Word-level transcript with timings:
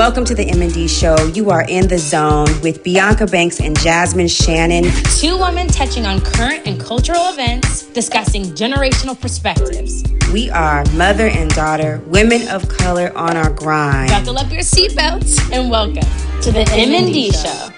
Welcome 0.00 0.24
to 0.24 0.34
the 0.34 0.48
M&D 0.48 0.88
show. 0.88 1.14
You 1.34 1.50
are 1.50 1.66
in 1.68 1.86
the 1.86 1.98
zone 1.98 2.46
with 2.62 2.82
Bianca 2.82 3.26
Banks 3.26 3.60
and 3.60 3.78
Jasmine 3.80 4.28
Shannon. 4.28 4.90
Two 5.18 5.36
women 5.36 5.66
touching 5.66 6.06
on 6.06 6.22
current 6.22 6.66
and 6.66 6.80
cultural 6.80 7.28
events, 7.28 7.82
discussing 7.88 8.44
generational 8.44 9.20
perspectives. 9.20 10.02
We 10.32 10.48
are 10.48 10.86
mother 10.92 11.26
and 11.26 11.50
daughter, 11.50 12.00
women 12.06 12.48
of 12.48 12.66
color 12.66 13.12
on 13.14 13.36
our 13.36 13.50
grind. 13.50 14.08
Buckle 14.08 14.38
up 14.38 14.50
your 14.50 14.62
seatbelts 14.62 15.52
and 15.52 15.70
welcome 15.70 16.08
to 16.40 16.50
the 16.50 16.66
M&D 16.72 17.32
show. 17.32 17.68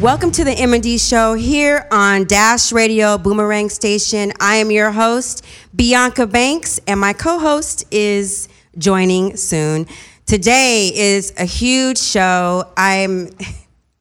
Welcome 0.00 0.32
to 0.32 0.42
the 0.42 0.50
M&D 0.50 0.98
show 0.98 1.34
here 1.34 1.86
on 1.92 2.24
Dash 2.24 2.72
Radio 2.72 3.18
Boomerang 3.18 3.68
Station. 3.68 4.32
I 4.40 4.56
am 4.56 4.72
your 4.72 4.90
host, 4.90 5.44
Bianca 5.76 6.26
Banks, 6.26 6.80
and 6.88 6.98
my 6.98 7.12
co-host 7.12 7.84
is 7.92 8.48
joining 8.78 9.36
soon. 9.36 9.86
Today 10.26 10.90
is 10.94 11.32
a 11.38 11.44
huge 11.44 11.98
show. 11.98 12.64
I'm 12.76 13.30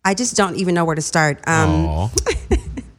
I 0.03 0.13
just 0.13 0.35
don't 0.35 0.55
even 0.55 0.75
know 0.75 0.85
where 0.85 0.95
to 0.95 1.01
start. 1.01 1.39
Um, 1.47 2.09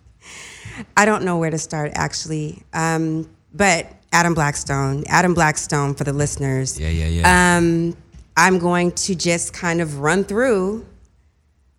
I 0.96 1.04
don't 1.04 1.24
know 1.24 1.38
where 1.38 1.50
to 1.50 1.58
start 1.58 1.92
actually. 1.94 2.62
Um, 2.72 3.28
but 3.52 3.92
Adam 4.12 4.34
Blackstone, 4.34 5.04
Adam 5.08 5.34
Blackstone 5.34 5.94
for 5.94 6.04
the 6.04 6.12
listeners. 6.12 6.78
Yeah, 6.78 6.88
yeah, 6.88 7.06
yeah. 7.06 7.56
Um, 7.58 7.96
I'm 8.36 8.58
going 8.58 8.92
to 8.92 9.14
just 9.14 9.52
kind 9.52 9.80
of 9.80 10.00
run 10.00 10.24
through 10.24 10.86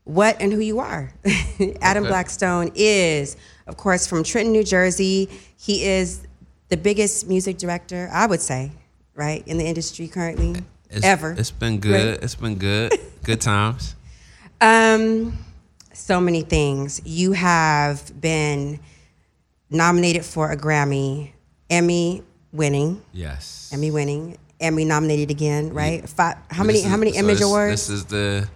what 0.04 0.38
and 0.42 0.52
who 0.52 0.60
you 0.60 0.80
are. 0.80 1.14
Adam 1.82 2.04
Okay. 2.04 2.10
Blackstone 2.10 2.72
is, 2.76 3.38
of 3.68 3.78
course, 3.78 4.08
from 4.08 4.24
Trenton, 4.24 4.54
New 4.54 4.64
Jersey. 4.64 5.30
He 5.58 5.84
is 5.86 6.26
the 6.70 6.78
biggest 6.78 7.28
music 7.28 7.58
director, 7.58 8.10
I 8.12 8.26
would 8.26 8.42
say, 8.42 8.72
right, 9.18 9.44
in 9.48 9.58
the 9.58 9.66
industry 9.66 10.08
currently, 10.08 10.56
It's, 10.90 11.04
ever. 11.04 11.32
It's 11.38 11.52
been 11.52 11.80
good. 11.80 12.12
Right? 12.14 12.24
It's 12.24 12.36
been 12.36 12.56
good. 12.56 12.94
Good 13.24 13.42
times. 13.42 13.96
Um, 14.60 15.38
so 15.94 16.20
many 16.20 16.42
things. 16.42 17.00
You 17.06 17.34
have 17.34 18.20
been 18.20 18.80
nominated 19.70 20.26
for 20.26 20.50
a 20.52 20.58
Grammy, 20.58 21.30
Emmy 21.70 22.24
winning, 22.52 23.04
Yes. 23.14 23.70
Emmy 23.72 23.92
winning, 23.92 24.36
Emmy 24.60 24.84
nominated 24.84 25.30
again, 25.30 25.76
right? 25.76 26.10
Five, 26.10 26.38
how 26.50 26.64
many? 26.64 26.80
This 26.80 26.88
how 26.88 26.96
is- 26.96 27.00
many 27.00 27.12
so 27.14 27.20
Image 27.20 27.38
this- 27.38 27.46
Awards? 27.46 27.72
This 27.88 27.90
is 28.00 28.06
the 28.06 28.50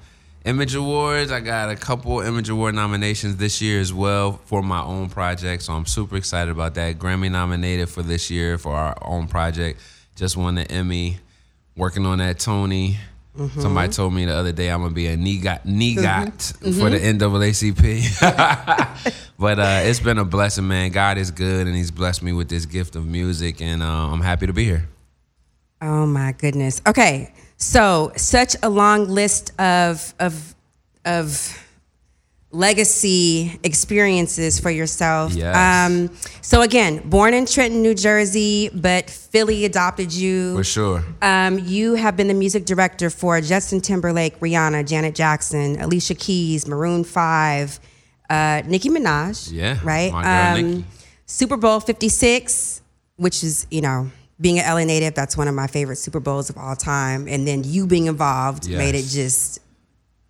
Image 0.43 0.73
Awards. 0.73 1.31
I 1.31 1.39
got 1.39 1.69
a 1.69 1.75
couple 1.75 2.19
Image 2.21 2.49
Award 2.49 2.73
nominations 2.73 3.35
this 3.37 3.61
year 3.61 3.79
as 3.79 3.93
well 3.93 4.41
for 4.45 4.63
my 4.63 4.81
own 4.81 5.07
project. 5.09 5.61
So 5.61 5.73
I'm 5.73 5.85
super 5.85 6.15
excited 6.17 6.49
about 6.49 6.73
that. 6.73 6.97
Grammy 6.97 7.29
nominated 7.29 7.89
for 7.89 8.01
this 8.01 8.31
year 8.31 8.57
for 8.57 8.71
our 8.75 8.97
own 9.03 9.27
project. 9.27 9.79
Just 10.21 10.37
won 10.37 10.53
the 10.53 10.71
Emmy. 10.71 11.17
Working 11.75 12.05
on 12.05 12.19
that 12.19 12.37
Tony. 12.37 12.95
Mm-hmm. 13.35 13.59
Somebody 13.59 13.91
told 13.91 14.13
me 14.13 14.25
the 14.25 14.35
other 14.35 14.51
day 14.51 14.69
I'm 14.69 14.83
gonna 14.83 14.93
be 14.93 15.07
a 15.07 15.17
NEGOT, 15.17 15.65
NEGOT 15.65 16.79
for 16.79 16.91
the 16.91 16.99
NAACP. 16.99 18.21
but 19.39 19.57
uh, 19.57 19.79
it's 19.81 19.99
been 19.99 20.19
a 20.19 20.23
blessing, 20.23 20.67
man. 20.67 20.91
God 20.91 21.17
is 21.17 21.31
good, 21.31 21.65
and 21.65 21.75
He's 21.75 21.89
blessed 21.89 22.21
me 22.21 22.33
with 22.33 22.49
this 22.49 22.67
gift 22.67 22.95
of 22.95 23.03
music, 23.07 23.63
and 23.63 23.81
uh, 23.81 24.11
I'm 24.11 24.21
happy 24.21 24.45
to 24.45 24.53
be 24.53 24.63
here. 24.63 24.87
Oh 25.81 26.05
my 26.05 26.33
goodness. 26.33 26.83
Okay. 26.85 27.33
So 27.57 28.11
such 28.15 28.55
a 28.61 28.69
long 28.69 29.07
list 29.07 29.59
of 29.59 30.13
of 30.19 30.53
of 31.03 31.65
legacy 32.51 33.59
experiences 33.63 34.59
for 34.59 34.69
yourself. 34.69 35.33
Yes. 35.33 35.55
Um, 35.55 36.09
so 36.41 36.61
again, 36.61 37.01
born 37.09 37.33
in 37.33 37.45
Trenton, 37.45 37.81
New 37.81 37.95
Jersey, 37.95 38.69
but 38.73 39.09
Philly 39.09 39.65
adopted 39.65 40.13
you. 40.13 40.55
For 40.57 40.63
sure. 40.63 41.03
Um, 41.21 41.59
you 41.59 41.95
have 41.95 42.17
been 42.17 42.27
the 42.27 42.33
music 42.33 42.65
director 42.65 43.09
for 43.09 43.39
Justin 43.41 43.81
Timberlake, 43.81 44.39
Rihanna, 44.39 44.87
Janet 44.87 45.15
Jackson, 45.15 45.79
Alicia 45.79 46.15
Keys, 46.15 46.67
Maroon 46.67 47.03
Five, 47.03 47.79
uh, 48.29 48.61
Nicki 48.65 48.89
Minaj. 48.89 49.51
Yeah, 49.51 49.79
Right. 49.83 50.11
my 50.11 50.23
girl 50.23 50.61
Nicki. 50.63 50.85
Super 51.25 51.57
Bowl 51.57 51.79
Fifty 51.79 52.09
Six, 52.09 52.81
which 53.17 53.43
is 53.43 53.65
you 53.71 53.81
know. 53.81 54.11
Being 54.39 54.57
an 54.57 54.65
LA 54.65 54.85
native, 54.85 55.13
that's 55.13 55.37
one 55.37 55.47
of 55.47 55.53
my 55.53 55.67
favorite 55.67 55.97
Super 55.97 56.19
Bowls 56.19 56.49
of 56.49 56.57
all 56.57 56.75
time. 56.75 57.27
And 57.27 57.47
then 57.47 57.63
you 57.63 57.85
being 57.85 58.07
involved 58.07 58.67
made 58.67 58.95
it 58.95 59.05
just 59.05 59.59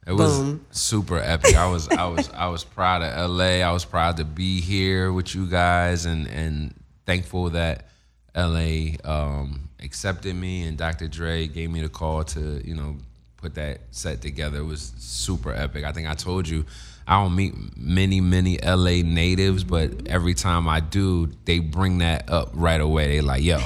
It 0.07 0.13
was 0.13 0.39
Boom. 0.39 0.65
super 0.71 1.19
epic. 1.19 1.55
I 1.55 1.69
was 1.69 1.87
I 1.89 2.07
was 2.07 2.29
I 2.31 2.47
was 2.47 2.63
proud 2.63 3.03
of 3.03 3.29
LA. 3.29 3.61
I 3.61 3.71
was 3.71 3.85
proud 3.85 4.17
to 4.17 4.25
be 4.25 4.59
here 4.59 5.13
with 5.13 5.35
you 5.35 5.45
guys 5.45 6.05
and 6.05 6.27
and 6.27 6.73
thankful 7.05 7.51
that 7.51 7.87
LA 8.35 8.95
um, 9.03 9.69
accepted 9.81 10.35
me 10.35 10.63
and 10.63 10.77
Dr. 10.77 11.07
Dre 11.07 11.47
gave 11.47 11.69
me 11.69 11.81
the 11.81 11.89
call 11.89 12.23
to, 12.23 12.65
you 12.65 12.75
know, 12.75 12.97
put 13.37 13.55
that 13.55 13.81
set 13.91 14.21
together. 14.21 14.59
It 14.59 14.65
was 14.65 14.93
super 14.97 15.53
epic. 15.53 15.83
I 15.83 15.91
think 15.91 16.07
I 16.07 16.13
told 16.13 16.47
you 16.47 16.65
I 17.07 17.21
don't 17.21 17.35
meet 17.35 17.53
many, 17.77 18.21
many 18.21 18.57
LA 18.59 19.01
natives, 19.03 19.63
but 19.63 20.07
every 20.07 20.33
time 20.33 20.67
I 20.67 20.79
do, 20.79 21.31
they 21.45 21.59
bring 21.59 21.97
that 21.99 22.29
up 22.29 22.51
right 22.53 22.79
away. 22.79 23.07
They 23.07 23.21
like, 23.21 23.43
yo, 23.43 23.59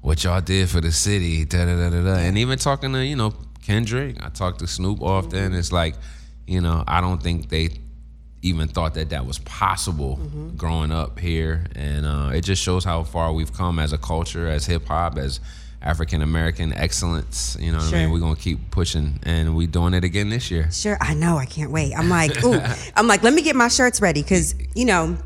what 0.00 0.24
y'all 0.24 0.40
did 0.40 0.68
for 0.68 0.80
the 0.80 0.90
city, 0.92 1.44
da 1.44 1.66
da 1.66 1.76
da 1.76 1.90
da 1.90 2.02
da. 2.02 2.14
And 2.16 2.36
even 2.38 2.58
talking 2.58 2.92
to, 2.92 3.04
you 3.04 3.16
know, 3.16 3.32
Kendrick, 3.64 4.22
I 4.22 4.28
talk 4.28 4.58
to 4.58 4.66
Snoop 4.66 5.00
often. 5.00 5.54
It's 5.54 5.72
like, 5.72 5.94
you 6.46 6.60
know, 6.60 6.84
I 6.86 7.00
don't 7.00 7.22
think 7.22 7.48
they 7.48 7.70
even 8.42 8.68
thought 8.68 8.94
that 8.94 9.08
that 9.10 9.24
was 9.24 9.38
possible 9.38 10.16
growing 10.56 10.92
up 10.92 11.18
here. 11.18 11.64
And 11.74 12.04
uh, 12.04 12.30
it 12.34 12.42
just 12.42 12.62
shows 12.62 12.84
how 12.84 13.02
far 13.04 13.32
we've 13.32 13.52
come 13.52 13.78
as 13.78 13.92
a 13.94 13.98
culture, 13.98 14.48
as 14.48 14.66
hip 14.66 14.86
hop, 14.86 15.16
as 15.16 15.40
African 15.80 16.20
American 16.20 16.74
excellence. 16.74 17.56
You 17.58 17.72
know 17.72 17.78
what 17.78 17.94
I 17.94 18.02
mean? 18.02 18.10
We're 18.10 18.18
going 18.18 18.36
to 18.36 18.40
keep 18.40 18.70
pushing 18.70 19.18
and 19.22 19.56
we 19.56 19.66
doing 19.66 19.94
it 19.94 20.04
again 20.04 20.28
this 20.28 20.50
year. 20.50 20.70
Sure, 20.70 20.98
I 21.00 21.14
know. 21.14 21.38
I 21.38 21.46
can't 21.46 21.70
wait. 21.70 21.94
I'm 21.94 22.10
like, 22.10 22.44
ooh, 22.44 22.60
I'm 22.96 23.06
like, 23.06 23.22
let 23.22 23.32
me 23.32 23.40
get 23.42 23.56
my 23.56 23.68
shirts 23.68 24.00
ready 24.00 24.22
because 24.22 24.54
you 24.74 24.84
know, 24.84 25.16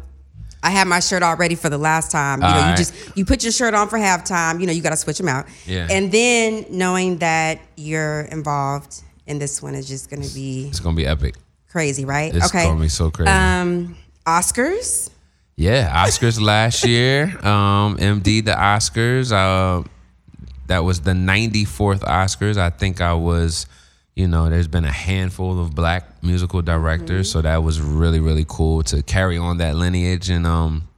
I 0.63 0.71
had 0.71 0.89
my 0.89 1.01
shirt 1.01 1.23
all 1.23 1.37
ready 1.37 1.55
for 1.55 1.69
the 1.71 1.79
last 1.79 2.11
time. 2.11 2.41
You 2.41 2.49
know, 2.49 2.55
you 2.55 2.61
Alright. 2.61 2.77
just 2.79 3.17
you 3.17 3.25
put 3.25 3.43
your 3.43 3.53
shirt 3.53 3.75
on 3.75 3.89
for 3.89 3.99
halftime. 3.99 4.61
You 4.61 4.67
know, 4.67 4.73
you 4.73 4.83
got 4.83 4.91
to 4.91 4.97
switch 4.97 5.19
them 5.19 5.29
out. 5.29 5.47
Yeah. 5.67 5.87
And 5.91 6.11
then 6.11 6.67
knowing 6.71 7.19
that 7.19 7.61
you're 7.77 8.23
involved 8.23 9.03
in 9.27 9.39
this 9.39 9.63
one 9.63 9.75
is 9.75 9.87
just 9.87 10.11
going 10.11 10.23
to 10.23 10.35
be 10.35 10.67
It's 10.69 10.81
going 10.81 10.97
to 10.97 11.01
be 11.03 11.07
epic. 11.07 11.37
crazy, 11.69 12.05
right? 12.05 12.35
It's 12.35 12.47
okay. 12.47 12.65
going 12.65 12.77
to 12.77 12.83
be 12.83 12.89
so 12.89 13.11
crazy. 13.11 13.31
Um, 13.31 13.97
Oscars. 14.27 15.11
Yeah, 15.57 16.05
Oscars 16.07 16.41
last 16.41 16.85
year. 16.87 17.25
Um, 17.47 17.97
MD 17.97 18.45
the 18.45 18.53
Oscars. 18.53 19.33
Uh, 19.33 19.87
that 20.67 20.81
was 20.85 21.01
the 21.01 21.13
94th 21.13 22.01
Oscars. 22.01 22.57
I 22.59 22.71
think 22.71 23.01
I 23.01 23.15
was, 23.15 23.67
you 24.19 24.27
know, 24.27 24.51
there's 24.51 24.67
been 24.67 24.85
a 24.85 24.91
handful 24.93 25.61
of 25.61 25.75
black 25.77 26.23
musical 26.25 26.61
directors, 26.61 27.31
so 27.31 27.41
that 27.41 27.63
was 27.63 27.81
really 27.81 28.19
really 28.19 28.45
cool 28.49 28.83
to 28.85 29.03
carry 29.03 29.39
on 29.39 29.59
that 29.59 29.77
lineage. 29.77 30.29
And 30.29 30.45
um, 30.45 30.89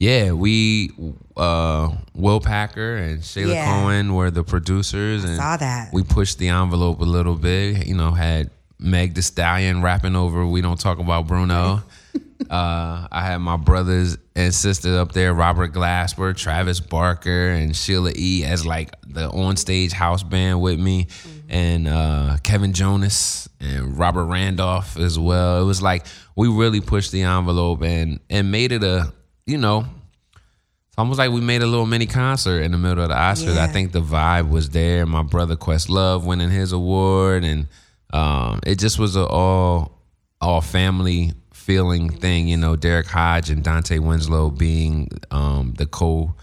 yeah, 0.00 0.32
we 0.32 0.90
uh, 1.36 1.94
Will 2.12 2.40
Packer 2.40 2.96
and 2.96 3.20
Shayla 3.20 3.54
Yeah. 3.54 3.64
Cowan 3.66 4.14
were 4.14 4.32
the 4.32 4.42
producers, 4.42 5.22
and 5.22 5.36
saw 5.36 5.56
that. 5.56 5.92
we 5.92 6.02
pushed 6.02 6.38
the 6.38 6.48
envelope 6.48 7.00
a 7.00 7.04
little 7.04 7.36
bit. 7.36 7.86
You 7.86 7.94
know, 7.94 8.10
had 8.10 8.50
Meg 8.80 9.14
The 9.14 9.22
Stallion 9.22 9.80
rapping 9.80 10.16
over 10.16 10.44
"We 10.44 10.60
Don't 10.60 10.80
Talk 10.80 10.98
About 10.98 11.28
Bruno." 11.28 11.82
uh, 12.50 13.08
I 13.10 13.22
had 13.24 13.38
my 13.38 13.56
brothers 13.56 14.18
and 14.34 14.52
sisters 14.52 14.96
up 14.96 15.12
there, 15.12 15.32
Robert 15.32 15.72
Glasper, 15.72 16.36
Travis 16.36 16.80
Barker, 16.80 17.50
and 17.50 17.74
Sheila 17.76 18.10
E. 18.16 18.44
as 18.44 18.66
like 18.66 18.90
the 19.06 19.28
on-stage 19.30 19.92
house 19.92 20.24
band 20.24 20.60
with 20.60 20.78
me, 20.80 21.06
and 21.54 21.86
uh, 21.86 22.36
Kevin 22.42 22.72
Jonas 22.72 23.48
and 23.60 23.96
Robert 23.96 24.24
Randolph 24.24 24.98
as 24.98 25.16
well. 25.16 25.62
It 25.62 25.64
was 25.64 25.80
like 25.80 26.04
we 26.34 26.48
really 26.48 26.80
pushed 26.80 27.12
the 27.12 27.22
envelope 27.22 27.82
and 27.82 28.18
and 28.28 28.50
made 28.50 28.72
it 28.72 28.82
a 28.82 29.12
you 29.46 29.56
know 29.56 29.86
it's 30.32 30.98
almost 30.98 31.18
like 31.18 31.30
we 31.30 31.40
made 31.40 31.62
a 31.62 31.66
little 31.66 31.86
mini 31.86 32.06
concert 32.06 32.62
in 32.62 32.72
the 32.72 32.78
middle 32.78 33.04
of 33.04 33.08
the 33.08 33.14
Oscars. 33.14 33.54
Yeah. 33.54 33.62
I 33.62 33.68
think 33.68 33.92
the 33.92 34.02
vibe 34.02 34.50
was 34.50 34.70
there. 34.70 35.06
My 35.06 35.22
brother 35.22 35.54
Questlove 35.54 36.24
winning 36.24 36.50
his 36.50 36.72
award, 36.72 37.44
and 37.44 37.68
um, 38.12 38.58
it 38.66 38.80
just 38.80 38.98
was 38.98 39.14
a 39.14 39.24
all 39.24 39.92
all 40.40 40.60
family 40.60 41.34
feeling 41.52 42.10
thing. 42.10 42.48
You 42.48 42.56
know, 42.56 42.74
Derrick 42.74 43.06
Hodge 43.06 43.50
and 43.50 43.62
Dante 43.62 43.98
Winslow 44.00 44.50
being 44.50 45.08
um, 45.30 45.74
the 45.78 45.86
co 45.86 46.34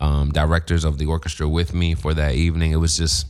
um, 0.00 0.32
directors 0.32 0.84
of 0.84 0.96
the 0.96 1.04
orchestra 1.04 1.46
with 1.46 1.74
me 1.74 1.94
for 1.94 2.14
that 2.14 2.34
evening. 2.34 2.72
It 2.72 2.76
was 2.76 2.96
just 2.96 3.26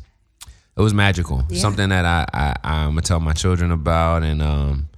it 0.76 0.80
was 0.82 0.92
magical. 0.94 1.44
Something 1.52 1.88
that 1.90 2.04
I, 2.04 2.26
I 2.32 2.56
I'm 2.62 2.90
gonna 2.90 3.02
tell 3.02 3.20
my 3.20 3.32
children 3.32 3.70
about, 3.70 4.22
and 4.22 4.42
um, 4.42 4.88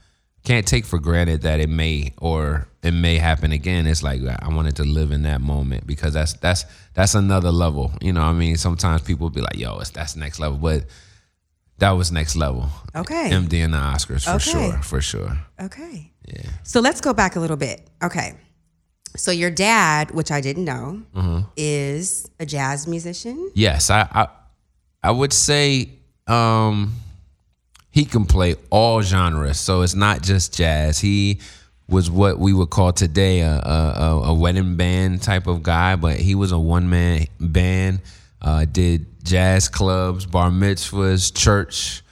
can't 0.44 0.66
take 0.66 0.84
for 0.86 0.98
granted 0.98 1.42
that 1.42 1.60
it 1.60 1.68
may 1.68 2.12
or 2.18 2.68
it 2.82 2.92
may 2.92 3.16
happen 3.18 3.52
again. 3.52 3.86
It's 3.86 4.02
like 4.02 4.20
I 4.22 4.48
wanted 4.48 4.76
to 4.76 4.84
live 4.84 5.10
in 5.12 5.22
that 5.24 5.40
moment 5.40 5.86
because 5.86 6.14
that's 6.14 6.32
that's 6.34 6.64
that's 6.94 7.14
another 7.14 7.50
level. 7.52 7.92
You 8.00 8.12
know, 8.12 8.20
what 8.20 8.28
I 8.28 8.32
mean, 8.34 8.56
sometimes 8.56 9.02
people 9.02 9.28
be 9.30 9.40
like, 9.40 9.56
"Yo, 9.58 9.78
it's 9.78 9.90
that's 9.90 10.16
next 10.16 10.38
level," 10.40 10.56
but 10.58 10.84
that 11.78 11.90
was 11.90 12.10
next 12.10 12.36
level. 12.36 12.68
Okay. 12.94 13.28
MD 13.30 13.62
and 13.64 13.74
the 13.74 13.78
Oscars 13.78 14.24
for 14.24 14.30
Okay. 14.36 14.50
sure, 14.70 14.82
for 14.82 15.00
sure. 15.02 15.36
Okay. 15.60 16.10
Yeah. 16.26 16.48
So 16.62 16.80
let's 16.80 17.00
go 17.02 17.12
back 17.12 17.36
a 17.36 17.40
little 17.40 17.58
bit. 17.58 17.86
Okay. 18.02 18.34
So 19.16 19.30
your 19.30 19.50
dad, 19.50 20.10
which 20.12 20.30
I 20.30 20.40
didn't 20.40 20.64
know, 20.64 21.02
Mm-hmm. 21.14 21.40
is 21.56 22.30
a 22.40 22.46
jazz 22.46 22.86
musician. 22.86 23.50
Yes, 23.54 23.90
I, 23.90 24.08
I 24.10 24.28
I 25.06 25.12
would 25.12 25.32
say 25.32 25.90
um, 26.26 26.92
he 27.92 28.04
can 28.04 28.24
play 28.24 28.56
all 28.70 29.02
genres. 29.02 29.56
So 29.60 29.82
it's 29.82 29.94
not 29.94 30.20
just 30.20 30.52
jazz. 30.52 30.98
He 30.98 31.38
was 31.88 32.10
what 32.10 32.40
we 32.40 32.52
would 32.52 32.70
call 32.70 32.92
today 32.92 33.38
a, 33.42 33.52
a, 33.52 34.22
a 34.24 34.34
wedding 34.34 34.74
band 34.74 35.22
type 35.22 35.46
of 35.46 35.62
guy, 35.62 35.94
but 35.94 36.16
he 36.16 36.34
was 36.34 36.50
a 36.50 36.58
one 36.58 36.90
man 36.90 37.26
band. 37.38 38.00
Uh, 38.42 38.64
did 38.64 39.06
jazz 39.22 39.68
clubs, 39.68 40.26
bar 40.26 40.50
mitzvahs, 40.50 41.32
church 41.32 42.02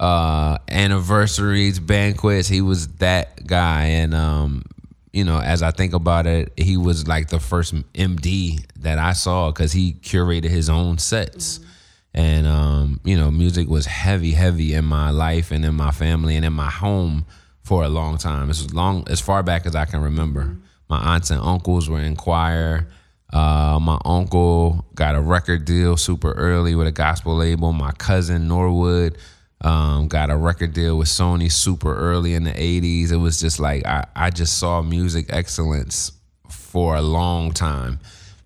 uh, 0.00 0.58
anniversaries, 0.68 1.78
banquets. 1.78 2.48
He 2.48 2.62
was 2.62 2.88
that 2.96 3.46
guy, 3.46 3.84
and 3.84 4.12
um, 4.12 4.64
you 5.12 5.22
know, 5.22 5.38
as 5.38 5.62
I 5.62 5.70
think 5.70 5.92
about 5.92 6.26
it, 6.26 6.52
he 6.56 6.76
was 6.76 7.06
like 7.06 7.28
the 7.28 7.38
first 7.38 7.74
MD 7.92 8.64
that 8.80 8.98
I 8.98 9.12
saw 9.12 9.52
because 9.52 9.70
he 9.70 9.92
curated 9.92 10.50
his 10.50 10.68
own 10.68 10.98
sets. 10.98 11.60
Mm-hmm. 11.60 11.69
And 12.12 12.46
um, 12.46 13.00
you 13.04 13.16
know, 13.16 13.30
music 13.30 13.68
was 13.68 13.86
heavy, 13.86 14.32
heavy 14.32 14.74
in 14.74 14.84
my 14.84 15.10
life 15.10 15.50
and 15.50 15.64
in 15.64 15.74
my 15.74 15.90
family 15.90 16.36
and 16.36 16.44
in 16.44 16.52
my 16.52 16.70
home 16.70 17.24
for 17.62 17.84
a 17.84 17.88
long 17.88 18.18
time. 18.18 18.50
As 18.50 18.72
long 18.74 19.06
as 19.08 19.20
far 19.20 19.42
back 19.42 19.66
as 19.66 19.76
I 19.76 19.84
can 19.84 20.00
remember. 20.00 20.44
Mm-hmm. 20.44 20.60
My 20.88 21.14
aunts 21.14 21.30
and 21.30 21.40
uncles 21.40 21.88
were 21.88 22.00
in 22.00 22.16
choir. 22.16 22.88
Uh, 23.32 23.78
my 23.80 23.96
uncle 24.04 24.84
got 24.96 25.14
a 25.14 25.20
record 25.20 25.64
deal 25.64 25.96
super 25.96 26.32
early 26.32 26.74
with 26.74 26.88
a 26.88 26.92
gospel 26.92 27.36
label. 27.36 27.72
My 27.72 27.92
cousin 27.92 28.48
Norwood 28.48 29.16
um, 29.60 30.08
got 30.08 30.30
a 30.30 30.36
record 30.36 30.72
deal 30.72 30.98
with 30.98 31.06
Sony 31.06 31.50
super 31.50 31.94
early 31.94 32.34
in 32.34 32.42
the 32.42 32.50
80s. 32.50 33.12
It 33.12 33.18
was 33.18 33.40
just 33.40 33.60
like 33.60 33.86
I, 33.86 34.04
I 34.16 34.30
just 34.30 34.58
saw 34.58 34.82
music 34.82 35.26
excellence 35.28 36.10
for 36.48 36.96
a 36.96 37.02
long 37.02 37.52
time. 37.52 38.00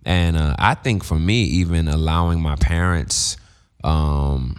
And 0.05 0.37
uh, 0.37 0.55
I 0.59 0.75
think 0.75 1.03
for 1.03 1.19
me, 1.19 1.45
even 1.45 1.89
allowing 1.89 2.43
my 2.43 2.57
parents 2.57 3.39
um, 3.85 4.57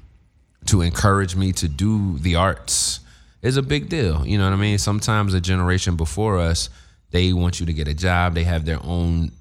to 0.68 0.81
encourage 0.81 1.36
me 1.36 1.51
to 1.54 1.68
do 1.68 2.18
the 2.19 2.36
arts 2.36 3.01
is 3.42 3.57
a 3.57 3.62
big 3.62 3.89
deal. 3.89 4.25
You 4.25 4.38
know 4.38 4.45
what 4.45 4.54
I 4.54 4.57
mean? 4.57 4.77
Sometimes 4.77 5.33
a 5.33 5.42
generation 5.42 5.95
before 5.98 6.39
us, 6.39 6.69
they 7.12 7.33
want 7.33 7.60
you 7.60 7.66
to 7.66 7.74
get 7.74 7.88
a 7.88 7.94
job, 7.94 8.36
they 8.36 8.44
have 8.44 8.66
their 8.66 8.80
own 8.83 9.31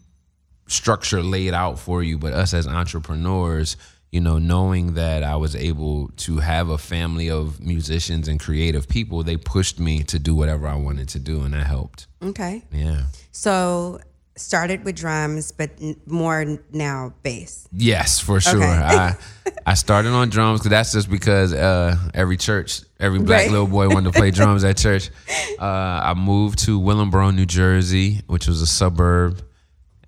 structure 0.67 1.23
laid 1.23 1.55
out 1.55 1.79
for 1.79 2.03
you. 2.03 2.19
But 2.19 2.33
us 2.33 2.55
as 2.55 2.67
entrepreneurs, 2.67 3.77
you 4.11 4.21
know, 4.21 4.39
knowing 4.39 4.95
that 4.95 5.23
I 5.23 5.37
was 5.37 5.55
able 5.57 6.09
to 6.19 6.39
have 6.39 6.69
a 6.69 6.79
family 6.79 7.31
of 7.31 7.61
musicians 7.61 8.29
and 8.29 8.41
creative 8.41 8.89
people, 8.89 9.23
they 9.23 9.37
pushed 9.37 9.81
me 9.81 10.03
to 10.05 10.19
do 10.19 10.35
whatever 10.35 10.67
I 10.67 10.77
wanted 10.77 11.09
to 11.11 11.19
do, 11.19 11.43
and 11.43 11.53
that 11.53 11.67
helped. 11.67 12.07
Okay. 12.23 12.63
Yeah. 12.73 13.07
So 13.33 14.01
started 14.37 14.85
with 14.85 14.97
drums, 14.97 15.53
but 15.53 15.71
more 16.07 16.59
now 16.73 17.15
bass. 17.23 17.69
Yes, 17.73 18.21
for 18.21 18.41
sure. 18.41 18.63
Okay. 18.63 18.67
I 18.67 19.17
I 19.67 19.75
started 19.75 20.11
on 20.11 20.31
drums 20.31 20.61
because 20.61 20.71
that's 20.71 20.93
just 20.93 21.11
because 21.11 21.53
uh, 21.53 21.97
every 22.13 22.37
church, 22.37 22.83
every 22.99 23.19
black 23.19 23.43
right. 23.43 23.51
little 23.51 23.67
boy 23.67 23.89
wanted 23.89 24.13
to 24.13 24.19
play 24.19 24.31
drums 24.31 24.65
at 24.65 24.77
church. 24.77 25.11
Uh, 25.59 26.01
I 26.05 26.15
moved 26.15 26.59
to 26.61 26.81
Willingboro, 26.81 27.35
New 27.35 27.47
Jersey, 27.47 28.23
which 28.27 28.49
was 28.49 28.61
a 28.61 28.67
suburb, 28.67 29.41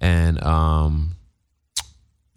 and 0.00 0.42
um, 0.42 1.14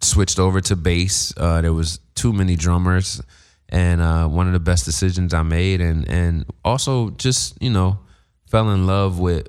switched 0.00 0.38
over 0.38 0.60
to 0.60 0.76
bass. 0.76 1.34
Uh, 1.36 1.60
there 1.60 1.72
was 1.72 1.98
too 2.14 2.32
many 2.32 2.54
drummers, 2.54 3.20
and 3.68 4.00
uh, 4.00 4.28
one 4.28 4.46
of 4.46 4.52
the 4.52 4.60
best 4.60 4.84
decisions 4.84 5.34
I 5.34 5.42
made, 5.42 5.80
and 5.80 6.08
and 6.08 6.46
also 6.64 7.10
just 7.10 7.60
you 7.60 7.70
know 7.70 7.98
fell 8.46 8.70
in 8.70 8.86
love 8.86 9.18
with 9.18 9.48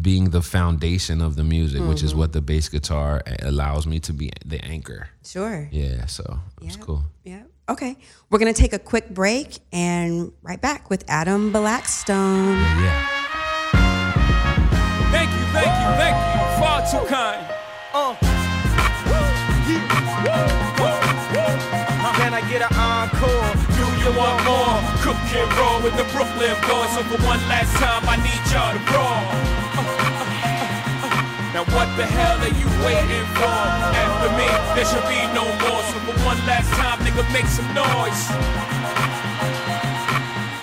being 0.00 0.30
the 0.30 0.42
foundation 0.42 1.20
of 1.20 1.36
the 1.36 1.44
music, 1.44 1.80
mm-hmm. 1.80 1.88
which 1.88 2.02
is 2.02 2.10
mm-hmm. 2.10 2.20
what 2.20 2.32
the 2.32 2.40
bass 2.40 2.68
guitar 2.68 3.22
allows 3.42 3.86
me 3.86 3.98
to 4.00 4.12
be 4.12 4.30
the 4.44 4.62
anchor. 4.64 5.08
Sure. 5.24 5.68
Yeah, 5.72 6.06
so 6.06 6.38
it's 6.62 6.76
cool. 6.76 7.04
Yeah. 7.24 7.42
Okay. 7.68 7.96
We're 8.30 8.38
going 8.38 8.52
to 8.52 8.60
take 8.60 8.72
a 8.72 8.78
quick 8.78 9.08
break 9.10 9.58
and 9.72 10.32
right 10.42 10.60
back 10.60 10.90
with 10.90 11.04
Adam 11.08 11.52
Blackstone. 11.52 12.52
Yeah. 12.52 12.82
yeah. 12.82 13.26
Thank 15.10 15.30
you, 15.30 15.44
thank 15.52 15.66
you, 15.66 15.90
thank 15.96 16.16
you. 16.16 16.60
Far 16.60 16.80
too 16.86 17.06
kind. 17.06 17.46
Uh. 17.94 18.14
Can 22.16 22.32
I 22.32 22.40
get 22.48 22.62
an 22.62 22.72
encore? 22.76 23.52
Do 23.76 23.84
you 24.02 24.10
want 24.16 24.44
more? 24.44 24.80
Cook 25.02 25.16
and 25.36 25.52
roll 25.58 25.82
with 25.82 25.96
the 25.96 26.04
Brooklyn 26.12 26.56
boys. 26.66 26.90
So 26.94 27.02
for 27.04 27.22
one 27.24 27.40
last 27.48 27.76
time, 27.76 28.02
I 28.08 28.16
need 28.16 28.42
y'all 28.50 28.72
to 28.72 28.80
roll. 28.92 29.65
Now 31.56 31.64
what 31.72 31.88
the 31.96 32.04
hell 32.04 32.36
are 32.36 32.52
you 32.52 32.68
waiting 32.84 33.24
for? 33.32 33.48
After 33.48 34.28
me, 34.36 34.44
there 34.76 34.84
should 34.84 35.08
be 35.08 35.16
no 35.32 35.40
more. 35.64 35.80
So 35.88 35.96
for 36.04 36.12
one 36.20 36.36
last 36.44 36.68
time, 36.74 36.98
nigga, 36.98 37.24
make 37.32 37.46
some 37.46 37.64
noise. 37.72 38.28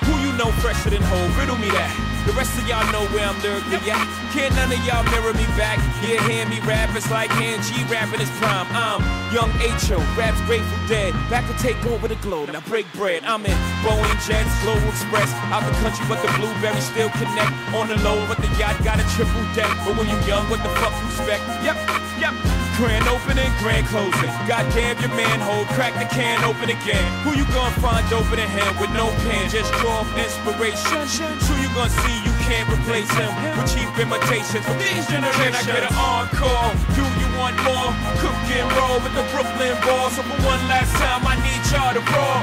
Who 0.05 0.21
you 0.21 0.37
know 0.37 0.51
fresher 0.61 0.91
than 0.91 1.01
whole? 1.01 1.29
Riddle 1.29 1.57
me 1.57 1.71
that. 1.71 2.12
The 2.25 2.31
rest 2.31 2.57
of 2.57 2.67
y'all 2.67 2.89
know 2.91 3.03
where 3.11 3.27
I'm 3.27 3.35
lurking 3.43 3.83
at. 3.91 4.07
Can't 4.31 4.55
none 4.55 4.71
of 4.71 4.79
y'all 4.87 5.03
mirror 5.11 5.33
me 5.33 5.43
back. 5.59 5.77
Yeah, 5.99 6.23
hear 6.27 6.47
me 6.47 6.59
rap, 6.63 6.95
it's 6.95 7.11
like 7.11 7.29
hand 7.31 7.61
G 7.63 7.83
rapping 7.91 8.19
his 8.19 8.31
prime. 8.39 8.65
I'm 8.71 9.03
young 9.35 9.51
H.O., 9.59 9.99
raps 10.15 10.39
Grateful 10.47 10.79
Dead. 10.87 11.11
Back 11.29 11.45
to 11.51 11.55
take 11.59 11.77
over 11.85 12.07
the 12.07 12.15
globe, 12.23 12.49
now 12.53 12.61
break 12.61 12.87
bread. 12.93 13.23
I'm 13.25 13.45
in 13.45 13.57
Boeing 13.83 14.17
Jets, 14.23 14.49
Global 14.63 14.87
Express. 14.87 15.31
Out 15.51 15.67
the 15.67 15.75
country, 15.83 16.05
but 16.07 16.23
the 16.23 16.31
blueberry 16.39 16.79
still 16.79 17.09
connect. 17.19 17.51
On 17.75 17.87
the 17.91 17.99
low, 18.07 18.25
but 18.27 18.37
the 18.37 18.47
yacht 18.55 18.79
got 18.83 19.03
a 19.03 19.05
triple 19.19 19.43
deck. 19.53 19.69
But 19.83 19.99
when 19.99 20.07
you 20.07 20.15
young, 20.23 20.47
what 20.49 20.63
the 20.63 20.71
fuck 20.79 20.95
you 21.03 21.07
expect? 21.11 21.43
Yep, 21.59 21.75
yep. 22.23 22.33
Grand 22.77 23.05
opening, 23.07 23.51
grand 23.59 23.85
closing. 23.87 24.33
Goddamn 24.49 24.97
your 24.97 25.13
manhole, 25.13 25.65
crack 25.77 25.93
the 25.93 26.09
can 26.09 26.43
open 26.43 26.73
again. 26.73 27.05
Who 27.21 27.37
you 27.37 27.45
gonna 27.53 27.69
find 27.77 28.01
open 28.11 28.39
in 28.39 28.49
hand 28.49 28.79
with 28.81 28.89
no 28.97 29.13
pen? 29.29 29.47
Just 29.49 29.71
draw 29.77 30.01
inspiration. 30.17 31.05
Who 31.45 31.53
you 31.61 31.69
gonna 31.75 31.93
see? 32.01 32.12
You 32.21 32.33
can't 32.45 32.67
replace 32.69 33.09
him 33.17 33.31
with 33.41 33.73
cheap 33.73 33.89
imitations 33.97 34.63
from 34.65 34.77
these 34.77 35.07
generations. 35.07 35.41
Can 35.41 35.55
I 35.55 35.63
get 35.63 35.83
an 35.89 35.95
encore? 35.97 36.69
Do 36.93 37.01
you 37.01 37.29
want 37.39 37.57
more? 37.65 37.89
Cook 38.21 38.37
and 38.53 38.69
roll 38.77 38.99
with 39.01 39.13
the 39.17 39.25
Brooklyn 39.33 39.73
Balls. 39.81 40.13
So 40.15 40.21
for 40.21 40.37
one 40.45 40.61
last 40.69 40.93
time, 41.01 41.25
I 41.25 41.35
need 41.41 41.61
y'all 41.71 41.93
to 41.97 42.03
roll. 42.13 42.41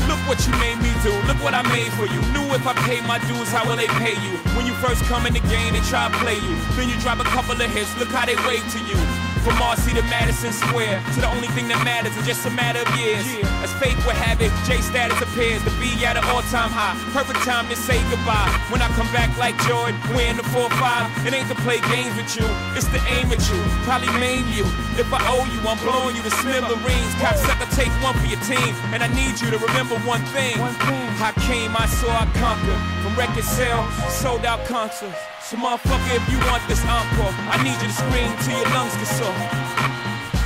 Look 0.08 0.20
what 0.26 0.40
you 0.46 0.52
made 0.58 0.78
me 0.82 0.90
do. 1.04 1.12
Look 1.28 1.38
what 1.44 1.54
I 1.54 1.62
made 1.70 1.92
for 1.94 2.06
you. 2.06 2.20
Knew 2.34 2.46
if 2.54 2.66
I 2.66 2.74
pay 2.88 3.00
my 3.06 3.18
dues, 3.28 3.48
how 3.50 3.64
will 3.68 3.76
they 3.76 3.88
pay 4.02 4.16
you? 4.18 4.38
When 4.56 4.66
you 4.66 4.74
first 4.74 5.04
come 5.04 5.26
in 5.26 5.32
the 5.32 5.44
game, 5.46 5.72
they 5.72 5.80
try 5.86 6.08
to 6.10 6.16
play 6.18 6.34
you. 6.34 6.56
Then 6.76 6.88
you 6.88 6.98
drop 7.00 7.20
a 7.20 7.24
couple 7.24 7.54
of 7.54 7.70
hits. 7.70 7.94
Look 7.98 8.08
how 8.08 8.26
they 8.26 8.36
wave 8.48 8.66
to 8.72 8.78
you. 8.88 8.98
From 9.44 9.58
Marcy 9.58 9.92
to 9.92 10.00
Madison 10.08 10.52
Square, 10.56 11.04
to 11.12 11.20
the 11.20 11.28
only 11.28 11.48
thing 11.52 11.68
that 11.68 11.76
matters 11.84 12.16
is 12.16 12.24
just 12.24 12.48
a 12.48 12.50
matter 12.56 12.80
of 12.80 12.88
years. 12.96 13.28
As 13.60 13.68
fate 13.76 13.92
would 14.08 14.16
have 14.16 14.40
it, 14.40 14.48
J 14.64 14.80
status 14.80 15.20
appears 15.20 15.60
to 15.68 15.72
be 15.76 15.92
at 16.00 16.16
an 16.16 16.24
all-time 16.32 16.72
high. 16.72 16.96
Perfect 17.12 17.44
time 17.44 17.68
to 17.68 17.76
say 17.76 18.00
goodbye. 18.08 18.48
When 18.72 18.80
I 18.80 18.88
come 18.96 19.04
back 19.12 19.28
like 19.36 19.52
Jordan, 19.68 20.00
wearing 20.16 20.40
the 20.40 20.48
4-5, 20.48 21.28
it 21.28 21.36
ain't 21.36 21.52
to 21.52 21.58
play 21.60 21.76
games 21.92 22.16
with 22.16 22.32
you, 22.40 22.48
it's 22.72 22.88
to 22.88 23.00
aim 23.12 23.28
at 23.28 23.44
you, 23.52 23.60
probably 23.84 24.08
maim 24.16 24.48
you. 24.48 24.64
If 24.96 25.12
I 25.12 25.20
owe 25.28 25.44
you, 25.52 25.60
I'm 25.68 25.76
blowing 25.84 26.16
you 26.16 26.24
to 26.24 26.32
smithereens. 26.40 27.12
Cocksucker, 27.20 27.68
take 27.76 27.92
one 28.00 28.16
for 28.16 28.24
your 28.24 28.40
team, 28.48 28.72
and 28.96 29.04
I 29.04 29.12
need 29.12 29.36
you 29.44 29.52
to 29.52 29.60
remember 29.60 30.00
one 30.08 30.24
thing. 30.32 30.56
I 30.56 31.36
came, 31.44 31.76
I 31.76 31.84
saw, 31.84 32.08
I 32.08 32.24
conquered. 32.40 32.80
Record 33.16 33.44
sales, 33.44 33.94
sold 34.10 34.44
out 34.44 34.64
concerts. 34.66 35.14
So 35.38 35.56
motherfucker, 35.56 36.18
if 36.18 36.26
you 36.26 36.38
want 36.50 36.66
this 36.66 36.82
encore, 36.82 37.30
I 37.46 37.62
need 37.62 37.78
you 37.78 37.86
to 37.86 37.94
scream 37.94 38.26
till 38.42 38.58
your 38.58 38.66
lungs 38.74 38.90
get 38.98 39.06
sore. 39.06 39.38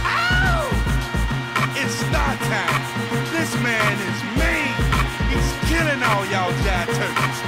Ow! 0.05 0.69
Oh, 0.69 1.81
it's 1.81 1.97
star 1.97 2.37
time. 2.37 2.81
This 3.33 3.49
man 3.65 3.97
is 4.05 4.21
mean. 4.37 4.69
He's 5.33 5.49
killing 5.73 5.97
all 6.13 6.29
y'all 6.29 6.53
jive 6.61 6.93
turkeys. 6.93 7.39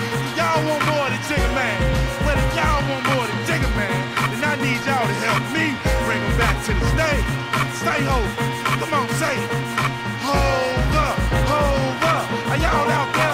Y'all 0.41 0.57
want 0.65 0.83
more 0.89 1.09
than 1.13 1.21
Jigga 1.29 1.53
Man. 1.53 1.79
Well, 2.25 2.41
if 2.41 2.51
y'all 2.57 2.81
want 2.89 3.05
more 3.13 3.27
than 3.29 3.41
Jigga 3.45 3.71
Man, 3.77 3.93
then 4.33 4.41
I 4.41 4.57
need 4.57 4.81
y'all 4.89 5.05
to 5.05 5.17
help 5.29 5.45
me 5.53 5.77
bring 6.09 6.23
him 6.25 6.35
back 6.41 6.57
to 6.65 6.73
the 6.73 6.87
stage. 6.97 7.29
Stay 7.77 8.01
home. 8.09 8.31
Come 8.81 8.93
on, 8.97 9.09
say 9.21 9.37
it. 9.37 9.51
Hold 10.25 10.97
up, 10.97 11.17
hold 11.45 12.05
up. 12.09 12.25
Are 12.57 12.57
y'all 12.57 12.89
out 12.89 13.13
there? 13.13 13.30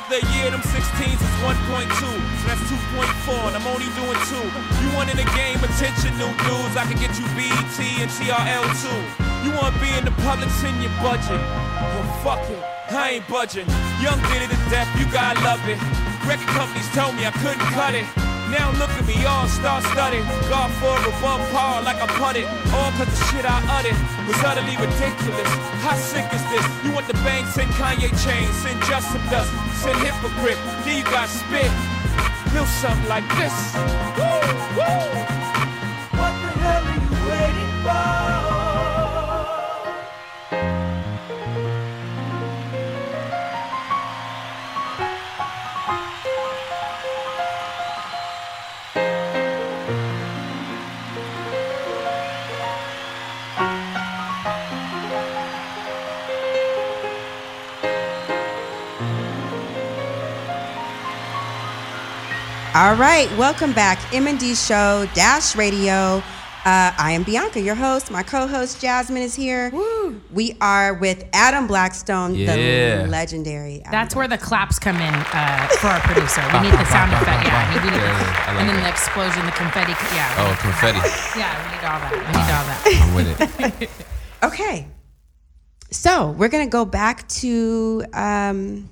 After 0.00 0.16
a 0.16 0.32
year, 0.32 0.50
them 0.50 0.64
16s 0.64 1.20
is 1.20 1.34
one 1.44 1.56
2.2, 1.68 1.92
so 1.92 2.48
that's 2.48 2.64
2.4, 2.72 3.52
and 3.52 3.54
I'm 3.54 3.66
only 3.68 3.84
doing 3.92 4.16
two. 4.32 4.48
You 4.80 4.88
want 4.96 5.12
in 5.12 5.18
the 5.20 5.28
game 5.36 5.60
attention, 5.60 6.16
new 6.16 6.32
dudes? 6.40 6.72
I 6.72 6.88
can 6.88 6.96
get 6.96 7.12
you 7.20 7.28
BET 7.36 7.76
and 8.00 8.08
TRL 8.08 8.64
too. 8.80 9.00
You 9.44 9.52
want 9.52 9.74
to 9.74 9.80
be 9.80 9.92
in 9.92 10.06
the 10.06 10.16
public, 10.24 10.48
send 10.56 10.80
your 10.80 10.92
budget. 11.04 11.36
Well, 11.36 12.08
fuck 12.24 12.40
it, 12.48 12.64
I 12.88 13.20
ain't 13.20 13.28
budging. 13.28 13.68
Young 14.00 14.16
did 14.32 14.40
it 14.40 14.48
to 14.48 14.60
death, 14.72 14.88
you 14.96 15.04
gotta 15.12 15.38
love 15.44 15.60
it. 15.68 15.76
Record 16.24 16.48
companies 16.48 16.88
told 16.96 17.14
me 17.14 17.26
I 17.26 17.32
couldn't 17.36 17.60
cut 17.76 17.92
it. 17.92 18.08
Now 18.50 18.72
look 18.82 18.90
at 18.90 19.06
me, 19.06 19.24
all 19.24 19.46
star 19.46 19.80
studded. 19.80 20.24
God 20.50 20.70
for 20.82 20.94
above 21.06 21.42
par 21.50 21.82
like 21.82 22.02
I 22.02 22.06
putted. 22.18 22.46
All 22.74 22.90
cause 22.98 23.06
the 23.06 23.18
shit 23.30 23.44
I 23.46 23.58
uttered 23.78 23.98
was 24.26 24.38
utterly 24.42 24.76
ridiculous. 24.76 25.50
How 25.86 25.94
sick 25.94 26.26
is 26.34 26.42
this? 26.50 26.66
You 26.84 26.92
want 26.92 27.06
the 27.06 27.14
bank, 27.22 27.46
send 27.46 27.70
Kanye 27.78 28.10
chains, 28.24 28.54
send 28.62 28.82
Justin 28.90 29.22
Dust, 29.30 29.50
send 29.82 29.96
Hypocrite. 30.02 30.58
Then 30.84 30.98
you 30.98 31.04
got 31.04 31.28
spit. 31.28 31.70
Feel 32.52 32.66
something 32.66 33.08
like 33.08 33.26
this. 33.38 33.54
Woo, 34.18 34.76
woo. 34.76 35.29
All 62.72 62.94
right, 62.94 63.28
welcome 63.36 63.72
back. 63.72 63.98
M&D 64.14 64.54
Show, 64.54 65.06
Dash 65.14 65.56
Radio. 65.56 66.22
Uh, 66.64 66.92
I 66.96 67.12
am 67.12 67.24
Bianca, 67.24 67.60
your 67.60 67.74
host. 67.74 68.10
My 68.12 68.22
co-host 68.22 68.80
Jasmine 68.80 69.22
is 69.22 69.34
here. 69.34 69.70
Woo. 69.70 70.20
We 70.32 70.56
are 70.60 70.94
with 70.94 71.24
Adam 71.32 71.66
Blackstone, 71.66 72.34
Yeah. 72.36 73.02
the 73.02 73.08
legendary. 73.08 73.80
Adam 73.80 73.90
That's 73.90 74.14
where 74.14 74.28
the 74.28 74.38
claps 74.38 74.78
come 74.78 74.96
in 74.96 75.14
uh, 75.14 75.66
for 75.80 75.88
our 75.88 75.98
producer. 76.00 76.42
We 76.52 76.60
need 76.60 76.72
the 76.74 76.84
sound 76.92 77.12
effect. 77.12 77.44
Yeah, 77.44 77.74
we 77.74 77.90
need 77.90 77.96
it. 77.96 78.00
Yeah, 78.00 78.44
I 78.46 78.52
like 78.52 78.60
and 78.60 78.68
then 78.68 78.76
that. 78.76 78.82
the 78.84 78.88
explosion, 78.88 79.46
the 79.46 79.52
confetti. 79.52 79.92
Yeah. 80.14 80.34
Oh, 80.38 80.56
confetti. 80.60 80.98
Yeah, 81.36 81.50
we 81.64 81.72
need 81.74 81.84
all 81.84 81.98
that. 81.98 82.12
We 82.14 82.32
need 82.38 82.50
all 82.54 82.64
that. 82.70 83.60
I'm 83.66 83.74
with 83.74 83.80
it. 83.82 83.90
Okay. 84.42 84.86
So 85.90 86.30
we're 86.30 86.48
gonna 86.48 86.66
go 86.66 86.84
back 86.86 87.28
to 87.40 88.04
um, 88.14 88.88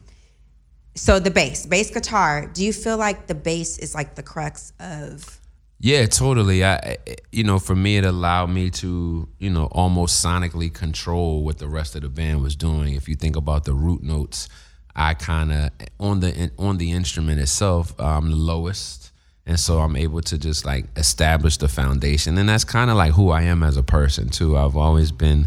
so 0.99 1.19
the 1.19 1.31
bass, 1.31 1.67
bass 1.67 1.90
guitar. 1.90 2.47
Do 2.47 2.64
you 2.64 2.73
feel 2.73 2.97
like 2.97 3.26
the 3.26 3.35
bass 3.35 3.78
is 3.78 3.95
like 3.95 4.14
the 4.14 4.23
crux 4.23 4.73
of? 4.81 5.40
Yeah, 5.81 6.07
totally. 6.07 6.64
I, 6.64 6.97
you 7.31 7.45
know, 7.45 7.61
for 7.61 7.76
me, 7.76 7.99
it 7.99 8.05
allowed 8.05 8.50
me 8.50 8.71
to, 8.71 9.28
you 9.38 9.50
know, 9.50 9.67
almost 9.67 10.25
sonically 10.25 10.73
control 10.73 11.45
what 11.45 11.59
the 11.59 11.69
rest 11.69 11.95
of 11.95 12.02
the 12.02 12.09
band 12.09 12.43
was 12.43 12.57
doing. 12.57 12.95
If 12.95 13.09
you 13.09 13.14
think 13.14 13.37
about 13.37 13.64
the 13.64 13.75
root 13.75 14.02
notes, 14.02 14.49
I 14.97 15.14
kind 15.14 15.52
of 15.52 15.71
on 16.00 16.19
the 16.19 16.50
on 16.59 16.78
the 16.78 16.90
instrument 16.90 17.40
itself, 17.40 17.95
I'm 18.00 18.31
the 18.31 18.37
lowest, 18.37 19.12
and 19.47 19.59
so 19.59 19.78
I'm 19.78 19.95
able 19.95 20.21
to 20.23 20.37
just 20.37 20.64
like 20.64 20.87
establish 20.97 21.59
the 21.59 21.69
foundation, 21.69 22.37
and 22.37 22.49
that's 22.49 22.64
kind 22.64 22.90
of 22.90 22.97
like 22.97 23.12
who 23.12 23.31
I 23.31 23.43
am 23.43 23.62
as 23.62 23.76
a 23.76 23.85
person 23.85 24.28
too. 24.28 24.57
I've 24.57 24.76
always 24.76 25.12
been 25.12 25.47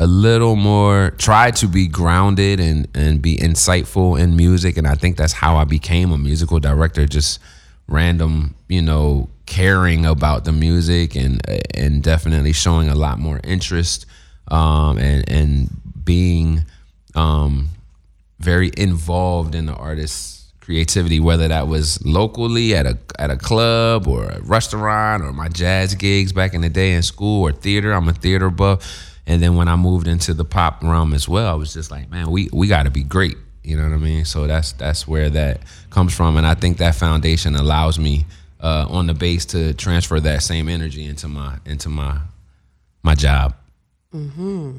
a 0.00 0.06
little 0.06 0.56
more 0.56 1.10
try 1.18 1.50
to 1.50 1.68
be 1.68 1.86
grounded 1.86 2.58
and 2.58 2.88
and 2.94 3.20
be 3.20 3.36
insightful 3.36 4.18
in 4.18 4.34
music, 4.34 4.78
and 4.78 4.86
I 4.86 4.94
think 4.94 5.18
that's 5.18 5.34
how 5.34 5.56
I 5.56 5.64
became 5.64 6.10
a 6.10 6.18
musical 6.18 6.58
director. 6.58 7.06
Just 7.06 7.38
random, 7.86 8.54
you 8.66 8.80
know, 8.80 9.28
caring 9.44 10.06
about 10.06 10.46
the 10.46 10.52
music 10.52 11.14
and 11.14 11.40
and 11.74 12.02
definitely 12.02 12.54
showing 12.54 12.88
a 12.88 12.94
lot 12.94 13.18
more 13.18 13.40
interest 13.44 14.06
um, 14.48 14.96
and 14.96 15.28
and 15.28 15.68
being 16.02 16.64
um, 17.14 17.68
very 18.38 18.70
involved 18.78 19.54
in 19.54 19.66
the 19.66 19.74
artist's 19.74 20.50
creativity, 20.60 21.20
whether 21.20 21.48
that 21.48 21.68
was 21.68 22.02
locally 22.06 22.74
at 22.74 22.86
a 22.86 22.96
at 23.18 23.30
a 23.30 23.36
club 23.36 24.08
or 24.08 24.24
a 24.24 24.40
restaurant 24.40 25.22
or 25.22 25.34
my 25.34 25.48
jazz 25.48 25.94
gigs 25.94 26.32
back 26.32 26.54
in 26.54 26.62
the 26.62 26.70
day 26.70 26.92
in 26.92 27.02
school 27.02 27.42
or 27.42 27.52
theater. 27.52 27.92
I'm 27.92 28.08
a 28.08 28.14
theater 28.14 28.48
buff. 28.48 29.09
And 29.30 29.40
then 29.40 29.54
when 29.54 29.68
I 29.68 29.76
moved 29.76 30.08
into 30.08 30.34
the 30.34 30.44
pop 30.44 30.82
realm 30.82 31.14
as 31.14 31.28
well, 31.28 31.48
I 31.48 31.54
was 31.54 31.72
just 31.72 31.88
like, 31.88 32.10
man, 32.10 32.32
we 32.32 32.48
we 32.52 32.66
got 32.66 32.82
to 32.82 32.90
be 32.90 33.04
great. 33.04 33.36
You 33.62 33.76
know 33.76 33.84
what 33.84 33.92
I 33.92 33.98
mean? 33.98 34.24
So 34.24 34.48
that's 34.48 34.72
that's 34.72 35.06
where 35.06 35.30
that 35.30 35.60
comes 35.88 36.12
from, 36.12 36.36
and 36.36 36.44
I 36.44 36.54
think 36.54 36.78
that 36.78 36.96
foundation 36.96 37.54
allows 37.54 37.96
me 37.96 38.26
uh, 38.58 38.86
on 38.90 39.06
the 39.06 39.14
base 39.14 39.46
to 39.46 39.72
transfer 39.74 40.18
that 40.18 40.42
same 40.42 40.68
energy 40.68 41.04
into 41.04 41.28
my 41.28 41.58
into 41.64 41.88
my 41.88 42.18
my 43.04 43.14
job. 43.14 43.54
Hmm. 44.10 44.78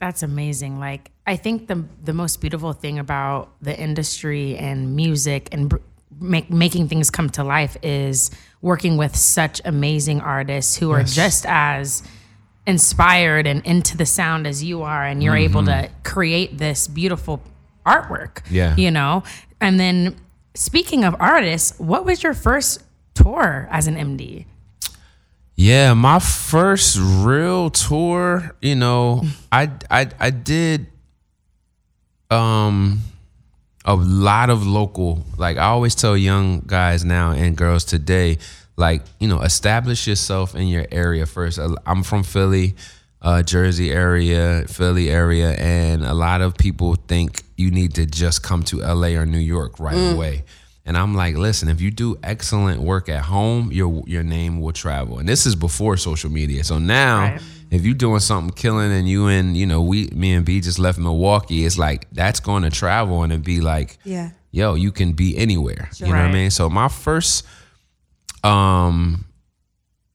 That's 0.00 0.22
amazing. 0.22 0.80
Like 0.80 1.10
I 1.26 1.36
think 1.36 1.66
the 1.66 1.84
the 2.02 2.14
most 2.14 2.40
beautiful 2.40 2.72
thing 2.72 2.98
about 2.98 3.50
the 3.60 3.78
industry 3.78 4.56
and 4.56 4.96
music 4.96 5.50
and 5.52 5.68
br- 5.68 5.76
make, 6.18 6.48
making 6.48 6.88
things 6.88 7.10
come 7.10 7.28
to 7.30 7.44
life 7.44 7.76
is 7.82 8.30
working 8.62 8.96
with 8.96 9.14
such 9.14 9.60
amazing 9.66 10.22
artists 10.22 10.74
who 10.78 10.90
are 10.90 11.02
just 11.02 11.44
as 11.46 12.02
inspired 12.70 13.46
and 13.46 13.64
into 13.66 13.96
the 13.96 14.06
sound 14.06 14.46
as 14.46 14.64
you 14.64 14.82
are 14.82 15.04
and 15.04 15.22
you're 15.22 15.36
able 15.36 15.64
to 15.64 15.90
create 16.04 16.56
this 16.56 16.88
beautiful 16.88 17.42
artwork. 17.84 18.40
Yeah. 18.48 18.76
You 18.76 18.90
know? 18.90 19.24
And 19.60 19.78
then 19.78 20.16
speaking 20.54 21.04
of 21.04 21.14
artists, 21.20 21.78
what 21.78 22.06
was 22.06 22.22
your 22.22 22.32
first 22.32 22.82
tour 23.14 23.68
as 23.70 23.86
an 23.86 23.96
MD? 23.96 24.46
Yeah, 25.56 25.92
my 25.92 26.20
first 26.20 26.98
real 26.98 27.68
tour, 27.68 28.56
you 28.62 28.76
know, 28.76 29.24
I 29.52 29.70
I 29.90 30.08
I 30.18 30.30
did 30.30 30.86
um 32.30 33.02
a 33.84 33.94
lot 33.94 34.48
of 34.48 34.66
local 34.66 35.24
like 35.36 35.56
I 35.58 35.64
always 35.64 35.94
tell 35.94 36.16
young 36.16 36.62
guys 36.66 37.04
now 37.04 37.32
and 37.32 37.56
girls 37.56 37.84
today 37.84 38.38
like, 38.80 39.02
you 39.20 39.28
know, 39.28 39.40
establish 39.42 40.06
yourself 40.08 40.54
in 40.56 40.66
your 40.68 40.86
area 40.90 41.26
first. 41.26 41.58
I'm 41.86 42.02
from 42.02 42.22
Philly, 42.24 42.74
uh 43.22 43.42
Jersey 43.42 43.90
area, 43.92 44.64
Philly 44.66 45.10
area 45.10 45.50
and 45.52 46.02
a 46.04 46.14
lot 46.14 46.40
of 46.40 46.56
people 46.56 46.96
think 47.06 47.42
you 47.56 47.70
need 47.70 47.94
to 47.94 48.06
just 48.06 48.42
come 48.42 48.62
to 48.64 48.78
LA 48.80 49.08
or 49.20 49.26
New 49.26 49.38
York 49.56 49.78
right 49.78 50.12
away. 50.14 50.44
And 50.86 50.96
I'm 50.96 51.14
like, 51.14 51.36
listen, 51.36 51.68
if 51.68 51.80
you 51.82 51.90
do 51.90 52.16
excellent 52.22 52.80
work 52.80 53.08
at 53.10 53.22
home, 53.24 53.70
your 53.70 54.02
your 54.06 54.22
name 54.24 54.60
will 54.62 54.72
travel. 54.72 55.18
And 55.20 55.28
this 55.28 55.44
is 55.46 55.54
before 55.54 55.96
social 55.98 56.30
media. 56.30 56.64
So 56.64 56.78
now, 56.78 57.18
Right. 57.20 57.42
if 57.70 57.84
you're 57.84 57.94
doing 58.06 58.20
something 58.20 58.54
killing 58.54 58.90
and 58.90 59.06
you 59.06 59.26
and 59.28 59.56
you 59.56 59.66
know, 59.66 59.82
we 59.82 60.08
me 60.22 60.32
and 60.32 60.44
B 60.44 60.60
just 60.60 60.78
left 60.78 60.98
Milwaukee, 60.98 61.66
it's 61.66 61.76
like 61.78 62.06
that's 62.12 62.40
going 62.40 62.62
to 62.62 62.70
travel 62.70 63.22
and 63.22 63.32
it 63.32 63.42
be 63.44 63.60
like, 63.60 63.98
Yeah. 64.04 64.30
yo, 64.50 64.74
you 64.74 64.90
can 64.90 65.12
be 65.12 65.36
anywhere. 65.36 65.90
You 65.98 66.06
know 66.06 66.12
what 66.12 66.30
I 66.30 66.32
mean? 66.32 66.50
So 66.50 66.70
my 66.70 66.88
first 66.88 67.44
um 68.44 69.24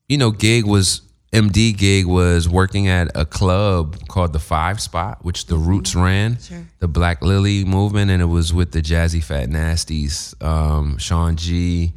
you 0.08 0.18
know, 0.18 0.32
gig 0.32 0.66
was 0.66 1.02
MD 1.32 1.76
gig 1.76 2.06
was 2.06 2.48
working 2.48 2.88
at 2.88 3.10
a 3.16 3.26
club 3.26 4.08
called 4.08 4.32
the 4.32 4.40
Five 4.40 4.80
Spot, 4.80 5.18
which 5.24 5.48
the 5.48 5.58
Roots 5.58 5.96
ran, 5.96 6.38
the 6.80 6.88
Black 6.88 7.22
Lily 7.22 7.66
movement, 7.66 8.10
and 8.12 8.22
it 8.22 8.26
was 8.26 8.54
with 8.54 8.72
the 8.72 8.82
Jazzy 8.82 9.22
Fat 9.24 9.50
Nasties, 9.50 10.42
um, 10.42 10.98
Shawn 10.98 11.36
Gee, 11.36 11.94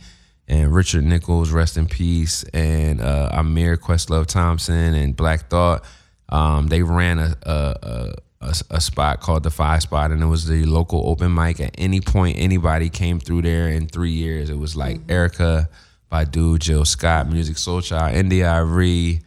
and 0.49 0.75
Richard 0.75 1.05
Nichols, 1.05 1.51
rest 1.51 1.77
in 1.77 1.87
peace, 1.87 2.43
and 2.53 3.01
uh, 3.01 3.31
Amir 3.33 3.77
Questlove 3.77 4.27
Thompson 4.27 4.95
and 4.95 5.15
Black 5.15 5.49
Thought. 5.49 5.85
Um, 6.31 6.67
they 6.67 6.83
ran 6.83 7.19
a, 7.19 7.37
a, 7.43 7.77
a 7.83 8.13
a, 8.41 8.55
a 8.71 8.81
spot 8.81 9.21
called 9.21 9.43
the 9.43 9.51
Five 9.51 9.83
Spot, 9.83 10.11
and 10.11 10.23
it 10.23 10.27
was 10.27 10.47
the 10.47 10.65
local 10.65 11.09
open 11.09 11.35
mic. 11.35 11.61
At 11.61 11.75
any 11.77 12.01
point, 12.01 12.39
anybody 12.39 12.89
came 12.89 13.19
through 13.19 13.43
there 13.43 13.69
in 13.69 13.89
three 13.89 14.13
years. 14.13 14.49
It 14.49 14.59
was 14.59 14.77
like 14.77 15.01
Erica 15.09 15.69
Badu, 16.11 16.59
Jill 16.59 16.85
Scott, 16.85 17.27
Musiq 17.27 17.57
Soulchild, 17.57 18.15
India 18.15 18.47
Irie, 18.47 19.23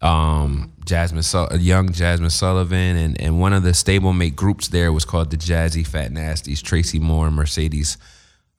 um, 0.00 0.72
Jasmine, 0.84 1.22
young 1.60 1.88
Jazmine 1.88 2.30
Sullivan, 2.30 2.96
and 2.96 3.20
and 3.20 3.40
one 3.40 3.52
of 3.52 3.62
the 3.62 3.70
stablemate 3.70 4.36
groups 4.36 4.68
there 4.68 4.92
was 4.92 5.04
called 5.04 5.30
the 5.30 5.36
Jazzy 5.36 5.86
Fat 5.86 6.10
Nasties, 6.12 6.62
Tracy 6.62 6.98
Moore 6.98 7.26
and 7.26 7.36
Mercedes 7.36 7.98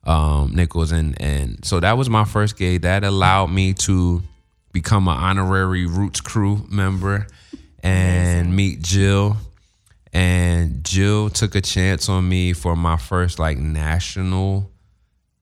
um, 0.04 0.52
Nichols, 0.54 0.92
and 0.92 1.20
and 1.20 1.64
so 1.64 1.80
that 1.80 1.96
was 1.96 2.08
my 2.08 2.24
first 2.24 2.56
gig. 2.56 2.82
That 2.82 3.04
allowed 3.04 3.48
me 3.48 3.74
to 3.74 4.22
become 4.72 5.08
an 5.08 5.16
honorary 5.16 5.86
Roots 5.86 6.20
crew 6.20 6.66
member 6.70 7.26
and 7.82 8.54
meet 8.54 8.82
Jill. 8.82 9.36
And 10.12 10.82
Jill 10.84 11.30
took 11.30 11.54
a 11.54 11.60
chance 11.60 12.08
on 12.08 12.28
me 12.28 12.52
for 12.52 12.74
my 12.74 12.96
first 12.96 13.38
like 13.38 13.58
national 13.58 14.70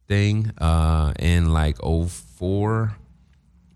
thing 0.09 0.53
uh, 0.59 1.13
in 1.19 1.53
like 1.53 1.79
04. 1.83 2.97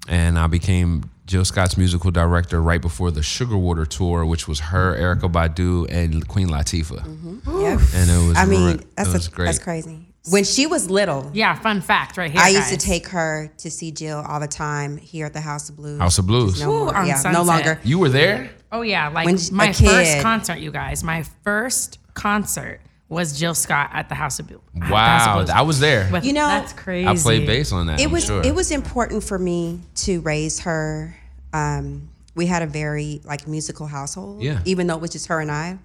And 0.08 0.38
I 0.38 0.48
became 0.48 1.10
Jill 1.26 1.44
Scott's 1.44 1.76
musical 1.76 2.10
director 2.10 2.60
right 2.60 2.82
before 2.82 3.10
the 3.12 3.22
Sugar 3.22 3.56
Water 3.56 3.86
tour, 3.86 4.24
which 4.26 4.48
was 4.48 4.58
her, 4.58 4.96
Erykah 4.96 5.30
Badu, 5.30 5.86
and 5.88 6.26
Queen 6.26 6.48
Latifah. 6.48 7.04
Yeah. 7.46 7.78
And 7.94 8.10
it 8.10 8.26
was 8.28 8.36
I 8.36 8.46
mean, 8.46 8.80
that's 8.96 9.08
it 9.08 9.12
was 9.12 9.28
a, 9.28 9.30
great. 9.30 9.44
that's 9.46 9.58
crazy. 9.60 10.08
When 10.30 10.44
she 10.44 10.66
was 10.66 10.88
little, 10.88 11.30
Yeah, 11.32 11.54
fun 11.58 11.80
fact 11.80 12.16
right 12.16 12.30
here. 12.30 12.40
I 12.40 12.48
used 12.50 12.68
to 12.68 12.76
take 12.76 13.08
her 13.08 13.52
to 13.58 13.70
see 13.70 13.90
Jill 13.90 14.18
all 14.18 14.38
the 14.38 14.46
time 14.46 14.96
here 14.96 15.26
at 15.26 15.32
the 15.32 15.40
House 15.40 15.68
of 15.68 15.76
Blues. 15.76 15.98
House 15.98 16.18
of 16.18 16.26
Blues. 16.26 16.60
No 16.60 16.70
Ooh, 16.72 16.78
more. 16.84 16.96
on 16.96 17.06
Yeah, 17.06 17.20
no 17.32 17.42
longer. 17.42 17.80
You 17.82 17.98
were 17.98 18.08
there? 18.08 18.50
Oh 18.70 18.82
yeah, 18.82 19.08
like 19.08 19.26
When 19.26 19.36
a 19.36 19.52
my 19.52 19.72
first 19.72 20.20
concert, 20.22 20.58
you 20.58 20.70
guys. 20.70 21.02
My 21.02 21.24
first 21.42 21.98
concert 22.14 22.80
was 23.12 23.38
Jill 23.38 23.54
Scott 23.54 23.90
at 23.92 24.08
the 24.08 24.14
House 24.14 24.38
of 24.40 24.48
Blues. 24.48 24.60
at 24.74 24.80
the 24.80 24.86
House 24.86 25.22
of 25.22 25.26
Wow, 25.28 25.34
Blues. 25.36 25.50
I 25.50 25.60
was 25.62 25.78
there. 25.80 26.08
With- 26.10 26.24
You 26.24 26.32
know, 26.32 26.46
that's 26.48 26.72
crazy. 26.72 27.06
I 27.06 27.14
played 27.16 27.46
bass 27.46 27.70
on 27.72 27.86
that. 27.86 28.00
It 28.00 28.06
I'm 28.06 28.10
was 28.12 28.24
sure. 28.24 28.42
it 28.44 28.54
was 28.54 28.70
important 28.70 29.22
for 29.24 29.38
me 29.38 29.80
to 29.96 30.20
raise 30.22 30.60
her. 30.60 31.14
Um, 31.52 32.08
we 32.34 32.46
had 32.46 32.62
a 32.62 32.66
very 32.66 33.20
like 33.24 33.46
musical 33.46 33.86
household. 33.86 34.42
Yeah. 34.42 34.60
Even 34.64 34.86
though 34.86 34.94
it 34.96 35.00
was 35.00 35.10
just 35.10 35.26
her 35.26 35.38
and 35.40 35.50
I. 35.50 35.78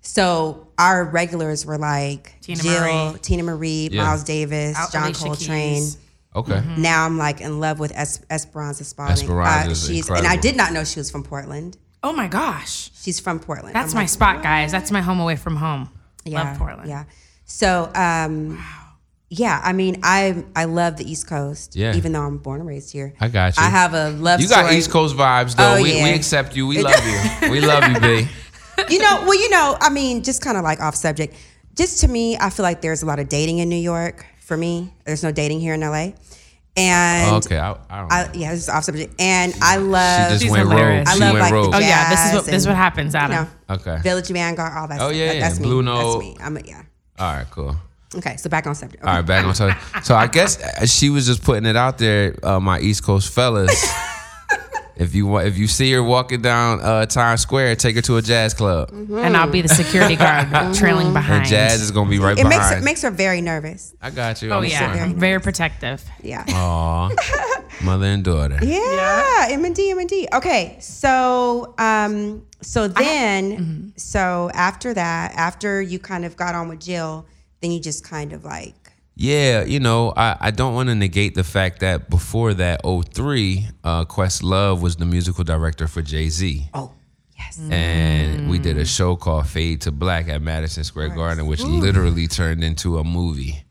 So 0.00 0.68
our 0.78 1.04
regulars 1.04 1.66
were 1.66 1.76
like 1.78 2.34
Teena 2.40 2.62
Jill, 2.62 2.80
Marie. 2.80 3.18
Teena 3.18 3.42
Marie, 3.44 3.88
Yeah. 3.92 4.04
Miles 4.04 4.22
Davis, 4.24 4.76
Al- 4.76 4.90
John 4.90 5.02
Alicia 5.04 5.24
Coltrane. 5.24 5.74
Keys. 5.74 5.98
okay. 6.36 6.52
Mm-hmm. 6.52 6.82
Now 6.82 7.04
I'm 7.04 7.18
like 7.18 7.40
in 7.40 7.58
love 7.60 7.78
with 7.80 7.92
es- 7.96 8.20
Esperanza 8.30 8.84
Spalding. 8.84 9.14
Esperanza 9.24 9.70
is 9.72 9.86
she's 9.86 10.08
and 10.08 10.26
I 10.26 10.36
did 10.36 10.56
not 10.56 10.72
know 10.72 10.84
she 10.84 11.00
was 11.00 11.10
from 11.10 11.24
Portland. 11.24 11.76
Oh 12.04 12.12
my 12.12 12.28
gosh, 12.28 12.92
She's 12.94 13.18
from 13.18 13.40
Portland. 13.40 13.74
that's 13.74 13.90
I'm 13.92 13.96
my 13.96 14.02
like, 14.02 14.08
spot, 14.08 14.40
guys. 14.42 14.70
That's 14.70 14.92
my 14.92 15.00
home 15.00 15.18
away 15.18 15.34
from 15.34 15.56
home. 15.56 15.90
Yeah, 16.24 16.42
Love 16.42 16.58
Portland. 16.58 16.88
Yeah. 16.88 17.04
So, 17.44 17.90
um, 17.94 18.62
yeah, 19.30 19.60
I 19.62 19.72
mean, 19.72 20.00
I 20.02 20.44
I 20.56 20.64
love 20.64 20.96
the 20.96 21.10
East 21.10 21.26
Coast. 21.26 21.76
Yeah. 21.76 21.94
Even 21.94 22.12
though 22.12 22.22
I'm 22.22 22.38
born 22.38 22.60
and 22.60 22.68
raised 22.68 22.92
here. 22.92 23.14
I 23.20 23.28
got 23.28 23.56
you. 23.56 23.62
I 23.62 23.68
have 23.68 23.94
a 23.94 24.10
love 24.10 24.40
You 24.40 24.48
got 24.48 24.64
story. 24.64 24.76
East 24.76 24.90
Coast 24.90 25.16
vibes, 25.16 25.54
though. 25.56 25.76
Oh, 25.76 25.82
we, 25.82 25.96
yeah. 25.96 26.04
we 26.04 26.10
accept 26.10 26.56
you. 26.56 26.66
We 26.66 26.82
love 26.82 26.94
you. 27.42 27.50
We 27.50 27.60
love 27.60 27.84
you, 27.88 28.00
B. 28.00 28.28
you 28.88 28.98
know, 29.00 29.22
well, 29.26 29.38
you 29.38 29.50
know, 29.50 29.76
I 29.80 29.90
mean, 29.90 30.22
just 30.22 30.42
kind 30.42 30.56
of 30.56 30.64
like 30.64 30.80
off 30.80 30.94
subject. 30.94 31.34
Just 31.74 32.00
to 32.00 32.08
me, 32.08 32.36
I 32.38 32.50
feel 32.50 32.62
like 32.62 32.80
there's 32.80 33.02
a 33.02 33.06
lot 33.06 33.18
of 33.18 33.28
dating 33.28 33.58
in 33.58 33.68
New 33.68 33.76
York. 33.76 34.24
For 34.40 34.56
me, 34.56 34.92
there's 35.04 35.22
no 35.22 35.30
dating 35.30 35.60
here 35.60 35.74
in 35.74 35.80
LA. 35.80 36.12
And 36.78 37.36
Okay, 37.44 37.58
I, 37.58 37.72
I 37.90 38.00
don't. 38.00 38.12
I, 38.12 38.30
yeah, 38.34 38.50
this 38.52 38.60
is 38.62 38.68
off 38.68 38.84
subject. 38.84 39.14
And 39.20 39.54
I 39.60 39.76
love, 39.76 40.26
she 40.26 40.30
just 40.32 40.42
She's 40.42 40.50
went 40.52 40.68
hilarious. 40.68 40.98
rogue. 41.00 41.08
I 41.08 41.14
She 41.14 41.20
love 41.20 41.32
went 41.32 41.42
like 41.42 41.52
rogue. 41.52 41.74
Oh 41.74 41.78
yeah, 41.78 42.10
this 42.10 42.20
is 42.26 42.32
what 42.32 42.38
jazz 42.40 42.46
this 42.46 42.54
is 42.62 42.66
what 42.66 42.72
and, 42.72 42.78
happens, 42.78 43.14
you 43.14 43.20
Adam. 43.20 43.48
know, 43.68 43.74
Okay. 43.74 43.98
Village 44.02 44.28
Vanguard, 44.28 44.72
all 44.76 44.88
that. 44.88 45.00
Oh, 45.00 45.08
stuff. 45.08 45.16
yeah, 45.16 45.26
That- 45.26 45.34
yeah. 45.36 45.40
that's 45.48 45.58
Blue 45.58 45.78
me. 45.82 45.84
Note. 45.86 46.12
That's 46.12 46.20
me. 46.24 46.36
I'm 46.40 46.56
a, 46.56 46.60
yeah. 46.60 46.82
All 47.18 47.34
right, 47.34 47.46
cool. 47.50 47.76
Okay, 48.16 48.36
so 48.36 48.48
back 48.48 48.66
on 48.66 48.74
subject. 48.74 49.02
Okay. 49.02 49.10
All 49.10 49.16
right, 49.18 49.26
back 49.26 49.44
on 49.44 49.52
topic. 49.54 50.04
So 50.04 50.14
I 50.14 50.26
guess 50.28 50.62
uh, 50.62 50.86
she 50.86 51.10
was 51.10 51.26
just 51.26 51.42
putting 51.42 51.66
it 51.66 51.76
out 51.76 51.98
there, 51.98 52.34
uh, 52.42 52.58
my 52.60 52.80
East 52.80 53.02
Coast 53.04 53.32
fellas. 53.32 53.84
if 54.98 55.14
you 55.14 55.38
if 55.38 55.56
you 55.56 55.66
see 55.68 55.92
her 55.92 56.02
walking 56.02 56.42
down 56.42 56.80
uh, 56.80 57.06
Times 57.06 57.40
Square, 57.40 57.76
take 57.76 57.96
her 57.96 58.02
to 58.02 58.16
a 58.16 58.22
jazz 58.22 58.52
club. 58.54 58.90
And 58.90 59.36
I'll 59.36 59.50
be 59.50 59.62
the 59.62 59.68
security 59.68 60.16
guard 60.16 60.48
trailing 60.74 61.12
behind. 61.12 61.42
And 61.42 61.48
jazz 61.48 61.80
is 61.80 61.90
gonna 61.90 62.10
be 62.10 62.18
right 62.18 62.36
behind. 62.36 62.52
It 62.52 62.56
makes 62.56 62.70
her, 62.70 62.80
makes 62.80 63.02
her 63.02 63.10
very 63.10 63.40
nervous. 63.40 63.94
I 64.02 64.10
got 64.10 64.42
you. 64.42 64.50
Oh 64.50 64.58
I'm 64.58 64.64
yeah, 64.64 64.92
sure. 64.92 65.02
I'm 65.02 65.14
very 65.14 65.40
protective. 65.40 66.04
Yeah. 66.22 66.44
Aw, 66.48 67.10
mother 67.84 68.06
and 68.06 68.24
daughter. 68.24 68.58
Yeah, 68.62 69.48
M 69.50 69.64
and 69.64 69.74
D, 69.74 69.90
M 69.90 69.98
and 69.98 70.08
D. 70.08 70.28
Okay, 70.32 70.76
so 70.80 71.74
um, 71.78 72.42
so 72.60 72.88
then, 72.88 73.52
mm-hmm. 73.52 73.88
so 73.96 74.50
after 74.52 74.92
that, 74.94 75.32
after 75.34 75.80
you 75.80 75.98
kind 75.98 76.24
of 76.24 76.36
got 76.36 76.54
on 76.54 76.68
with 76.68 76.80
Jill, 76.80 77.26
then 77.60 77.70
you 77.70 77.80
just 77.80 78.04
kind 78.04 78.32
of 78.32 78.44
like, 78.44 78.74
Yeah, 79.20 79.64
you 79.64 79.80
know, 79.80 80.12
I, 80.16 80.36
I 80.40 80.50
don't 80.52 80.74
want 80.74 80.90
to 80.90 80.94
negate 80.94 81.34
the 81.34 81.42
fact 81.42 81.80
that 81.80 82.08
before 82.08 82.54
that, 82.54 82.82
03, 82.84 83.66
uh, 83.82 84.04
Questlove 84.04 84.80
was 84.80 84.94
the 84.94 85.06
musical 85.06 85.42
director 85.42 85.88
for 85.88 86.02
Jay 86.02 86.28
Z. 86.28 86.68
oh, 86.72 86.92
yes, 87.36 87.60
And 87.68 88.48
we 88.48 88.60
did 88.60 88.78
a 88.78 88.84
show 88.84 89.16
called 89.16 89.48
Fade 89.48 89.80
to 89.82 89.90
Black 89.90 90.28
at 90.28 90.40
Madison 90.40 90.84
Square 90.84 91.10
Garden, 91.16 91.46
which 91.48 91.62
literally 91.64 92.28
turned 92.28 92.62
into 92.62 92.98
a 92.98 93.04
movie. 93.04 93.64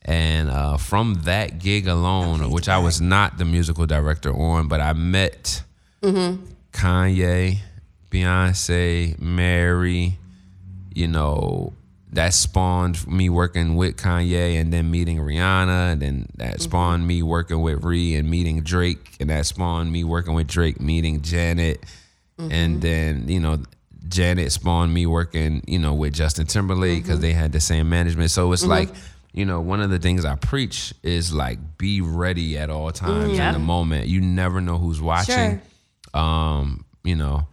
And 0.00 0.48
uh, 0.48 0.78
from 0.78 1.12
that 1.24 1.58
gig 1.58 1.88
alone, 1.88 2.50
which 2.50 2.68
I 2.70 2.78
was 2.78 2.98
not 2.98 3.36
the 3.36 3.44
musical 3.44 3.84
director 3.84 4.32
on, 4.32 4.66
but 4.66 4.80
I 4.80 4.94
met 4.94 5.62
Kanye, 6.72 7.58
Beyonce, 8.10 9.18
Mary, 9.20 10.18
you 10.94 11.08
know, 11.08 11.74
that 12.16 12.32
spawned 12.32 13.06
me 13.06 13.28
working 13.28 13.76
with 13.76 13.96
Kanye 13.96 14.58
and 14.58 14.72
then 14.72 14.90
meeting 14.90 15.18
Rihanna, 15.18 15.92
and 15.92 16.02
then 16.02 16.28
that 16.36 16.54
mm-hmm. 16.54 16.62
spawned 16.62 17.06
me 17.06 17.22
working 17.22 17.60
with 17.60 17.84
Ree 17.84 18.14
and 18.14 18.28
meeting 18.28 18.62
Drake, 18.62 19.16
and 19.20 19.28
that 19.30 19.44
spawned 19.46 19.92
me 19.92 20.02
working 20.02 20.32
with 20.34 20.46
Drake, 20.46 20.80
meeting 20.80 21.20
Janet, 21.20 21.84
mm-hmm. 22.38 22.50
and 22.50 22.80
then 22.80 23.28
you 23.28 23.38
know 23.38 23.58
Janet 24.08 24.50
spawned 24.52 24.94
me 24.94 25.04
working, 25.04 25.62
you 25.66 25.78
know, 25.78 25.92
with 25.92 26.14
Justin 26.14 26.46
Timberlake 26.46 27.02
because 27.02 27.16
mm-hmm. 27.16 27.22
they 27.22 27.32
had 27.32 27.52
the 27.52 27.60
same 27.60 27.88
management. 27.88 28.30
So 28.30 28.52
it's 28.52 28.64
like, 28.64 28.88
you 29.32 29.44
know, 29.44 29.60
one 29.60 29.82
of 29.82 29.90
the 29.90 29.98
things 29.98 30.24
I 30.24 30.36
preach 30.36 30.94
is 31.02 31.34
like 31.34 31.58
be 31.76 32.00
ready 32.00 32.56
at 32.56 32.70
all 32.70 32.90
times 32.92 33.36
Yep. 33.36 33.48
in 33.48 33.60
the 33.60 33.66
moment. 33.66 34.08
You 34.08 34.20
never 34.20 34.60
know 34.60 34.78
who's 34.78 35.02
watching. 35.02 35.60
Um, 36.14 36.86
you 37.04 37.16
know, 37.16 37.46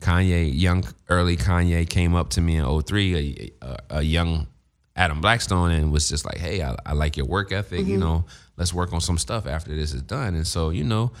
Kanye, 0.00 0.50
young 0.52 0.84
early 1.08 1.36
Kanye 1.36 1.88
came 1.88 2.14
up 2.14 2.30
to 2.30 2.40
me 2.40 2.56
in 2.56 2.82
03, 2.82 3.52
a, 3.62 3.66
a, 3.66 3.78
a 3.98 4.02
young 4.02 4.46
Adam 4.96 5.20
Blackstone, 5.20 5.70
and 5.70 5.92
was 5.92 6.08
just 6.08 6.24
like, 6.24 6.38
"Hey, 6.38 6.62
I, 6.62 6.76
I 6.86 6.92
like 6.92 7.16
your 7.16 7.26
work 7.26 7.52
ethic. 7.52 7.86
You 7.86 7.98
know, 7.98 8.24
let's 8.56 8.72
work 8.72 8.92
on 8.92 9.00
some 9.00 9.18
stuff 9.18 9.46
after 9.46 9.74
this 9.74 9.92
is 9.92 10.02
done." 10.02 10.34
And 10.34 10.46
so, 10.46 10.70
you 10.70 10.84
know, 10.84 11.12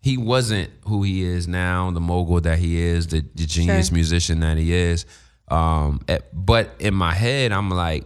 he 0.00 0.16
wasn't 0.16 0.70
who 0.86 1.02
he 1.02 1.22
is 1.22 1.46
now, 1.46 1.90
the 1.90 2.00
mogul 2.00 2.40
that 2.40 2.58
he 2.58 2.78
is, 2.80 3.08
the, 3.08 3.20
the 3.34 3.46
genius 3.46 3.88
Sure. 3.88 3.94
musician 3.94 4.40
that 4.40 4.56
he 4.58 4.72
is. 4.72 5.06
Um, 5.48 6.00
eh, 6.08 6.18
but 6.32 6.70
in 6.78 6.94
my 6.94 7.12
head, 7.12 7.52
I'm 7.52 7.68
like, 7.70 8.04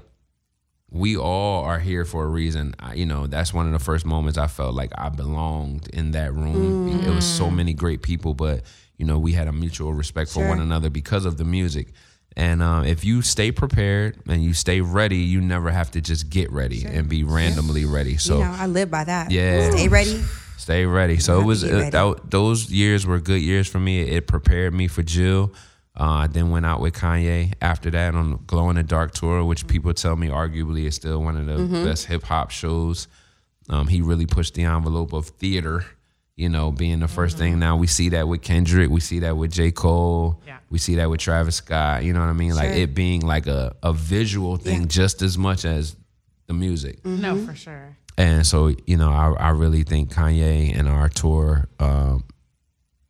we 0.91 1.17
all 1.17 1.65
are 1.65 1.79
here 1.79 2.05
for 2.05 2.25
a 2.25 2.29
reason. 2.29 2.75
I, 2.79 2.95
you 2.95 3.07
know, 3.07 3.27
that's 3.27 3.53
one 3.55 3.67
of 3.67 3.73
the 3.73 3.79
first 3.79 4.05
moments 4.07 4.39
I 4.39 4.47
felt 4.47 4.75
like 4.75 4.93
I 4.97 5.09
belonged 5.11 5.89
in 5.93 6.13
that 6.13 6.33
room. 6.35 7.03
It 7.07 7.11
was 7.11 7.25
so 7.25 7.51
many 7.51 7.75
great 7.75 8.03
people, 8.03 8.35
but 8.35 8.63
you 8.99 9.05
know, 9.07 9.19
we 9.19 9.33
had 9.33 9.49
a 9.49 9.53
mutual 9.53 9.93
respect 9.93 10.31
for 10.31 10.41
Sure. 10.41 10.49
one 10.49 10.61
another 10.61 10.91
because 10.91 11.25
of 11.25 11.37
the 11.37 11.45
music. 11.45 11.89
And 12.37 12.63
um, 12.63 12.85
if 12.85 13.05
you 13.05 13.23
stay 13.23 13.53
prepared 13.53 14.19
and 14.27 14.43
you 14.43 14.55
stay 14.55 14.81
ready, 14.81 15.19
you 15.19 15.41
never 15.41 15.71
have 15.71 15.91
to 15.93 16.01
just 16.01 16.31
get 16.31 16.51
ready 16.51 16.85
and 16.85 17.09
be 17.09 17.23
randomly 17.23 17.85
ready. 17.85 18.17
So 18.17 18.39
you 18.39 18.45
know, 18.45 18.51
I 18.59 18.67
live 18.67 18.91
by 18.91 19.05
that. 19.05 19.31
Yeah. 19.31 19.71
stay 19.71 19.89
ready. 19.89 20.23
Stay 20.57 20.85
ready. 20.87 21.19
So 21.19 21.41
it 21.41 21.45
was 21.45 21.63
uh, 21.65 21.91
that, 21.93 22.31
those 22.31 22.71
years 22.71 23.07
were 23.07 23.21
good 23.21 23.41
years 23.41 23.69
for 23.69 23.79
me. 23.79 24.01
It 24.03 24.27
prepared 24.27 24.75
me 24.75 24.89
for 24.89 25.03
Jill. 25.03 25.53
Uh, 25.99 26.03
I 26.23 26.27
then 26.27 26.51
went 26.51 26.67
out 26.67 26.81
with 26.81 26.95
Kanye 26.95 27.53
after 27.61 27.89
that 27.91 28.17
on 28.17 28.31
the 28.33 28.37
Glow 28.39 28.69
in 28.71 28.75
the 28.77 28.83
Dark 28.83 29.13
tour, 29.15 29.45
which 29.45 29.69
people 29.69 29.95
tell 29.95 30.17
me 30.17 30.27
arguably 30.29 30.87
is 30.87 30.97
still 30.97 31.23
one 31.23 31.37
of 31.37 31.47
the 31.47 31.53
Mm-hmm. 31.53 31.85
best 31.85 32.07
hip 32.07 32.25
hop 32.25 32.51
shows. 32.51 33.07
Um, 33.69 33.87
he 33.87 34.01
really 34.03 34.27
pushed 34.27 34.55
the 34.55 34.65
envelope 34.65 35.13
of 35.13 35.27
theater, 35.29 35.85
you 36.37 36.49
know, 36.49 36.73
being 36.73 37.01
the 37.01 37.07
1st 37.07 37.35
thing. 37.35 37.59
Now 37.59 37.77
we 37.77 37.87
see 37.87 38.09
that 38.11 38.27
with 38.27 38.43
Kendrick, 38.43 38.91
we 38.91 39.01
see 39.01 39.21
that 39.21 39.37
with 39.37 39.53
J. 39.53 39.71
Cole, 39.71 40.41
Yeah. 40.47 40.59
we 40.71 40.79
see 40.79 40.97
that 40.97 41.09
with 41.09 41.21
Travis 41.21 41.57
Scott. 41.57 42.03
You 42.05 42.13
know 42.13 42.21
what 42.21 42.29
I 42.29 42.33
mean? 42.33 42.55
Like 42.57 42.71
it 42.77 42.95
being 42.95 43.21
like 43.21 43.47
a, 43.47 43.75
a 43.83 43.93
visual 43.93 44.57
thing 44.57 44.81
Yeah. 44.83 44.87
just 44.89 45.23
as 45.23 45.39
much 45.39 45.65
as 45.65 45.95
the 46.47 46.55
music. 46.55 47.05
No, 47.05 47.35
Mm-hmm. 47.35 47.47
for 47.47 47.55
sure. 47.55 47.97
And 48.19 48.47
so, 48.47 48.75
you 48.87 48.97
know, 48.97 49.11
I, 49.11 49.33
I 49.33 49.49
really 49.51 49.83
think 49.83 50.13
Kanye 50.13 50.77
and 50.79 50.89
our 50.89 51.09
tour, 51.09 51.69
um, 51.81 52.25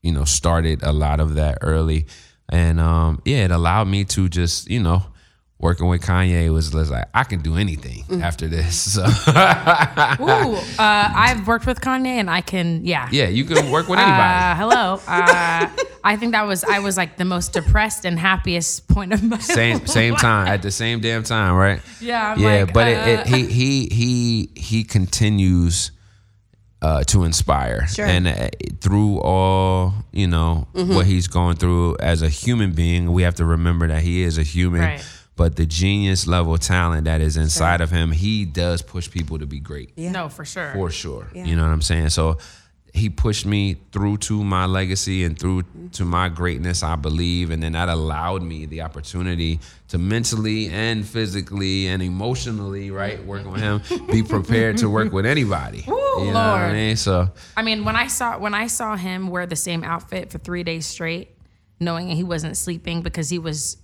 you 0.02 0.12
know, 0.12 0.24
started 0.24 0.82
a 0.82 0.92
lot 0.92 1.20
of 1.20 1.34
that 1.37 1.58
early. 1.62 2.06
And 2.50 2.78
um, 2.80 3.20
yeah, 3.24 3.44
it 3.44 3.50
allowed 3.50 3.88
me 3.88 4.04
to 4.06 4.28
just, 4.28 4.68
you 4.70 4.82
know, 4.82 5.02
working 5.64 5.88
with 5.88 6.03
Kanye 6.03 6.53
was 6.53 6.74
like, 6.74 7.07
I 7.14 7.24
can 7.24 7.40
do 7.40 7.57
anything 7.57 8.05
Mm. 8.05 8.22
after 8.22 8.46
this. 8.46 8.77
So, 8.94 9.03
Ooh, 9.03 9.07
uh, 9.07 10.59
I've 10.79 11.46
worked 11.46 11.66
with 11.66 11.81
Kanye, 11.81 12.20
and 12.20 12.29
I 12.31 12.42
can, 12.42 12.85
yeah. 12.85 13.09
yeah, 13.11 13.29
you 13.29 13.44
can 13.46 13.70
work 13.70 13.88
with 13.88 13.98
anybody. 13.98 14.22
Uh, 14.22 14.55
hello. 14.57 15.00
Uh, 15.09 15.68
I 16.05 16.16
think 16.16 16.33
that 16.33 16.46
was 16.46 16.64
I 16.64 16.81
was 16.81 16.96
like 16.98 17.16
the 17.16 17.24
most 17.24 17.55
depressed 17.55 18.05
and 18.05 18.18
happiest 18.18 18.87
point 18.88 19.14
of 19.14 19.22
my 19.22 19.38
same 19.38 19.87
same 20.00 20.16
time 20.16 20.48
at 20.48 20.61
the 20.61 20.70
same 20.70 21.00
damn 21.00 21.22
time, 21.22 21.55
right? 21.55 21.81
Yeah, 22.00 22.33
I'm 22.33 22.38
yeah. 22.38 22.61
like, 22.64 22.74
but 22.74 22.88
it, 22.88 22.98
uh, 22.98 23.11
it, 23.22 23.27
he 23.27 23.46
he 23.46 23.88
he 23.90 24.50
he 24.55 24.85
continues 24.85 25.92
uh, 26.83 27.03
to 27.05 27.24
inspire, 27.24 27.87
Sure. 27.87 28.05
and 28.05 28.29
uh, 28.29 28.48
through 28.83 29.18
all 29.20 29.94
you 30.12 30.27
know 30.27 30.68
Mm-hmm. 30.74 30.94
what 30.94 31.07
he's 31.07 31.27
going 31.29 31.57
through 31.57 31.96
as 32.00 32.20
a 32.20 32.29
human 32.29 32.72
being, 32.72 33.11
we 33.14 33.22
have 33.22 33.37
to 33.37 33.44
remember 33.46 33.88
that 33.88 34.03
he 34.03 34.22
is 34.22 34.37
a 34.37 34.42
human. 34.42 34.83
Right. 34.83 35.13
But 35.37 35.57
the 35.57 35.66
genius 35.66 36.27
level 36.29 36.57
talent 36.59 37.07
that 37.07 37.20
is 37.20 37.37
inside 37.37 37.81
of 37.81 37.90
him, 37.90 38.12
he 38.12 38.44
does 38.44 38.83
push 38.83 39.11
people 39.11 39.38
to 39.40 39.47
be 39.47 39.59
great 39.59 39.90
Yeah. 39.97 40.12
No, 40.12 40.29
for 40.29 40.44
sure. 40.44 40.70
for 40.73 40.90
sure. 40.90 41.29
Yeah. 41.35 41.44
You 41.44 41.57
know 41.57 41.62
what 41.62 41.73
I'm 41.73 41.83
saying? 41.83 42.11
So 42.11 42.38
he 42.92 43.11
pushed 43.11 43.44
me 43.44 43.75
through 43.90 44.18
to 44.18 44.44
my 44.44 44.66
legacy 44.66 45.25
and 45.25 45.37
through 45.37 45.64
to 45.94 46.05
my 46.05 46.29
greatness, 46.29 46.85
I 46.85 46.94
believe. 46.94 47.51
And 47.51 47.61
then 47.61 47.73
that 47.73 47.88
allowed 47.88 48.44
me 48.44 48.66
the 48.66 48.83
opportunity 48.83 49.59
to 49.88 49.99
mentally 49.99 50.68
and 50.68 51.05
physically 51.05 51.88
and 51.88 52.01
emotionally, 52.01 52.92
right, 52.92 53.20
work 53.25 53.44
with 53.51 53.61
him, 53.61 53.83
be 54.12 54.23
prepared 54.23 54.79
to 54.79 54.88
work 54.88 55.12
with 55.12 55.27
anybody. 55.27 55.81
Ooh, 55.88 55.90
you 56.20 56.27
know 56.27 56.35
what 56.35 56.37
I 56.37 56.61
Lord. 56.66 56.73
mean? 56.75 56.94
So 56.97 57.29
I 57.57 57.62
mean, 57.62 57.85
when 57.85 57.97
I 57.97 58.07
saw 58.07 58.38
when 58.38 58.55
I 58.55 58.68
saw 58.68 58.94
him 58.94 59.27
wear 59.27 59.47
the 59.47 59.57
same 59.57 59.83
outfit 59.83 60.31
for 60.31 60.38
three 60.38 60.62
days 60.62 60.87
straight, 60.87 61.37
knowing 61.81 62.07
he 62.09 62.23
wasn't 62.23 62.57
sleeping 62.57 63.03
because 63.03 63.29
he 63.29 63.40
was 63.40 63.77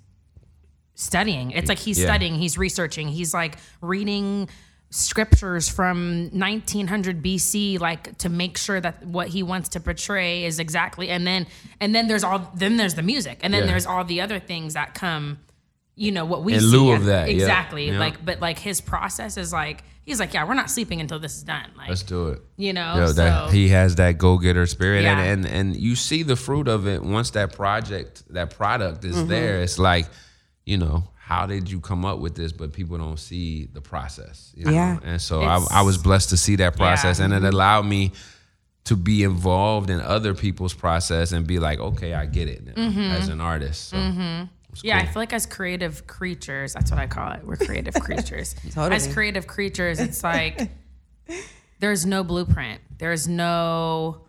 studying. 0.94 1.50
It's 1.52 1.68
like 1.68 1.78
he's 1.78 1.98
Yeah. 1.98 2.06
studying, 2.06 2.34
he's 2.34 2.58
researching, 2.58 3.08
he's 3.08 3.32
like 3.34 3.56
reading 3.80 4.48
scriptures 4.92 5.68
from 5.68 6.30
1900 6.32 7.22
BC 7.22 7.78
like 7.78 8.18
to 8.18 8.28
make 8.28 8.58
sure 8.58 8.80
that 8.80 9.06
what 9.06 9.28
he 9.28 9.40
wants 9.42 9.68
to 9.68 9.78
portray 9.80 10.44
is 10.44 10.58
exactly 10.58 11.08
and 11.10 11.24
then 11.24 11.46
and 11.80 11.94
then 11.94 12.08
there's 12.08 12.24
all 12.24 12.50
then 12.56 12.76
there's 12.76 12.94
the 12.96 13.02
music 13.02 13.38
and 13.42 13.54
then 13.54 13.62
Yeah. 13.62 13.66
there's 13.68 13.86
all 13.86 14.04
the 14.04 14.20
other 14.20 14.40
things 14.40 14.74
that 14.74 14.94
come 14.94 15.38
you 15.94 16.10
know 16.10 16.24
what 16.24 16.42
we 16.42 16.54
In 16.54 16.60
see 16.60 16.66
lieu 16.66 16.90
of 16.90 17.04
that, 17.04 17.28
exactly 17.28 17.86
Yeah. 17.92 18.00
like 18.00 18.24
but 18.24 18.40
like 18.40 18.58
his 18.58 18.80
process 18.80 19.36
is 19.36 19.52
like 19.52 19.84
he's 20.02 20.18
like 20.18 20.34
yeah 20.34 20.42
we're 20.44 20.54
not 20.54 20.70
sleeping 20.72 21.00
until 21.00 21.20
this 21.20 21.36
is 21.36 21.44
done 21.44 21.70
like 21.76 21.88
Let's 21.88 22.02
do 22.02 22.26
it. 22.30 22.42
you 22.56 22.72
know 22.72 22.96
Yo, 22.96 23.12
that 23.12 23.52
he 23.52 23.68
has 23.68 23.94
that 23.94 24.18
go 24.18 24.38
getter 24.38 24.66
spirit, 24.66 25.04
and, 25.04 25.20
and 25.20 25.46
and 25.46 25.76
you 25.76 25.94
see 25.94 26.24
the 26.24 26.34
fruit 26.34 26.66
of 26.66 26.88
it 26.88 27.00
once 27.00 27.30
that 27.30 27.52
project, 27.54 28.24
that 28.34 28.50
product 28.50 29.02
Mm-hmm. 29.04 29.18
is 29.20 29.26
there. 29.28 29.60
It's 29.62 29.78
like, 29.78 30.06
you 30.66 30.76
know, 30.78 31.04
how 31.16 31.46
did 31.46 31.70
you 31.70 31.80
come 31.80 32.04
up 32.04 32.18
with 32.18 32.34
this? 32.34 32.52
But 32.52 32.72
people 32.72 32.98
don't 32.98 33.18
see 33.18 33.66
the 33.66 33.80
process. 33.80 34.52
you 34.56 34.64
know? 34.66 34.72
Yeah. 34.72 34.98
and 35.04 35.20
so 35.20 35.42
I, 35.42 35.64
I 35.70 35.82
was 35.82 35.96
blessed 35.98 36.30
to 36.30 36.36
see 36.36 36.56
that 36.56 36.76
process, 36.76 37.18
and 37.20 37.32
it 37.32 37.36
Mm-hmm. 37.38 37.46
allowed 37.46 37.86
me 37.86 38.12
to 38.84 38.96
be 38.96 39.22
involved 39.22 39.90
in 39.90 40.00
other 40.00 40.34
people's 40.34 40.74
process 40.74 41.32
and 41.32 41.46
be 41.46 41.58
like, 41.58 41.78
okay, 41.78 42.14
I 42.14 42.26
get 42.26 42.48
it 42.48 42.74
Mm-hmm. 42.74 43.00
as 43.00 43.28
an 43.28 43.40
artist. 43.40 43.90
So, 43.90 43.96
it's 44.72 44.82
Yeah, 44.84 44.98
I 44.98 45.04
feel 45.06 45.20
like 45.22 45.32
as 45.32 45.46
creative 45.46 46.06
creatures, 46.06 46.72
that's 46.74 46.90
what 46.90 46.98
I 46.98 47.06
call 47.06 47.32
it. 47.32 47.44
We're 47.44 47.56
creative 47.56 47.94
creatures. 48.00 48.54
Totally. 48.72 48.96
As 48.96 49.12
creative 49.12 49.46
creatures, 49.46 50.00
it's 50.00 50.22
like 50.24 50.70
there's 51.80 52.06
no 52.06 52.24
blueprint. 52.24 52.80
There's 52.98 53.28
no 53.28 54.22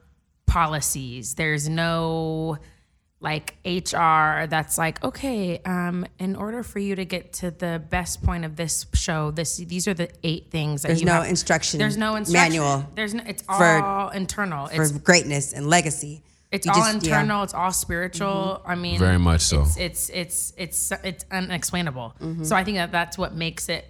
policies. 0.48 1.36
There's 1.36 1.68
no 1.70 2.58
like 3.24 3.56
HR 3.64 4.48
that's 4.48 4.78
like, 4.80 5.04
okay, 5.04 5.60
um, 5.64 6.06
in 6.20 6.36
order 6.36 6.64
for 6.64 6.80
you 6.80 6.96
to 6.96 7.06
get 7.06 7.34
to 7.34 7.52
the 7.52 7.82
best 7.90 8.24
point 8.24 8.44
of 8.46 8.56
this 8.56 8.86
show, 8.94 9.30
this 9.32 9.58
these 9.58 9.88
are 9.88 9.94
the 9.94 10.10
eight 10.24 10.50
things 10.50 10.82
that 10.82 10.88
There's 10.90 11.02
you 11.02 11.06
no 11.06 11.14
have- 11.22 11.28
instruction 11.30 11.78
There's 11.80 11.98
no 11.98 12.16
instruction 12.16 12.50
manual 12.52 12.86
There's 12.96 13.14
no. 13.14 13.24
It's 13.28 13.44
for- 13.44 13.54
all 13.84 14.10
internal. 14.10 14.68
for 14.68 14.82
It's 14.82 14.92
greatness 14.92 15.54
and 15.54 15.68
legacy. 15.70 16.24
it's 16.52 16.66
You 16.66 16.72
all 16.72 16.80
just- 16.80 16.88
yeah. 16.88 16.98
Mm-hmm. 16.98 17.06
internal. 17.22 17.44
It's 17.44 17.54
all 17.54 17.72
spiritual. 17.72 18.62
I 18.66 18.74
mean, 18.76 18.98
Very 18.98 19.20
much 19.20 19.42
so. 19.42 19.62
It's 19.62 19.78
it's 19.78 20.10
it's 20.10 20.54
it's, 20.58 20.92
it's 21.04 21.26
unexplainable. 21.32 22.16
Mm-hmm. 22.20 22.44
So 22.44 22.56
I 22.56 22.64
think 22.64 22.78
that 22.78 22.92
that's 22.92 23.18
what 23.20 23.36
makes 23.36 23.70
it. 23.70 23.86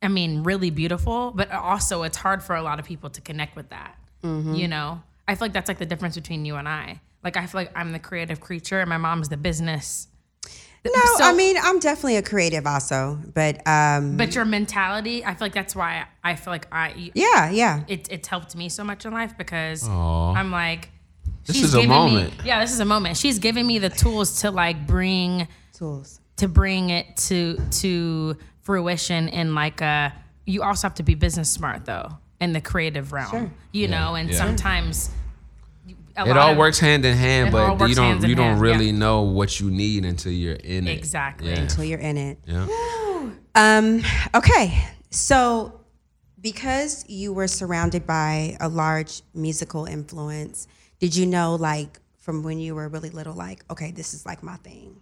I 0.00 0.08
mean, 0.08 0.42
really 0.44 0.70
beautiful, 0.70 1.32
but 1.34 1.50
also 1.50 2.02
it's 2.04 2.18
hard 2.18 2.42
for 2.42 2.54
a 2.54 2.62
lot 2.62 2.78
of 2.78 2.84
people 2.84 3.10
to 3.10 3.20
connect 3.20 3.56
with 3.56 3.70
that. 3.70 3.96
Mm-hmm. 4.22 4.54
You 4.54 4.68
know, 4.68 5.02
I 5.26 5.34
feel 5.34 5.46
like 5.46 5.52
that's 5.54 5.66
like 5.68 5.78
the 5.78 5.86
difference 5.86 6.14
between 6.14 6.44
you 6.44 6.54
and 6.56 6.68
I. 6.68 7.00
Like 7.24 7.36
I 7.36 7.46
feel 7.46 7.62
like 7.62 7.72
I'm 7.74 7.92
the 7.92 7.98
creative 7.98 8.40
creature, 8.40 8.80
and 8.80 8.88
my 8.88 8.98
mom's 8.98 9.28
the 9.30 9.36
business. 9.36 10.08
No, 10.84 10.92
So- 11.16 11.24
I 11.24 11.32
mean 11.32 11.56
I'm 11.60 11.78
definitely 11.78 12.16
a 12.16 12.22
creative 12.22 12.66
also, 12.66 13.18
but 13.32 13.66
um, 13.66 14.18
But 14.18 14.34
your 14.34 14.44
mentality, 14.44 15.24
I 15.24 15.30
feel 15.34 15.46
like 15.46 15.54
that's 15.54 15.74
why 15.74 16.04
I 16.22 16.34
feel 16.36 16.52
like 16.52 16.66
I. 16.70 17.10
yeah, 17.14 17.50
yeah. 17.50 17.84
It, 17.88 18.08
it's 18.10 18.28
helped 18.28 18.54
me 18.54 18.68
so 18.68 18.84
much 18.84 19.06
in 19.06 19.12
life 19.12 19.36
because 19.38 19.88
Aw. 19.88 20.34
I'm 20.34 20.50
like. 20.50 20.90
This 21.46 21.62
is 21.62 21.74
a 21.74 21.86
moment. 21.86 22.38
Me, 22.38 22.44
yeah, 22.46 22.60
this 22.60 22.72
is 22.72 22.80
a 22.80 22.86
moment. 22.86 23.18
She's 23.18 23.38
giving 23.38 23.66
me 23.66 23.78
the 23.78 23.90
tools 23.90 24.40
to 24.42 24.50
like 24.50 24.86
bring 24.86 25.46
Tools. 25.74 26.18
to 26.38 26.48
bring 26.48 26.88
it 26.90 27.16
to 27.28 27.58
to 27.82 28.36
fruition 28.62 29.28
in 29.28 29.54
like 29.54 29.80
a 29.82 30.12
you 30.46 30.62
also 30.62 30.86
have 30.88 30.94
to 30.94 31.02
be 31.02 31.14
business 31.14 31.50
smart 31.50 31.84
though 31.84 32.08
in 32.40 32.52
the 32.54 32.60
creative 32.62 33.12
realm 33.12 33.52
you 33.72 33.88
know 33.88 34.14
and 34.14 34.30
yeah. 34.30 34.36
sometimes 34.38 35.08
a 35.08 35.10
It 36.16 36.28
lot 36.28 36.36
all 36.36 36.52
of- 36.52 36.56
works 36.58 36.78
hand 36.78 37.04
in 37.04 37.16
hand, 37.16 37.50
but 37.50 37.88
you 37.88 37.94
don't 37.94 38.22
you 38.22 38.34
don't 38.34 38.50
hand, 38.50 38.60
really 38.60 38.86
yeah. 38.86 38.92
know 38.92 39.22
what 39.22 39.58
you 39.60 39.70
need 39.70 40.04
until 40.04 40.32
you're 40.32 40.54
in 40.54 40.86
it. 40.86 40.96
Exactly. 40.96 41.50
Yeah. 41.50 41.60
Until 41.60 41.84
you're 41.84 41.98
in 41.98 42.16
it. 42.16 42.38
yeah. 42.46 42.66
Um, 43.56 44.02
okay, 44.34 44.84
so 45.10 45.80
because 46.40 47.04
you 47.08 47.32
were 47.32 47.48
surrounded 47.48 48.06
by 48.06 48.56
a 48.60 48.68
large 48.68 49.22
musical 49.32 49.86
influence, 49.86 50.66
did 50.98 51.14
you 51.16 51.24
know, 51.24 51.54
like, 51.54 52.00
from 52.18 52.42
when 52.42 52.58
you 52.58 52.74
were 52.74 52.88
really 52.88 53.10
little, 53.10 53.34
like, 53.34 53.64
okay, 53.70 53.92
this 53.92 54.12
is 54.12 54.26
like 54.26 54.42
my 54.42 54.56
thing? 54.56 54.96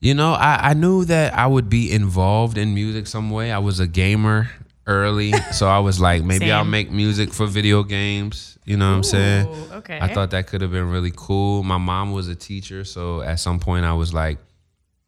You 0.00 0.14
know, 0.14 0.32
I, 0.32 0.70
I 0.70 0.74
knew 0.74 1.04
that 1.06 1.34
I 1.34 1.46
would 1.46 1.70
be 1.70 1.90
involved 1.90 2.58
in 2.58 2.74
music 2.74 3.06
some 3.06 3.30
way. 3.30 3.50
I 3.52 3.58
was 3.58 3.80
a 3.80 3.86
gamer 3.86 4.50
early, 4.86 5.32
so 5.52 5.68
I 5.68 5.78
was 5.78 6.00
like, 6.00 6.22
maybe 6.24 6.52
I'll 6.52 6.64
make 6.64 6.90
music 6.90 7.32
for 7.32 7.46
video 7.46 7.82
games. 7.82 8.53
You 8.64 8.76
know 8.78 8.90
what 8.90 8.96
I'm 8.96 9.02
saying? 9.02 9.46
Okay. 9.72 9.98
I 10.00 10.12
thought 10.12 10.30
that 10.30 10.46
could 10.46 10.62
have 10.62 10.70
been 10.70 10.90
really 10.90 11.12
cool. 11.14 11.62
My 11.62 11.76
mom 11.78 12.12
was 12.12 12.28
a 12.28 12.34
teacher, 12.34 12.84
so 12.84 13.20
at 13.20 13.38
some 13.38 13.60
point 13.60 13.84
I 13.84 13.92
was 13.92 14.14
like, 14.14 14.38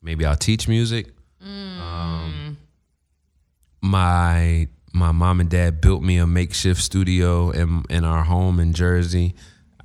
maybe 0.03 0.27
I'll 0.27 0.37
teach 0.37 0.69
music. 0.69 1.09
Um, 1.43 2.59
my 3.81 4.69
my 4.93 5.13
mom 5.13 5.41
and 5.41 5.49
dad 5.51 5.81
built 5.81 6.03
me 6.03 6.19
a 6.19 6.27
makeshift 6.27 6.81
studio 6.81 7.51
in 7.51 7.85
in 7.89 8.05
our 8.05 8.25
home 8.25 8.61
in 8.61 8.73
Jersey. 8.73 9.35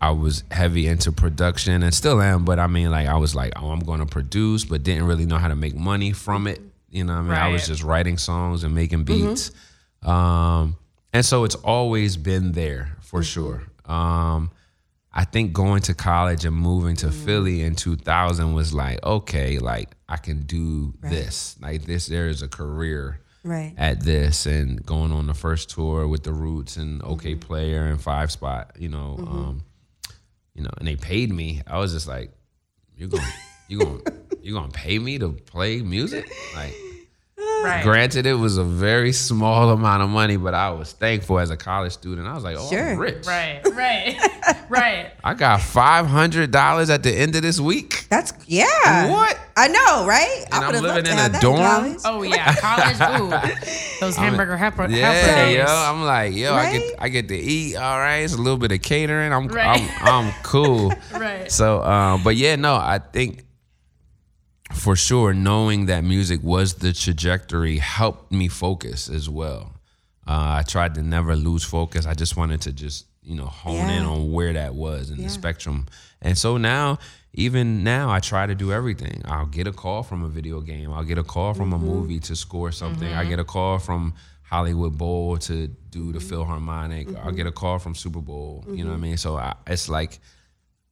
I 0.02 0.10
was 0.12 0.44
heavy 0.50 0.88
into 0.88 1.12
production 1.12 1.84
and 1.84 1.94
still 1.94 2.22
am, 2.22 2.44
but 2.44 2.58
I 2.58 2.66
mean, 2.66 2.90
like, 2.90 3.08
I 3.08 3.18
was 3.18 3.36
like, 3.36 3.54
oh, 3.56 3.70
I'm 3.70 3.82
going 3.82 4.00
to 4.00 4.08
produce, 4.08 4.66
but 4.66 4.82
didn't 4.82 5.06
really 5.06 5.28
know 5.28 5.38
how 5.38 5.48
to 5.48 5.56
make 5.56 5.76
money 5.76 6.12
from 6.12 6.48
it. 6.48 6.60
You 6.90 7.04
know 7.04 7.14
what 7.14 7.20
I 7.20 7.24
mean? 7.24 7.32
I 7.34 7.48
was 7.50 7.68
just 7.68 7.84
writing 7.84 8.18
songs 8.18 8.64
and 8.64 8.74
making 8.74 9.04
beats. 9.04 9.52
Um, 10.02 10.76
and 11.14 11.26
so 11.26 11.44
it's 11.44 11.56
always 11.56 12.18
been 12.18 12.52
there 12.54 12.98
for 13.02 13.24
sure. 13.24 13.64
Um, 13.86 14.52
I 15.14 15.26
think 15.26 15.52
going 15.52 15.82
to 15.84 15.94
college 15.94 16.46
and 16.46 16.56
moving 16.56 16.96
to 16.98 17.12
Philly 17.12 17.62
in 17.64 17.76
2000 17.76 18.54
was 18.54 18.74
like, 18.74 19.04
okay, 19.04 19.60
like 19.60 19.90
I 20.08 20.16
can 20.18 20.44
do 20.44 20.94
this. 21.02 21.58
Like 21.62 21.84
this, 21.84 22.08
there 22.08 22.30
is 22.30 22.42
a 22.42 22.48
career 22.48 23.20
Right. 23.44 23.74
at 23.76 24.02
this, 24.02 24.46
and 24.46 24.86
going 24.86 25.12
on 25.12 25.26
the 25.28 25.34
first 25.34 25.72
tour 25.72 26.08
with 26.08 26.24
the 26.24 26.32
Roots 26.32 26.78
and 26.78 27.02
Okayplayer 27.02 27.90
and 27.90 28.00
Five 28.00 28.32
Spot, 28.32 28.72
you 28.78 28.88
know, 28.88 29.16
um, 29.20 29.64
you 30.54 30.62
know, 30.64 30.70
and 30.78 30.88
they 30.88 30.96
paid 30.96 31.34
me. 31.34 31.62
I 31.66 31.80
was 31.80 31.92
just 31.92 32.08
like, 32.08 32.32
you're 32.96 33.10
going, 33.10 33.24
you're 33.68 33.84
going, 33.84 34.02
you're 34.44 34.58
going 34.60 34.72
to 34.72 34.78
pay 34.78 35.00
me 35.00 35.18
to 35.18 35.30
play 35.32 35.82
music, 35.82 36.32
like. 36.56 36.74
Right. 37.64 37.84
Granted, 37.84 38.26
it 38.26 38.34
was 38.34 38.58
a 38.58 38.64
very 38.64 39.12
small 39.14 39.70
amount 39.72 40.04
of 40.04 40.10
money, 40.10 40.38
but 40.38 40.54
I 40.54 40.70
was 40.72 40.92
thankful 40.94 41.40
as 41.40 41.50
a 41.50 41.58
college 41.58 41.92
student. 41.94 42.28
I 42.28 42.34
was 42.34 42.44
like, 42.44 42.56
"Oh, 42.60 42.70
Sure. 42.70 42.92
I'm 42.92 42.98
rich. 43.00 43.26
right 43.26 43.62
right 43.74 44.18
right 44.70 45.12
I 45.24 45.34
got 45.34 45.62
five 45.62 46.08
hundred 46.08 46.52
dollars 46.52 46.90
at 46.90 47.04
the 47.04 47.12
end 47.14 47.36
of 47.36 47.42
this 47.42 47.60
week, 47.60 48.06
That's, 48.10 48.34
yeah. 48.48 49.10
What? 49.12 49.38
I 49.58 49.68
know, 49.68 50.06
right? 50.08 50.46
And 50.52 50.54
I'm 50.56 50.68
would've 50.68 50.82
loved 50.82 50.96
living 50.96 51.06
to 51.06 51.12
in 51.12 51.18
have 51.18 51.30
a 51.30 51.34
that 51.34 51.42
dorm? 51.42 51.58
college. 51.60 51.98
oh 52.06 52.24
yeah 52.24 52.56
college 52.56 52.98
food. 53.60 53.68
those 54.00 54.16
hamburger 54.16 54.58
helper 54.58 54.88
yeah, 54.90 55.12
helper 55.12 55.52
yo. 55.52 55.66
I'm 55.68 56.04
like, 56.04 56.34
yo, 56.36 56.54
I 56.54 56.72
get, 56.78 56.96
I 57.00 57.10
get 57.10 57.28
to 57.28 57.36
eat. 57.38 57.76
All 57.76 57.98
right, 58.00 58.18
it's 58.20 58.34
a 58.34 58.38
little 58.38 58.58
bit 58.58 58.72
of 58.72 58.82
catering. 58.82 59.32
I'm, 59.34 59.48
Right. 59.48 59.90
I'm, 60.02 60.26
I'm 60.28 60.34
cool. 60.44 60.94
Right. 61.12 61.52
So, 61.52 61.84
um, 61.84 62.24
but 62.24 62.36
yeah, 62.36 62.56
no, 62.56 62.74
I 62.76 63.00
think 63.00 63.44
for 64.74 64.96
sure 64.96 65.34
knowing 65.34 65.86
that 65.88 66.04
music 66.04 66.40
was 66.44 66.76
the 66.76 66.94
trajectory 66.94 67.78
helped 67.78 68.32
me 68.32 68.48
focus 68.48 69.10
as 69.10 69.30
well. 69.30 69.74
Uh, 70.28 70.60
I 70.60 70.64
tried 70.68 70.96
to 70.96 71.02
never 71.04 71.36
lose 71.36 71.64
focus. 71.64 72.06
I 72.06 72.14
just 72.14 72.38
wanted 72.38 72.62
to 72.62 72.72
just 72.72 73.08
you 73.24 73.36
know 73.36 73.46
hone 73.46 73.90
in 73.90 74.04
on 74.04 74.32
where 74.32 74.54
that 74.54 74.74
was 74.76 75.12
in 75.12 75.22
the 75.22 75.30
spectrum. 75.30 75.88
And 76.22 76.38
so 76.38 76.58
now, 76.58 77.00
even 77.34 77.84
now, 77.84 78.10
I 78.12 78.20
try 78.20 78.46
to 78.46 78.54
do 78.56 78.72
everything. 78.72 79.22
I'll 79.26 79.46
get 79.48 79.66
a 79.68 79.72
call 79.72 80.04
from 80.04 80.24
a 80.24 80.28
video 80.30 80.62
game. 80.62 80.92
I'll 80.94 81.04
get 81.04 81.18
a 81.18 81.24
call 81.24 81.54
from 81.54 81.72
Mm-hmm. 81.72 81.84
a 81.84 81.94
movie 81.94 82.20
to 82.22 82.36
score 82.36 82.72
something. 82.72 83.12
I 83.12 83.26
get 83.26 83.40
a 83.40 83.44
call 83.44 83.80
from 83.80 84.14
Hollywood 84.44 84.98
Bowl 84.98 85.38
to 85.38 85.68
do 85.68 86.12
the 86.12 86.20
Mm-hmm. 86.20 86.28
Philharmonic. 86.30 87.16
I'll 87.18 87.32
get 87.32 87.48
a 87.48 87.52
call 87.52 87.80
from 87.80 87.96
Super 87.96 88.20
Bowl. 88.22 88.64
You 88.70 88.84
know 88.84 88.92
what 88.92 88.98
I 88.98 89.00
mean? 89.00 89.18
So 89.18 89.38
I, 89.38 89.56
it's 89.68 89.90
like 89.90 90.20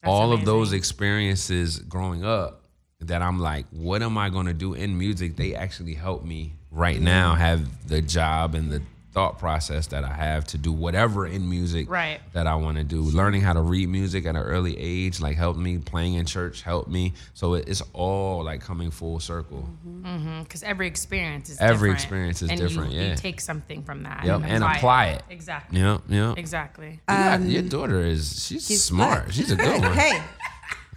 all 0.03 0.31
of 0.33 0.45
those 0.45 0.71
experiences 0.73 1.79
growing 1.79 2.23
up 2.25 2.58
that 3.01 3.21
I'm 3.21 3.39
like, 3.39 3.65
what 3.71 4.01
am 4.01 4.17
I 4.17 4.29
going 4.29 4.47
to 4.47 4.53
do 4.53 4.73
in 4.73 4.97
music? 4.97 5.35
They 5.37 5.55
actually 5.55 5.93
help 5.93 6.23
me 6.25 6.53
right 6.71 6.99
now 6.99 7.33
have 7.35 7.87
the 7.87 8.01
job 8.01 8.55
and 8.55 8.71
the 8.71 8.81
thought 9.11 9.39
process 9.39 9.87
that 9.87 10.03
I 10.03 10.13
have 10.13 10.45
to 10.47 10.57
do 10.57 10.71
whatever 10.71 11.25
in 11.25 11.49
music 11.49 11.89
Right. 11.89 12.19
that 12.33 12.45
I 12.45 12.53
want 12.55 12.77
to 12.77 12.83
do. 12.83 13.01
Learning 13.01 13.41
how 13.41 13.53
to 13.53 13.61
read 13.61 13.89
music 13.89 14.25
at 14.27 14.35
an 14.35 14.41
early 14.41 14.77
age 14.77 15.19
like 15.19 15.35
helped 15.35 15.59
me. 15.59 15.79
Playing 15.79 16.13
in 16.15 16.25
church 16.27 16.61
helped 16.61 16.89
me. 16.89 17.13
So 17.33 17.55
it's 17.55 17.81
all 17.93 18.43
like 18.43 18.61
coming 18.61 18.91
full 18.91 19.19
circle. 19.19 19.67
Mm-hmm. 19.87 20.05
Mm-hmm. 20.05 20.43
because 20.43 20.61
every 20.61 20.85
experience 20.87 21.49
is 21.49 21.57
Every 21.59 21.89
different. 21.89 21.93
experience 21.95 22.41
is 22.43 22.49
and 22.51 22.59
different, 22.59 22.91
You, 22.91 23.01
yeah. 23.01 23.09
you 23.11 23.15
take 23.15 23.39
something 23.41 23.81
from 23.83 24.03
that 24.03 24.25
Yep, 24.25 24.41
and 24.45 24.63
apply 24.63 25.05
it. 25.07 25.23
Exactly. 25.29 25.79
Yeah, 25.79 25.97
yeah. 26.07 26.33
Exactly. 26.37 26.87
You 27.09 27.15
got- 27.15 27.41
your 27.41 27.61
um, 27.63 27.69
daughter 27.69 28.01
is 28.01 28.45
she's, 28.45 28.67
She's 28.67 28.83
smart. 28.83 29.23
black. 29.23 29.31
She's 29.33 29.51
a 29.51 29.55
good 29.55 29.81
one. 29.81 29.93
hey, 29.93 30.21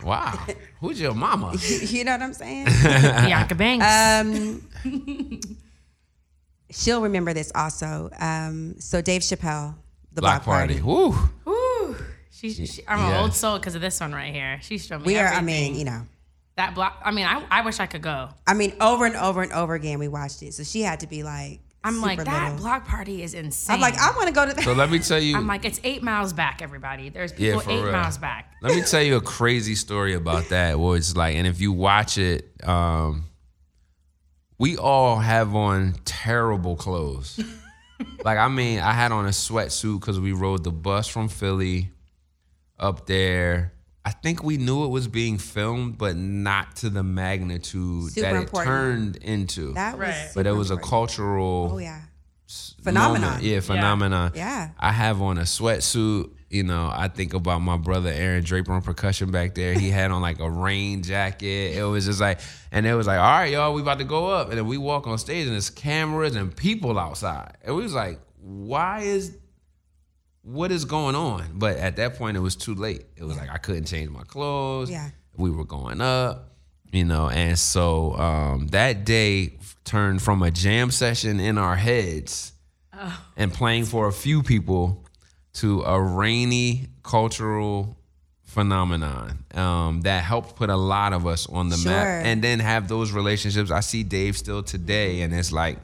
Wow. 0.04 0.36
Who's 0.82 1.00
your 1.00 1.14
mama? 1.14 1.54
you 1.80 2.02
know 2.02 2.10
what 2.10 2.22
I'm 2.22 2.34
saying? 2.34 2.64
Bianca 2.82 3.54
Banks. 3.54 3.86
Um, 3.86 4.68
she'll 6.70 7.02
remember 7.02 7.32
this 7.32 7.52
also. 7.54 8.10
Um, 8.18 8.74
so 8.80 9.00
Dave 9.00 9.22
Chappelle, 9.22 9.76
the 10.12 10.20
Block 10.20 10.44
Block, 10.44 10.56
party. 10.56 10.80
Party. 10.80 10.84
Woo. 10.84 11.16
Woo. 11.44 11.96
She, 12.32 12.50
she, 12.50 12.82
I'm 12.88 12.98
yeah. 12.98 13.10
an 13.10 13.22
old 13.22 13.32
soul 13.32 13.60
because 13.60 13.76
of 13.76 13.80
this 13.80 14.00
one 14.00 14.12
right 14.12 14.34
here. 14.34 14.58
She's 14.60 14.84
showed 14.84 15.02
me. 15.02 15.06
We 15.06 15.18
are. 15.20 15.28
I 15.28 15.40
mean, 15.40 15.76
you 15.76 15.84
know. 15.84 16.02
that 16.56 16.74
block. 16.74 17.00
I 17.04 17.12
mean, 17.12 17.26
I, 17.26 17.44
I 17.48 17.60
wish 17.60 17.78
I 17.78 17.86
could 17.86 18.02
go. 18.02 18.30
I 18.48 18.54
mean, 18.54 18.74
over 18.80 19.06
and 19.06 19.14
over 19.14 19.40
and 19.40 19.52
over 19.52 19.74
again, 19.74 20.00
we 20.00 20.08
watched 20.08 20.42
it. 20.42 20.52
So 20.52 20.64
she 20.64 20.82
had 20.82 20.98
to 21.00 21.06
be 21.06 21.22
like 21.22 21.60
I'm 21.84 22.00
like, 22.00 22.20
Super 22.20 22.30
that 22.30 22.42
little. 22.52 22.58
block 22.58 22.86
party 22.86 23.22
is 23.22 23.34
insane. 23.34 23.74
I'm 23.74 23.80
like, 23.80 23.98
I 23.98 24.12
want 24.12 24.28
to 24.28 24.32
go 24.32 24.46
to 24.46 24.54
that. 24.54 24.64
So 24.64 24.72
let 24.72 24.90
me 24.90 25.00
tell 25.00 25.18
you. 25.18 25.36
I'm 25.36 25.46
like, 25.48 25.64
it's 25.64 25.80
eight 25.82 26.02
miles 26.02 26.32
back, 26.32 26.62
everybody. 26.62 27.08
There's 27.08 27.32
people 27.32 27.60
for 27.60 27.70
eight 27.70 27.82
real. 27.82 27.92
miles 27.92 28.18
back. 28.18 28.52
Let 28.62 28.74
me 28.76 28.82
tell 28.82 29.02
you 29.02 29.16
a 29.16 29.20
crazy 29.20 29.74
story 29.74 30.14
about 30.14 30.50
that. 30.50 30.78
Where 30.78 30.96
it's 30.96 31.16
like, 31.16 31.34
and 31.36 31.46
if 31.46 31.60
you 31.60 31.72
watch 31.72 32.18
it, 32.18 32.50
um, 32.62 33.24
we 34.58 34.76
all 34.76 35.16
have 35.18 35.56
on 35.56 35.94
terrible 36.04 36.76
clothes. 36.76 37.40
like, 38.24 38.38
I 38.38 38.46
mean, 38.48 38.78
I 38.78 38.92
had 38.92 39.10
on 39.10 39.26
a 39.26 39.30
sweatsuit 39.30 39.98
because 40.00 40.20
we 40.20 40.32
rode 40.32 40.62
the 40.62 40.70
bus 40.70 41.08
from 41.08 41.28
Philly 41.28 41.90
up 42.78 43.06
there. 43.06 43.72
I 44.04 44.10
think 44.10 44.42
we 44.42 44.56
knew 44.56 44.84
it 44.84 44.88
was 44.88 45.06
being 45.06 45.38
filmed, 45.38 45.96
but 45.96 46.16
not 46.16 46.76
to 46.76 46.90
the 46.90 47.02
magnitude 47.04 48.10
Super 48.12 48.20
that 48.26 48.34
it 48.34 48.38
important. 48.38 48.66
turned 48.68 49.16
into. 49.16 49.74
that 49.74 49.96
was 49.98 50.08
Right. 50.08 50.30
but 50.34 50.46
it 50.46 50.50
super 50.50 50.58
was 50.58 50.70
a 50.72 50.76
cultural 50.76 51.70
Oh 51.74 51.78
yeah. 51.78 52.00
Phenomenon. 52.82 53.22
moment. 53.22 53.42
Yeah, 53.44 53.60
phenomenon. 53.60 54.32
Yeah. 54.34 54.70
I 54.78 54.92
have 54.92 55.22
on 55.22 55.38
a 55.38 55.42
sweatsuit. 55.42 56.30
You 56.50 56.64
know, 56.64 56.90
I 56.92 57.08
think 57.08 57.32
about 57.32 57.60
my 57.60 57.78
brother 57.78 58.10
Aaron 58.10 58.44
Draper 58.44 58.72
on 58.72 58.82
percussion 58.82 59.30
back 59.30 59.54
there. 59.54 59.72
He 59.72 59.88
had 59.88 60.10
on 60.10 60.20
like 60.20 60.38
a 60.38 60.50
rain 60.50 61.02
jacket. 61.02 61.78
It 61.78 61.84
was 61.84 62.04
just 62.04 62.20
like, 62.20 62.40
and 62.70 62.84
it 62.86 62.94
was 62.94 63.06
like, 63.06 63.18
all 63.18 63.24
right, 63.24 63.52
y'all, 63.52 63.72
we 63.72 63.80
about 63.80 63.98
to 64.00 64.04
go 64.04 64.26
up. 64.28 64.50
And 64.50 64.58
then 64.58 64.66
we 64.66 64.76
walk 64.76 65.06
on 65.06 65.16
stage 65.16 65.44
and 65.46 65.52
there's 65.54 65.70
cameras 65.70 66.36
and 66.36 66.54
people 66.54 66.98
outside. 66.98 67.56
And 67.64 67.74
we 67.74 67.82
was 67.82 67.94
like, 67.94 68.20
why 68.42 69.00
is, 69.00 69.34
what 70.42 70.70
is 70.72 70.84
going 70.84 71.14
on? 71.14 71.44
But 71.54 71.76
at 71.76 71.96
that 71.96 72.16
point, 72.16 72.36
it 72.36 72.40
was 72.40 72.56
too 72.56 72.74
late. 72.74 73.04
It 73.16 73.24
was 73.24 73.36
like 73.36 73.50
I 73.50 73.58
couldn't 73.58 73.84
change 73.86 74.10
my 74.10 74.22
clothes. 74.24 74.90
Yeah. 74.90 75.10
We 75.36 75.50
were 75.50 75.64
going 75.64 76.00
up, 76.00 76.50
you 76.92 77.04
know, 77.04 77.28
and 77.28 77.58
so 77.58 78.14
um, 78.16 78.66
that 78.68 79.04
day 79.04 79.54
turned 79.84 80.20
from 80.22 80.42
a 80.42 80.50
jam 80.50 80.90
session 80.90 81.40
in 81.40 81.58
our 81.58 81.76
heads 81.76 82.52
and 83.36 83.52
playing 83.52 83.84
for 83.86 84.06
a 84.08 84.12
few 84.12 84.42
people 84.42 85.04
to 85.54 85.82
a 85.82 86.00
rainy 86.00 86.86
cultural 87.02 87.96
phenomenon 88.44 89.44
um, 89.54 90.02
that 90.02 90.22
helped 90.22 90.56
put 90.56 90.68
a 90.70 90.76
lot 90.76 91.12
of 91.12 91.26
us 91.26 91.48
on 91.48 91.68
the 91.68 91.76
Sure. 91.76 91.90
map 91.90 92.24
and 92.26 92.42
then 92.44 92.58
have 92.60 92.86
those 92.86 93.10
relationships 93.10 93.70
i 93.70 93.80
see 93.80 94.02
dave 94.02 94.36
still 94.36 94.62
today 94.62 95.22
and 95.22 95.32
it's 95.34 95.50
like 95.52 95.78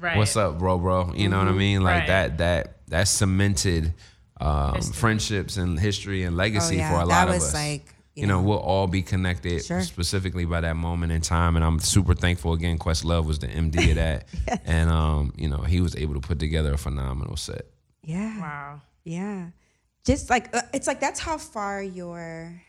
Right. 0.00 0.16
what's 0.16 0.34
up 0.36 0.58
bro 0.58 0.78
bro 0.78 1.12
you 1.14 1.28
know 1.28 1.38
what 1.38 1.48
i 1.48 1.52
mean 1.52 1.82
like 1.82 2.00
Right. 2.00 2.06
that 2.06 2.38
that 2.38 2.77
that 2.88 3.08
cemented 3.08 3.94
um, 4.40 4.80
friendships 4.80 5.56
and 5.56 5.78
history 5.78 6.22
and 6.22 6.36
legacy 6.36 6.76
Oh, 6.76 6.78
yeah. 6.78 6.90
for 6.90 6.96
a 6.96 7.06
That 7.06 7.06
lot 7.08 7.28
of 7.28 7.34
us 7.36 7.54
like, 7.54 7.86
you 8.14 8.22
you 8.22 8.26
know, 8.26 8.40
know. 8.40 8.46
we'll 8.48 8.58
all 8.58 8.86
be 8.86 9.02
connected 9.02 9.64
Sure. 9.64 9.80
specifically 9.82 10.44
by 10.44 10.60
that 10.60 10.74
moment 10.76 11.12
in 11.12 11.20
time 11.20 11.54
and 11.56 11.64
i'm 11.64 11.78
super 11.80 12.14
thankful 12.14 12.52
again 12.52 12.78
questlove 12.78 13.24
was 13.26 13.38
the 13.38 13.46
md 13.48 13.90
of 13.90 13.94
that 13.96 14.26
and 14.64 14.90
um 14.90 15.32
you 15.36 15.48
know 15.48 15.58
he 15.58 15.80
was 15.80 15.94
able 15.96 16.14
to 16.14 16.20
put 16.20 16.38
together 16.38 16.72
a 16.74 16.78
phenomenal 16.78 17.36
set 17.36 17.66
Yeah. 18.04 18.40
Wow. 18.40 18.80
Yeah. 19.04 19.50
Just 20.04 20.30
like 20.30 20.54
uh, 20.56 20.62
it's 20.72 20.86
like 20.86 21.00
that's 21.00 21.20
how 21.20 21.36
far 21.38 21.82
your 21.82 22.60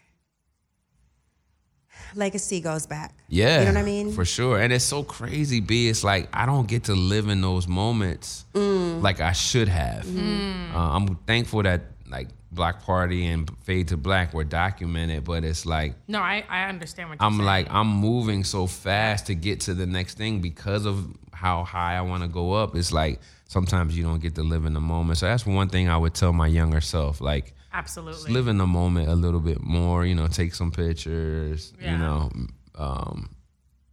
legacy 2.16 2.60
goes 2.62 2.86
back. 2.88 3.14
Yeah. 3.28 3.60
You 3.60 3.66
know 3.66 3.74
what 3.74 3.80
I 3.82 3.84
mean? 3.84 4.12
For 4.12 4.26
sure. 4.26 4.60
And 4.60 4.72
it's 4.74 4.86
so 4.86 5.04
crazy, 5.04 5.60
B. 5.60 5.88
It's 5.90 6.04
like 6.04 6.30
I 6.34 6.46
don't 6.46 6.68
get 6.68 6.86
to 6.86 6.94
live 6.96 7.28
in 7.30 7.42
those 7.42 7.68
moments 7.68 8.46
Mm. 8.54 9.02
like 9.02 9.20
I 9.20 9.32
should 9.34 9.68
have. 9.68 10.06
Uh, 10.08 10.78
I'm 10.78 11.16
thankful 11.28 11.64
that 11.64 11.82
like 12.10 12.28
Block 12.52 12.82
Party 12.84 13.28
and 13.28 13.50
Fade 13.64 13.90
to 13.90 13.98
Black 13.98 14.34
were 14.34 14.44
documented, 14.44 15.24
but 15.24 15.44
it's 15.44 15.66
like 15.66 15.94
No, 16.08 16.20
I, 16.20 16.44
I 16.50 16.64
understand 16.70 17.10
what 17.10 17.22
you're 17.22 17.30
saying. 17.30 17.34
I'm 17.34 17.38
saying. 17.40 17.46
like 17.46 17.68
I'm 17.72 17.88
moving 17.88 18.44
so 18.44 18.66
fast 18.66 19.28
to 19.28 19.36
get 19.36 19.60
to 19.62 19.74
the 19.76 19.86
next 19.86 20.18
thing 20.18 20.42
because 20.42 20.86
of 20.86 21.06
how 21.32 21.64
high 21.64 21.96
I 21.96 22.02
want 22.02 22.24
to 22.24 22.28
go 22.28 22.54
up. 22.54 22.76
It's 22.76 22.92
like 22.92 23.20
sometimes 23.48 23.96
you 23.98 24.04
don't 24.04 24.20
get 24.22 24.36
to 24.36 24.44
live 24.44 24.66
in 24.66 24.74
the 24.74 24.80
moment. 24.82 25.20
So 25.20 25.28
that's 25.28 25.46
one 25.46 25.70
thing 25.70 25.90
I 25.90 25.98
would 25.98 26.14
tell 26.16 26.34
my 26.34 26.48
younger 26.48 26.82
self. 26.82 27.22
Like 27.22 27.54
absolutely. 27.74 28.32
live 28.32 28.48
in 28.48 28.58
the 28.58 28.68
moment 28.68 29.10
a 29.10 29.16
little 29.16 29.40
bit 29.40 29.62
more. 29.62 30.06
You 30.06 30.16
know, 30.16 30.28
take 30.28 30.54
some 30.56 30.72
pictures. 30.72 31.74
Yeah. 31.82 31.92
You 31.94 31.98
know, 31.98 32.30
um, 32.76 33.30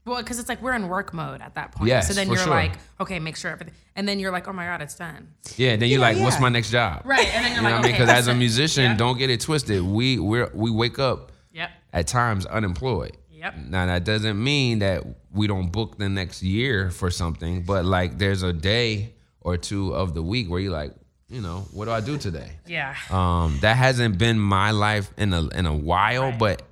Well, 0.04 0.22
because 0.22 0.38
it's 0.38 0.48
like 0.48 0.62
we're 0.62 0.74
in 0.74 0.88
work 0.88 1.12
mode 1.12 1.40
at 1.40 1.54
that 1.56 1.72
point. 1.72 1.88
Yes, 1.88 2.08
so 2.08 2.14
then 2.14 2.26
for 2.28 2.34
you're 2.34 2.42
sure. 2.44 2.52
like, 2.52 2.72
okay, 3.00 3.18
make 3.18 3.36
sure 3.36 3.50
everything, 3.50 3.74
and 3.96 4.06
then 4.08 4.18
you're 4.20 4.30
like, 4.30 4.46
oh 4.48 4.52
my 4.52 4.64
god, 4.66 4.80
it's 4.82 4.94
done. 4.94 5.28
Yeah, 5.56 5.76
then 5.76 5.88
you're 5.88 5.98
Yeah, 6.00 6.06
like, 6.08 6.18
what's 6.18 6.40
my 6.40 6.48
next 6.48 6.70
job? 6.70 7.02
Right, 7.04 7.26
and 7.34 7.44
then 7.44 7.52
you're 7.54 7.62
You 7.62 7.68
know 7.68 7.74
like, 7.76 7.78
what 7.78 7.84
I 7.84 7.88
mean? 7.88 7.92
Because 8.00 8.08
as 8.10 8.28
a 8.28 8.34
musician, 8.34 8.84
Yeah. 8.84 8.96
don't 8.96 9.18
get 9.18 9.30
it 9.30 9.40
twisted. 9.40 9.82
We 9.82 10.18
we 10.18 10.44
we 10.54 10.70
wake 10.70 10.98
up 10.98 11.32
Yep. 11.52 11.70
at 11.92 12.06
times 12.06 12.46
unemployed. 12.46 13.16
Yep. 13.30 13.54
Now 13.68 13.86
that 13.86 14.04
doesn't 14.04 14.42
mean 14.42 14.78
that 14.80 15.04
we 15.30 15.46
don't 15.46 15.70
book 15.70 15.98
the 15.98 16.08
next 16.08 16.42
year 16.42 16.90
for 16.90 17.10
something, 17.10 17.62
but 17.64 17.84
like 17.84 18.18
there's 18.18 18.42
a 18.42 18.52
day 18.52 19.14
or 19.40 19.56
two 19.56 19.94
of 19.94 20.14
the 20.14 20.22
week 20.22 20.48
where 20.50 20.58
you're 20.60 20.72
like, 20.72 20.92
you 21.28 21.40
know, 21.40 21.66
what 21.72 21.86
do 21.86 21.90
I 21.90 22.00
do 22.00 22.16
today? 22.18 22.50
Yeah. 22.66 22.94
Um, 23.10 23.58
that 23.60 23.76
hasn't 23.76 24.18
been 24.18 24.38
my 24.38 24.70
life 24.70 25.10
in 25.16 25.32
a 25.32 25.48
in 25.48 25.66
a 25.66 25.74
while, 25.74 26.30
Right. 26.30 26.38
but 26.38 26.62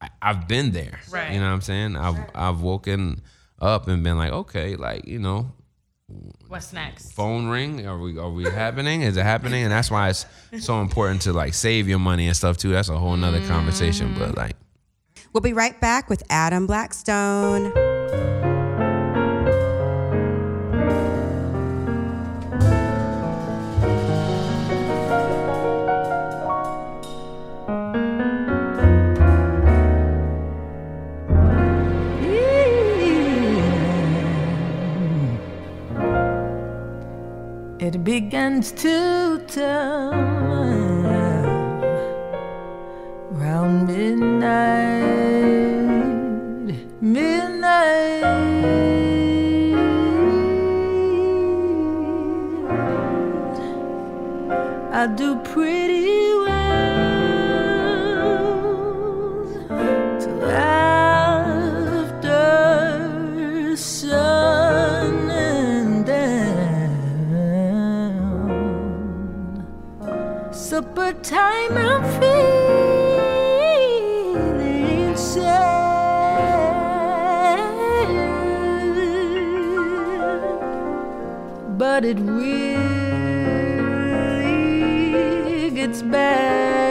I, 0.00 0.08
I've 0.22 0.46
been 0.48 0.70
there. 0.72 1.00
Right. 1.10 1.32
You 1.32 1.40
know 1.40 1.46
what 1.46 1.52
I'm 1.54 1.60
saying? 1.60 1.96
I've 1.96 2.18
I've 2.34 2.60
woken 2.60 3.22
up 3.60 3.88
and 3.88 4.02
been 4.04 4.16
like, 4.16 4.32
okay, 4.32 4.76
like 4.76 5.06
you 5.06 5.18
know, 5.18 5.52
What's 6.48 6.72
next? 6.72 7.12
phone 7.12 7.48
ring? 7.48 7.86
Are 7.86 7.98
we 7.98 8.18
are 8.18 8.30
we 8.30 8.44
happening? 8.44 9.02
Is 9.02 9.16
it 9.16 9.22
happening? 9.24 9.62
And 9.64 9.72
that's 9.72 9.90
why 9.90 10.08
it's 10.10 10.26
so 10.60 10.80
important 10.80 11.22
to 11.22 11.32
like 11.32 11.54
save 11.54 11.88
your 11.88 11.98
money 12.00 12.26
and 12.26 12.36
stuff 12.36 12.56
too. 12.56 12.70
That's 12.70 12.88
a 12.88 12.96
whole 12.98 13.16
nother 13.16 13.44
conversation. 13.46 14.14
But 14.18 14.36
like 14.36 14.56
We'll 15.32 15.40
be 15.42 15.52
right 15.52 15.80
back 15.80 16.08
with 16.10 16.22
Adam 16.28 16.66
Blackstone. 16.66 17.72
It 37.92 38.04
begins 38.04 38.70
to 38.84 39.42
turn 39.48 40.14
round 43.32 43.88
midnight, 43.88 45.16
midnight. 47.00 48.22
I 54.92 55.06
do 55.16 55.34
pretty 55.52 55.89
time, 71.30 71.78
I'm 71.78 72.02
feeling 72.18 72.36
sad, 75.16 75.78
but 81.78 82.04
it 82.04 82.18
really 82.18 82.50
gets 85.70 86.02
bad 86.02 86.89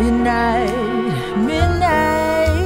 midnight, 0.00 1.36
midnight. 1.36 2.56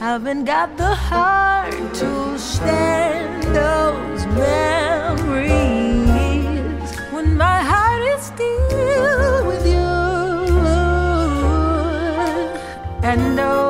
Haven't 0.00 0.44
got 0.44 0.76
the 0.76 0.94
heart 0.94 1.94
to 2.00 2.38
stand 2.38 3.42
those 3.54 4.26
memories 4.26 5.50
when 7.12 7.36
my 7.36 7.62
heart 7.70 8.02
is 8.14 8.22
still 8.32 9.46
with 9.46 9.64
you. 9.64 9.90
And 13.10 13.38
oh, 13.38 13.69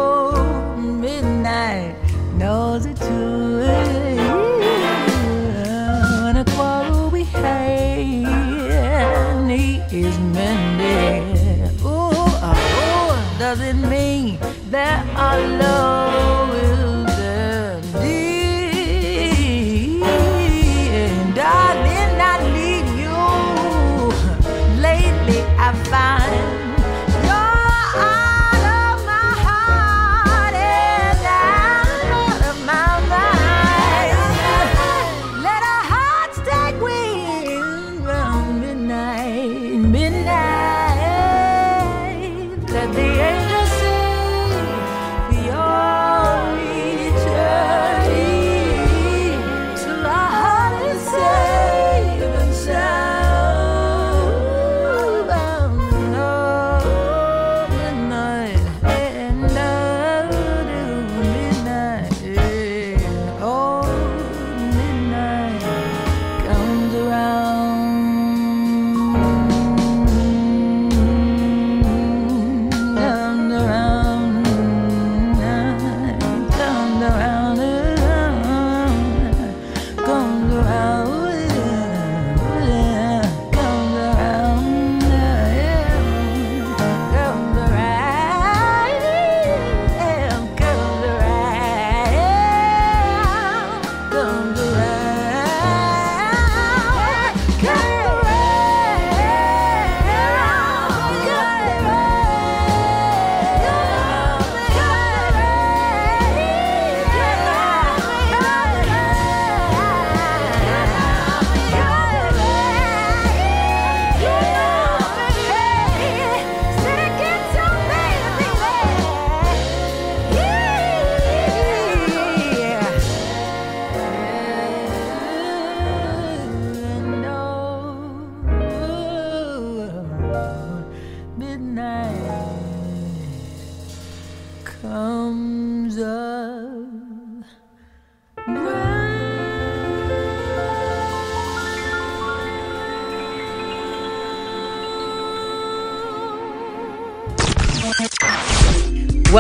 love 15.40 15.69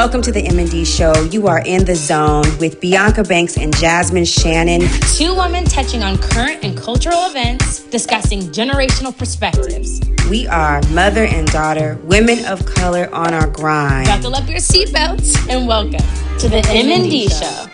Welcome 0.00 0.22
to 0.22 0.32
the 0.32 0.40
M&D 0.46 0.86
show. 0.86 1.12
You 1.24 1.46
are 1.46 1.60
in 1.66 1.84
the 1.84 1.94
zone 1.94 2.46
with 2.58 2.80
Bianca 2.80 3.22
Banks 3.22 3.58
and 3.58 3.76
Jasmine 3.76 4.24
Shannon. 4.24 4.80
Two 5.14 5.36
women 5.36 5.64
touching 5.64 6.02
on 6.02 6.16
current 6.16 6.64
and 6.64 6.74
cultural 6.74 7.26
events, 7.26 7.80
discussing 7.80 8.40
generational 8.44 9.14
perspectives. 9.14 10.00
We 10.30 10.46
are 10.46 10.80
mother 10.88 11.26
and 11.26 11.46
daughter, 11.48 11.98
women 12.04 12.46
of 12.46 12.64
color 12.64 13.10
on 13.12 13.34
our 13.34 13.46
grind. 13.46 14.06
Buckle 14.06 14.34
up 14.34 14.48
your 14.48 14.58
seatbelts 14.58 15.36
and 15.50 15.68
welcome 15.68 16.00
to 16.38 16.48
the 16.48 16.66
M&D 16.66 17.28
Show. 17.28 17.66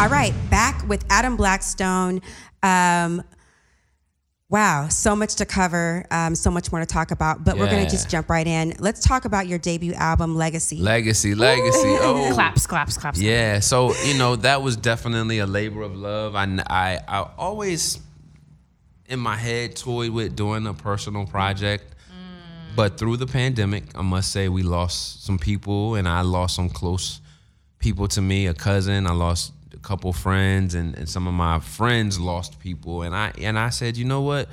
All 0.00 0.08
right, 0.08 0.34
back 0.50 0.84
with 0.88 1.04
Adam 1.10 1.36
Blackstone. 1.36 2.22
Um, 2.64 3.22
wow, 4.52 4.86
so 4.88 5.16
much 5.16 5.36
to 5.36 5.46
cover, 5.46 6.04
um, 6.10 6.34
so 6.34 6.50
much 6.50 6.70
more 6.70 6.80
to 6.80 6.86
talk 6.86 7.10
about, 7.10 7.42
but 7.42 7.56
we're 7.56 7.70
going 7.70 7.82
to 7.82 7.90
just 7.90 8.10
jump 8.10 8.28
right 8.28 8.46
in. 8.46 8.74
Let's 8.78 9.02
talk 9.02 9.24
about 9.24 9.46
your 9.46 9.58
debut 9.58 9.94
album, 9.94 10.36
Legacy. 10.36 10.76
Legacy, 10.76 11.34
legacy. 11.34 11.96
Oh, 12.02 12.30
Claps, 12.34 12.66
claps, 12.66 12.98
claps. 12.98 13.18
Yeah, 13.18 13.60
so 13.60 13.94
you 14.04 14.18
know 14.18 14.36
that 14.36 14.60
was 14.62 14.76
definitely 14.76 15.38
a 15.38 15.46
labor 15.46 15.80
of 15.80 15.96
love. 15.96 16.36
I, 16.36 16.44
I, 16.68 17.00
I 17.08 17.30
always 17.38 17.98
in 19.06 19.18
my 19.18 19.36
head 19.36 19.74
toyed 19.74 20.10
with 20.10 20.36
doing 20.36 20.66
a 20.66 20.74
personal 20.74 21.26
project, 21.26 21.84
but 22.76 22.98
through 22.98 23.16
the 23.16 23.26
pandemic, 23.26 23.84
I 23.96 24.02
must 24.02 24.32
say 24.32 24.50
we 24.50 24.62
lost 24.62 25.24
some 25.24 25.38
people, 25.38 25.94
and 25.94 26.06
I 26.06 26.20
lost 26.20 26.56
some 26.56 26.68
close 26.68 27.22
people 27.78 28.06
to 28.08 28.20
me. 28.20 28.48
A 28.48 28.54
cousin, 28.54 29.06
I 29.06 29.12
lost 29.12 29.52
a 29.61 29.61
couple 29.82 30.12
friends, 30.12 30.74
and, 30.74 30.96
and 30.96 31.08
some 31.08 31.26
of 31.26 31.34
my 31.34 31.60
friends 31.60 32.18
lost 32.18 32.58
people, 32.58 33.02
and 33.02 33.14
I 33.14 33.32
and 33.38 33.58
I 33.58 33.70
said, 33.70 33.96
you 33.96 34.04
know 34.04 34.22
what? 34.22 34.48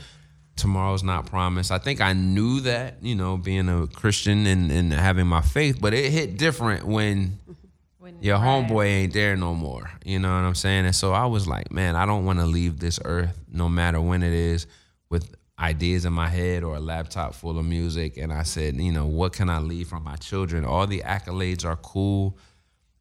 Tomorrow's 0.56 1.04
not 1.04 1.26
promised. 1.26 1.72
I 1.72 1.78
think 1.78 2.02
I 2.02 2.12
knew 2.12 2.60
that, 2.62 2.96
you 3.02 3.16
know, 3.16 3.38
being 3.38 3.70
a 3.70 3.88
Christian 3.88 4.46
and, 4.46 4.70
and 4.70 4.92
having 4.92 5.26
my 5.26 5.42
faith, 5.42 5.80
but 5.80 5.94
it 5.94 6.12
hit 6.12 6.38
different 6.38 6.86
when 6.86 7.38
your 8.22 8.38
homeboy 8.38 8.86
ain't 8.86 9.14
there 9.14 9.38
no 9.38 9.54
more. 9.54 9.90
You 10.04 10.20
know 10.20 10.30
what 10.30 10.44
I'm 10.44 10.56
saying? 10.56 10.86
And 10.86 10.96
so 10.96 11.14
I 11.14 11.28
was 11.28 11.48
like, 11.48 11.72
man, 11.72 11.96
I 11.96 12.06
don't 12.06 12.26
want 12.26 12.40
to 12.40 12.46
leave 12.46 12.80
this 12.80 13.00
earth, 13.06 13.40
no 13.50 13.70
matter 13.70 14.02
when 14.02 14.22
it 14.22 14.34
is, 14.34 14.68
with 15.10 15.34
ideas 15.58 16.06
in 16.06 16.14
my 16.14 16.28
head 16.28 16.64
or 16.64 16.76
a 16.76 16.80
laptop 16.80 17.36
full 17.36 17.58
of 17.58 17.66
music. 17.66 18.18
And 18.18 18.32
I 18.32 18.44
said, 18.44 18.76
you 18.76 18.92
know, 18.92 19.06
what 19.06 19.34
can 19.34 19.50
I 19.50 19.60
leave 19.60 19.90
for 19.90 20.00
my 20.00 20.16
children? 20.16 20.66
All 20.66 20.88
the 20.88 21.02
accolades 21.02 21.66
are 21.66 21.76
cool. 21.78 22.38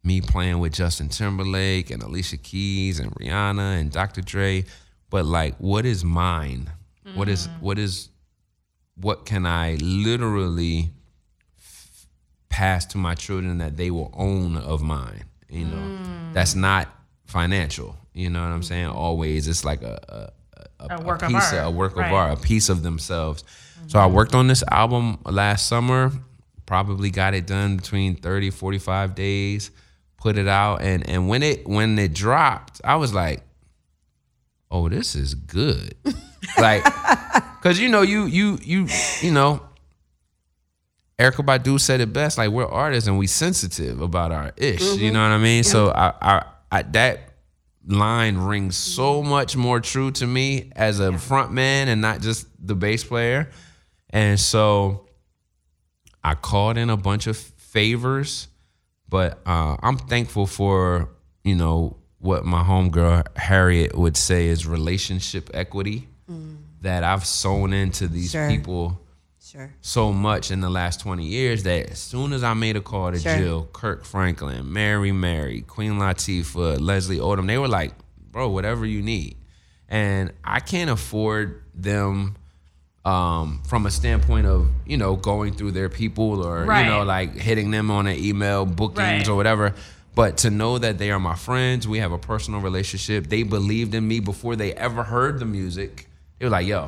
Me 0.04 0.20
playing 0.20 0.58
with 0.58 0.72
Justin 0.72 1.08
Timberlake 1.08 1.90
and 1.90 2.02
Alicia 2.02 2.36
Keys 2.36 2.98
and 3.00 3.10
Rihanna 3.16 3.80
and 3.80 3.90
Dr. 3.90 4.20
Dre, 4.20 4.64
but 5.10 5.24
like, 5.24 5.56
what 5.58 5.84
is 5.84 6.04
mine? 6.04 6.70
What 7.14 7.28
is 7.28 7.48
mm. 7.48 7.60
what 7.60 7.78
is 7.78 8.10
what 8.94 9.26
can 9.26 9.46
I 9.46 9.76
literally 9.80 10.90
pass 12.58 12.84
to 12.86 12.98
my 12.98 13.14
children 13.14 13.58
that 13.58 13.76
they 13.76 13.88
will 13.88 14.10
own 14.14 14.56
of 14.56 14.82
mine. 14.82 15.22
You 15.48 15.64
know, 15.64 15.76
mm. 15.76 16.34
that's 16.34 16.56
not 16.56 16.88
financial. 17.24 17.96
You 18.14 18.30
know 18.30 18.40
what 18.40 18.50
I'm 18.50 18.64
saying? 18.64 18.86
Always, 18.86 19.46
it's 19.46 19.64
like 19.64 19.82
a 19.82 20.32
a, 20.80 20.84
a, 20.84 20.96
A 20.96 21.02
work 21.02 21.22
of 21.22 21.28
piece 21.28 21.52
art. 21.52 21.66
a 21.66 21.70
work 21.70 21.92
of 21.92 21.98
Right. 21.98 22.12
art, 22.12 22.38
a 22.38 22.40
piece 22.40 22.68
of 22.68 22.82
themselves. 22.82 23.44
So 23.86 24.00
I 24.00 24.06
mm-hmm. 24.06 24.14
worked 24.16 24.34
on 24.34 24.48
this 24.48 24.64
album 24.70 25.18
last 25.24 25.68
summer. 25.68 26.10
Probably 26.66 27.10
got 27.10 27.32
it 27.32 27.46
done 27.46 27.76
between 27.76 28.16
30, 28.16 28.50
45 28.50 29.14
days. 29.14 29.70
Put 30.18 30.36
it 30.36 30.48
out, 30.48 30.82
and 30.82 31.08
and 31.08 31.28
when 31.28 31.42
it 31.42 31.66
when 31.66 31.98
it 31.98 32.12
dropped, 32.12 32.80
I 32.84 32.96
was 32.96 33.14
like, 33.14 33.42
"Oh, 34.70 34.88
this 34.88 35.14
is 35.14 35.34
good." 35.34 35.94
like, 36.58 36.84
cause 37.62 37.78
you 37.78 37.88
know 37.88 38.02
you 38.02 38.26
you 38.26 38.58
you 38.62 38.88
you 39.20 39.30
know 39.30 39.62
Erykah 41.18 41.44
Badu 41.44 41.80
said 41.80 42.00
it 42.00 42.12
best. 42.12 42.38
Like 42.38 42.50
we're 42.50 42.66
artists 42.66 43.08
and 43.08 43.18
we 43.18 43.26
sensitive 43.26 44.00
about 44.00 44.30
our 44.30 44.52
ish. 44.56 44.80
You 44.80 44.86
mm-hmm. 44.86 45.14
know 45.14 45.22
what 45.22 45.32
I 45.32 45.38
mean? 45.38 45.64
So 45.64 45.90
I, 45.90 46.12
I, 46.20 46.44
I 46.70 46.82
that 46.82 47.32
line 47.86 48.36
rings 48.36 48.76
so 48.76 49.22
much 49.22 49.56
more 49.56 49.80
true 49.80 50.10
to 50.12 50.26
me 50.26 50.70
as 50.76 51.00
a 51.00 51.16
front 51.18 51.52
man 51.52 51.88
and 51.88 52.00
not 52.00 52.20
just 52.20 52.46
the 52.64 52.76
bass 52.76 53.02
player. 53.02 53.50
And 54.10 54.38
so 54.38 55.08
I 56.22 56.34
called 56.34 56.78
in 56.78 56.88
a 56.88 56.96
bunch 56.96 57.26
of 57.26 57.36
favors, 57.36 58.48
but 59.08 59.40
uh, 59.46 59.76
I'm 59.82 59.96
thankful 59.96 60.46
for 60.46 61.08
you 61.44 61.54
know 61.54 61.96
what 62.18 62.44
my 62.44 62.62
homegirl 62.62 63.36
Harriet 63.36 63.96
would 63.96 64.16
say 64.16 64.46
is 64.48 64.66
relationship 64.66 65.50
equity 65.54 66.08
that 66.82 67.02
I've 67.04 67.24
sewn 67.26 67.72
into 67.72 68.06
these 68.08 68.30
Sure. 68.32 68.48
people 68.48 69.00
Sure. 69.40 69.72
so 69.80 70.12
much 70.12 70.50
in 70.50 70.60
the 70.60 70.68
last 70.68 71.00
20 71.00 71.24
years 71.24 71.62
that 71.62 71.90
as 71.90 71.98
soon 71.98 72.32
as 72.32 72.44
I 72.44 72.52
made 72.54 72.76
a 72.76 72.80
call 72.80 73.12
to 73.12 73.18
Sure. 73.18 73.36
Jill, 73.36 73.68
Kirk 73.72 74.04
Franklin, 74.04 74.72
Mary 74.72 75.10
Mary, 75.10 75.62
Queen 75.62 75.92
Latifah, 75.94 76.78
Leslie 76.80 77.18
Odom, 77.18 77.46
they 77.46 77.56
were 77.58 77.66
like, 77.68 77.94
bro, 78.30 78.48
whatever 78.50 78.84
you 78.84 79.00
need. 79.02 79.36
And 79.88 80.32
I 80.44 80.60
can't 80.60 80.90
afford 80.90 81.62
them 81.74 82.36
um, 83.08 83.60
from 83.66 83.86
a 83.86 83.90
standpoint 83.90 84.46
of, 84.46 84.68
you 84.86 84.96
know, 84.96 85.16
going 85.16 85.54
through 85.54 85.72
their 85.72 85.88
people 85.88 86.44
or, 86.46 86.64
Right. 86.64 86.84
you 86.84 86.90
know, 86.90 87.02
like 87.04 87.34
hitting 87.36 87.70
them 87.70 87.90
on 87.90 88.06
an 88.06 88.18
email, 88.18 88.66
bookings 88.66 88.98
Right. 88.98 89.28
or 89.28 89.34
whatever. 89.36 89.74
But 90.14 90.38
to 90.38 90.50
know 90.50 90.78
that 90.78 90.98
they 90.98 91.10
are 91.10 91.18
my 91.20 91.34
friends, 91.36 91.86
we 91.88 91.98
have 92.00 92.12
a 92.12 92.18
personal 92.18 92.60
relationship. 92.60 93.28
They 93.28 93.44
believed 93.44 93.94
in 93.94 94.06
me 94.06 94.20
before 94.20 94.56
they 94.56 94.74
ever 94.74 95.02
heard 95.04 95.38
the 95.38 95.44
music. 95.46 96.08
They 96.38 96.46
were 96.46 96.50
like, 96.50 96.66
yo, 96.66 96.86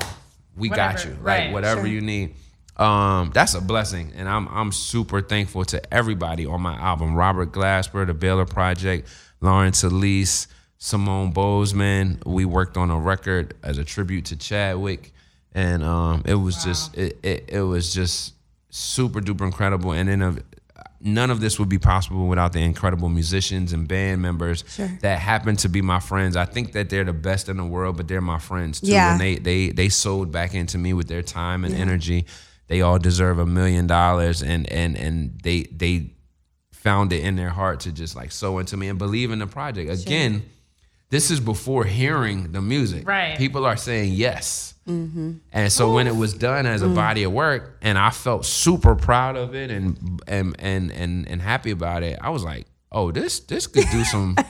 we 0.57 0.68
got 0.68 0.95
Whatever, 0.95 1.09
you. 1.09 1.14
Like 1.14 1.25
right, 1.25 1.53
whatever 1.53 1.87
you 1.87 2.01
need. 2.01 2.35
Um, 2.77 3.31
that's 3.35 3.55
a 3.55 3.61
blessing, 3.61 4.12
and 4.16 4.27
I'm 4.29 4.49
I'm 4.49 4.73
super 4.73 5.21
thankful 5.21 5.64
to 5.66 5.95
everybody 5.95 6.47
on 6.47 6.62
my 6.62 6.75
album. 6.77 7.14
Robert 7.14 7.53
Glasper, 7.53 8.07
the 8.07 8.14
Baylor 8.14 8.47
Project, 8.47 9.07
Lawrence 9.43 9.85
Elise, 9.85 10.49
Simone 10.79 11.31
Bozeman. 11.31 12.21
We 12.25 12.45
worked 12.47 12.77
on 12.79 12.91
a 12.91 12.99
record 12.99 13.55
as 13.62 13.77
a 13.77 13.85
tribute 13.85 14.25
to 14.27 14.37
Chadwick, 14.37 15.12
and 15.55 15.82
um, 15.82 16.22
it 16.24 16.34
was 16.34 16.62
just 16.62 16.96
it, 16.96 17.18
it 17.22 17.44
it 17.48 17.62
was 17.62 17.92
just 17.92 18.34
super 18.70 19.20
duper 19.20 19.42
incredible. 19.42 19.92
And 19.92 20.09
then 20.09 20.22
uh, 20.22 20.34
none 21.01 21.30
of 21.30 21.40
this 21.40 21.59
would 21.59 21.68
be 21.68 21.78
possible 21.78 22.28
without 22.28 22.53
the 22.53 22.61
incredible 22.61 23.09
musicians 23.09 23.72
and 23.72 23.88
band 23.88 24.22
members 24.22 24.64
that 25.01 25.18
happen 25.18 25.57
to 25.57 25.68
be 25.68 25.82
my 25.82 26.01
friends. 26.01 26.36
I 26.36 26.44
think 26.44 26.72
that 26.72 26.90
they're 26.90 27.05
the 27.05 27.12
best 27.12 27.48
in 27.48 27.57
the 27.57 27.64
world, 27.64 27.96
but 27.96 28.07
they're 28.07 28.20
my 28.20 28.38
friends 28.38 28.80
too. 28.80 28.88
Yeah. 28.88 29.12
And 29.12 29.20
they 29.20 29.36
they 29.36 29.70
they 29.70 29.88
sold 29.88 30.30
back 30.30 30.55
into 30.55 30.78
me 30.78 30.92
with 30.92 31.09
their 31.09 31.22
time 31.22 31.64
and 31.64 31.74
energy. 31.74 32.26
They 32.68 32.82
all 32.82 32.98
deserve 32.98 33.38
a 33.38 33.46
million 33.46 33.86
dollars 33.86 34.42
and 34.42 34.70
and 34.70 34.96
and 34.96 35.40
they 35.42 35.62
they 35.64 36.12
found 36.70 37.12
it 37.12 37.22
in 37.24 37.36
their 37.36 37.51
heart 37.51 37.80
to 37.80 37.92
just 37.92 38.16
like 38.16 38.32
sow 38.32 38.59
into 38.59 38.76
me 38.76 38.88
and 38.88 38.98
believe 38.98 39.30
in 39.30 39.40
the 39.40 39.46
project. 39.46 39.90
Again, 39.90 40.42
this 41.11 41.30
is 41.30 41.40
before 41.40 41.84
hearing 41.84 42.53
the 42.53 42.62
music. 42.62 43.07
Right. 43.07 43.36
People 43.36 43.66
are 43.66 43.76
saying 43.76 44.12
yes. 44.14 44.70
Mm-hmm. 44.89 45.33
And 45.53 45.72
so 45.72 45.93
when 45.95 46.07
it 46.07 46.16
was 46.16 46.35
done 46.35 46.66
as 46.66 46.83
a 46.83 46.87
mm. 46.87 46.95
body 46.95 47.22
of 47.22 47.33
work, 47.33 47.78
and 47.83 47.99
I 47.99 48.11
felt 48.11 48.45
super 48.45 48.95
proud 48.95 49.37
of 49.37 49.55
it 49.55 49.70
and 49.70 50.20
and 50.26 50.57
and 50.59 50.91
and 50.91 51.28
and 51.28 51.43
happy 51.43 51.70
about 51.70 52.03
it, 52.03 52.18
I 52.20 52.31
was 52.31 52.45
like, 52.45 52.66
oh, 52.91 53.12
this 53.12 53.41
this 53.41 53.66
could 53.66 53.87
do 53.91 54.05
some. 54.05 54.37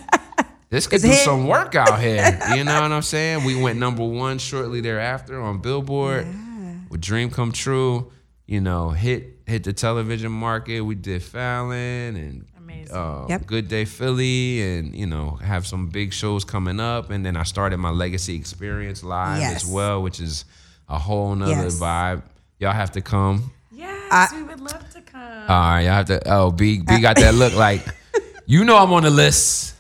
This 0.71 0.87
could 0.87 0.97
It's 0.99 1.05
do 1.05 1.11
hit. 1.11 1.25
some 1.25 1.49
work 1.49 1.75
out 1.75 1.99
here. 2.01 2.39
You 2.55 2.63
know 2.63 2.81
what 2.81 2.93
I'm 2.93 3.03
saying? 3.03 3.43
We 3.43 3.61
went 3.61 3.81
number 3.81 4.05
one 4.05 4.39
shortly 4.39 4.81
thereafter 4.81 5.41
on 5.41 5.59
Billboard 5.59 6.29
with 6.89 7.01
Dream 7.01 7.29
Come 7.29 7.51
True. 7.51 8.13
You 8.47 8.61
know, 8.61 8.91
hit 8.91 9.41
hit 9.47 9.65
the 9.65 9.73
television 9.73 10.31
market. 10.31 10.83
We 10.83 10.95
did 10.95 11.25
Fallon 11.25 12.15
and 12.15 12.45
Amazing. 12.81 12.97
uh, 12.97 13.27
Yep. 13.29 13.47
Good 13.47 13.69
Day 13.69 13.85
Philly, 13.85 14.63
and 14.79 14.95
you 14.95 15.07
know, 15.07 15.39
have 15.43 15.67
some 15.67 15.89
big 15.89 16.13
shows 16.13 16.45
coming 16.45 16.81
up. 16.81 17.11
And 17.11 17.25
then 17.25 17.37
I 17.37 17.43
started 17.45 17.79
my 17.79 17.91
Legacy 17.91 18.37
Experience 18.37 19.03
live 19.05 19.41
Yes. 19.41 19.65
as 19.65 19.71
well, 19.71 20.03
which 20.03 20.21
is 20.21 20.45
a 20.89 20.99
whole 20.99 21.35
nother 21.35 21.53
Yes. 21.53 21.79
vibe. 21.79 22.23
Y'all 22.59 22.73
have 22.73 22.93
to 22.93 23.01
come. 23.01 23.51
Yes, 23.73 24.33
we 24.33 24.43
would 24.43 24.61
love 24.61 24.91
to 24.93 25.01
come. 25.03 25.21
All 25.49 25.61
right, 25.61 25.83
y'all 25.83 25.95
have 25.95 26.07
to. 26.07 26.21
Oh, 26.27 26.51
B 26.51 26.81
B 26.81 27.01
got 27.01 27.17
that 27.17 27.35
look 27.35 27.55
like, 27.55 27.83
you 28.47 28.65
know, 28.65 28.77
I'm 28.77 28.93
on 28.93 29.03
the 29.05 29.11
list. 29.11 29.75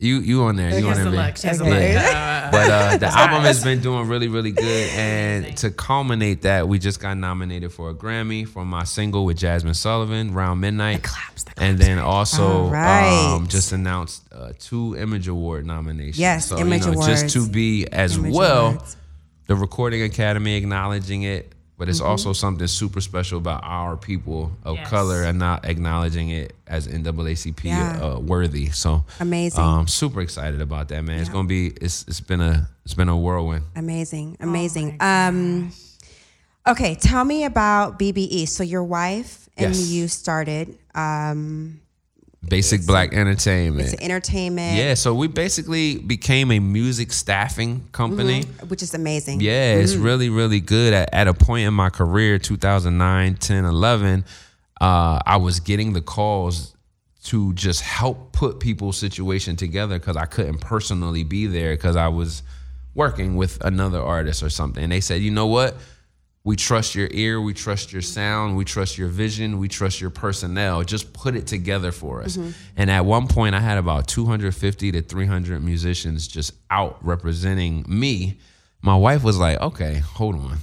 You 0.00 0.20
you 0.20 0.42
on 0.44 0.54
there? 0.56 0.78
You 0.78 0.86
on 0.88 0.94
has 0.96 1.58
there? 1.58 1.66
a 1.66 1.68
man. 2.52 2.68
look. 2.68 2.68
She 2.68 2.72
has 2.72 2.92
a 2.94 2.98
Okay. 2.98 2.98
look. 2.98 3.00
But 3.00 3.04
uh, 3.04 3.10
the 3.12 3.18
album 3.18 3.42
has 3.42 3.64
been 3.64 3.80
doing 3.80 4.08
really, 4.08 4.28
really 4.28 4.52
good. 4.52 4.90
And 4.90 5.56
to 5.58 5.70
culminate 5.70 6.42
that, 6.42 6.68
we 6.68 6.78
just 6.78 7.00
got 7.00 7.16
nominated 7.16 7.72
for 7.72 7.90
a 7.90 7.94
Grammy 7.94 8.46
for 8.46 8.64
my 8.64 8.84
single 8.84 9.24
with 9.24 9.38
Jazmine 9.38 9.76
Sullivan, 9.76 10.32
Round 10.34 10.60
Midnight. 10.60 11.02
claps, 11.02 11.44
the 11.44 11.52
and 11.62 11.78
then 11.78 11.98
also 11.98 12.64
All 12.64 12.70
right. 12.70 13.34
um, 13.36 13.46
just 13.48 13.72
announced 13.72 14.22
uh, 14.32 14.52
two 14.58 14.96
Image 14.96 15.28
Award 15.28 15.66
nominations. 15.66 16.18
Yes, 16.18 16.46
so, 16.46 16.58
Image 16.58 16.84
you 16.84 16.92
know, 16.92 17.06
Just 17.06 17.30
to 17.34 17.48
be 17.48 17.86
as 17.86 18.16
Image 18.16 18.34
well, 18.34 18.66
Awards. 18.68 18.96
the 19.46 19.54
Recording 19.56 20.02
Academy 20.02 20.56
acknowledging 20.56 21.22
it, 21.22 21.52
but 21.78 21.84
Mm-hmm. 21.84 21.90
it's 21.90 22.00
also 22.00 22.32
something 22.32 22.66
super 22.66 23.00
special 23.00 23.38
about 23.38 23.62
our 23.64 23.96
people 23.96 24.50
of 24.64 24.76
Yes. 24.76 24.88
color 24.90 25.22
and 25.22 25.38
not 25.38 25.64
acknowledging 25.64 26.30
it 26.30 26.52
as 26.66 26.88
NAACP 26.88 27.64
Yeah. 27.64 28.00
uh, 28.02 28.18
worthy. 28.18 28.68
So 28.70 29.04
Amazing. 29.20 29.62
Um, 29.64 29.86
super 29.86 30.20
excited 30.20 30.60
about 30.60 30.88
that, 30.88 31.02
man. 31.04 31.20
It's 31.20 31.28
gonna 31.30 31.46
be 31.48 31.68
it's 31.80 32.04
it's 32.08 32.20
been 32.20 32.40
a 32.40 32.68
it's 32.84 32.94
been 32.94 33.08
a 33.08 33.16
whirlwind. 33.16 33.64
Amazing, 33.76 34.36
amazing. 34.40 34.96
um, 35.00 35.70
okay, 36.66 36.94
tell 36.96 37.24
me 37.24 37.44
about 37.44 37.98
BBE. 37.98 38.46
So 38.48 38.62
your 38.64 38.82
wife 38.84 39.48
and 39.56 39.74
Yes. 39.74 39.88
you 39.88 40.08
started 40.08 40.76
um, 40.94 41.80
BASSic 42.42 42.86
Black 42.86 43.12
Entertainment. 43.12 43.92
it's 43.92 44.02
entertainment, 44.02 44.76
yeah, 44.76 44.94
so 44.94 45.14
we 45.14 45.26
basically 45.26 45.98
became 45.98 46.50
a 46.52 46.60
music 46.60 47.12
staffing 47.12 47.86
company. 47.92 48.44
which 48.68 48.82
is 48.82 48.94
amazing. 48.94 49.40
Yeah, 49.40 49.74
it's 49.74 49.96
really, 49.96 50.28
really 50.30 50.60
good. 50.60 50.94
At, 50.94 51.12
at 51.12 51.28
a 51.28 51.34
point 51.34 51.66
in 51.66 51.74
my 51.74 51.90
career, 51.90 52.38
2009, 52.38 53.34
10, 53.34 53.64
11, 53.64 54.24
uh, 54.80 55.18
I 55.26 55.36
was 55.36 55.60
getting 55.60 55.92
the 55.92 56.00
calls 56.00 56.74
to 57.24 57.52
just 57.54 57.82
help 57.82 58.32
put 58.32 58.60
people's 58.60 58.96
situation 58.96 59.56
together 59.56 59.98
because 59.98 60.16
I 60.16 60.24
couldn't 60.24 60.60
personally 60.60 61.24
be 61.24 61.46
there 61.46 61.74
because 61.74 61.96
I 61.96 62.08
was 62.08 62.42
working 62.94 63.36
with 63.36 63.62
another 63.64 64.00
artist 64.00 64.42
or 64.42 64.48
something. 64.48 64.82
And 64.82 64.92
they 64.92 65.00
said, 65.00 65.20
you 65.20 65.30
know 65.30 65.46
what? 65.46 65.76
We 66.48 66.56
trust 66.56 66.94
your 66.94 67.08
ear, 67.10 67.38
we 67.42 67.52
trust 67.52 67.92
your 67.92 68.00
sound, 68.00 68.56
we 68.56 68.64
trust 68.64 68.96
your 68.96 69.08
vision, 69.08 69.58
we 69.58 69.68
trust 69.68 70.00
your 70.00 70.08
personnel. 70.08 70.82
Just 70.82 71.12
put 71.12 71.36
it 71.36 71.46
together 71.46 71.92
for 71.92 72.22
us. 72.22 72.38
And 72.74 72.90
at 72.90 73.04
one 73.04 73.28
point, 73.28 73.54
I 73.54 73.60
had 73.60 73.76
about 73.76 74.08
250 74.08 74.92
to 74.92 75.02
300 75.02 75.62
musicians 75.62 76.26
just 76.26 76.54
out 76.70 76.96
representing 77.04 77.84
me. 77.86 78.38
My 78.80 78.96
wife 78.96 79.22
was 79.22 79.36
like, 79.38 79.60
okay, 79.60 79.96
hold 79.98 80.36
on. 80.36 80.56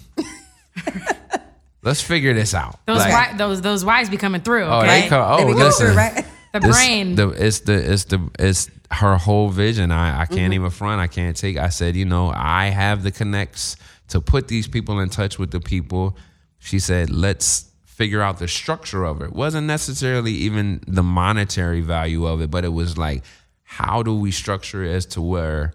Let's 1.84 2.02
figure 2.02 2.34
this 2.34 2.56
out. 2.56 2.80
Those 2.88 2.98
Like, 2.98 3.12
wi- 3.14 3.38
those 3.38 3.62
those 3.62 3.86
wise 3.86 4.10
be 4.10 4.18
coming 4.18 4.42
through. 4.42 4.64
Oh, 4.64 4.82
they 4.82 5.08
come. 5.08 5.24
Oh, 5.34 5.38
They 5.38 5.46
be 5.46 5.54
listen. 5.54 5.86
through, 5.90 5.96
right? 5.96 6.26
the 6.54 6.60
This- 6.62 6.76
brain. 6.76 7.14
The, 7.14 7.30
it's 7.30 7.60
the 7.60 7.94
it's 7.94 8.06
the 8.06 8.28
it's 8.40 8.72
her 8.90 9.18
whole 9.18 9.50
vision. 9.50 9.92
I 9.92 10.22
I 10.22 10.26
can't 10.26 10.40
Mm-hmm. 10.40 10.54
even 10.54 10.70
front. 10.72 11.00
I 11.00 11.06
can't 11.06 11.38
take. 11.38 11.58
I 11.58 11.70
said, 11.70 11.96
you 11.96 12.06
know, 12.06 12.34
I 12.36 12.70
have 12.70 13.04
the 13.04 13.12
connects 13.12 13.76
to 14.10 14.22
put 14.22 14.48
these 14.48 14.68
people 14.68 15.00
in 15.00 15.10
touch 15.10 15.40
with 15.40 15.52
the 15.52 15.60
people. 15.60 16.18
She 16.58 16.80
said, 16.80 17.10
let's 17.10 17.72
figure 17.86 18.22
out 18.22 18.40
the 18.40 18.48
structure 18.48 19.06
of 19.06 19.22
it. 19.22 19.32
wasn't 19.32 19.68
necessarily 19.68 20.34
even 20.34 20.82
the 20.88 21.04
monetary 21.04 21.82
value 21.82 22.26
of 22.26 22.42
it, 22.42 22.52
but 22.52 22.66
it 22.66 22.74
was 22.74 22.98
like, 22.98 23.24
how 23.64 24.04
do 24.04 24.18
we 24.18 24.32
structure 24.32 24.84
it 24.84 24.92
as 24.92 25.06
to 25.08 25.22
where 25.22 25.74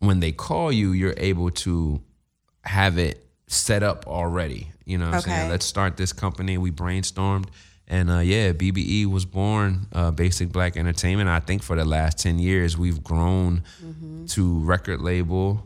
when 0.00 0.20
they 0.20 0.32
call 0.32 0.72
you, 0.72 0.92
you're 0.92 1.14
able 1.16 1.50
to 1.50 2.00
have 2.62 2.98
it 2.98 3.26
set 3.46 3.82
up 3.82 4.06
already. 4.06 4.68
You 4.84 4.98
know 4.98 5.06
what 5.06 5.16
I'm 5.16 5.20
saying? 5.22 5.50
Let's 5.50 5.66
start 5.66 5.96
this 5.96 6.12
company. 6.12 6.58
We 6.58 6.70
brainstormed. 6.70 7.48
And 7.90 8.10
uh, 8.10 8.18
yeah, 8.18 8.52
BBE 8.52 9.06
was 9.06 9.24
born, 9.24 9.86
uh, 9.94 10.10
BASSic 10.10 10.52
Black 10.52 10.76
Entertainment. 10.76 11.28
I 11.30 11.40
think 11.40 11.62
for 11.62 11.74
the 11.74 11.86
last 11.86 12.18
10 12.18 12.38
years, 12.38 12.76
we've 12.76 13.02
grown 13.02 13.62
to 14.28 14.58
record 14.60 15.00
label. 15.00 15.62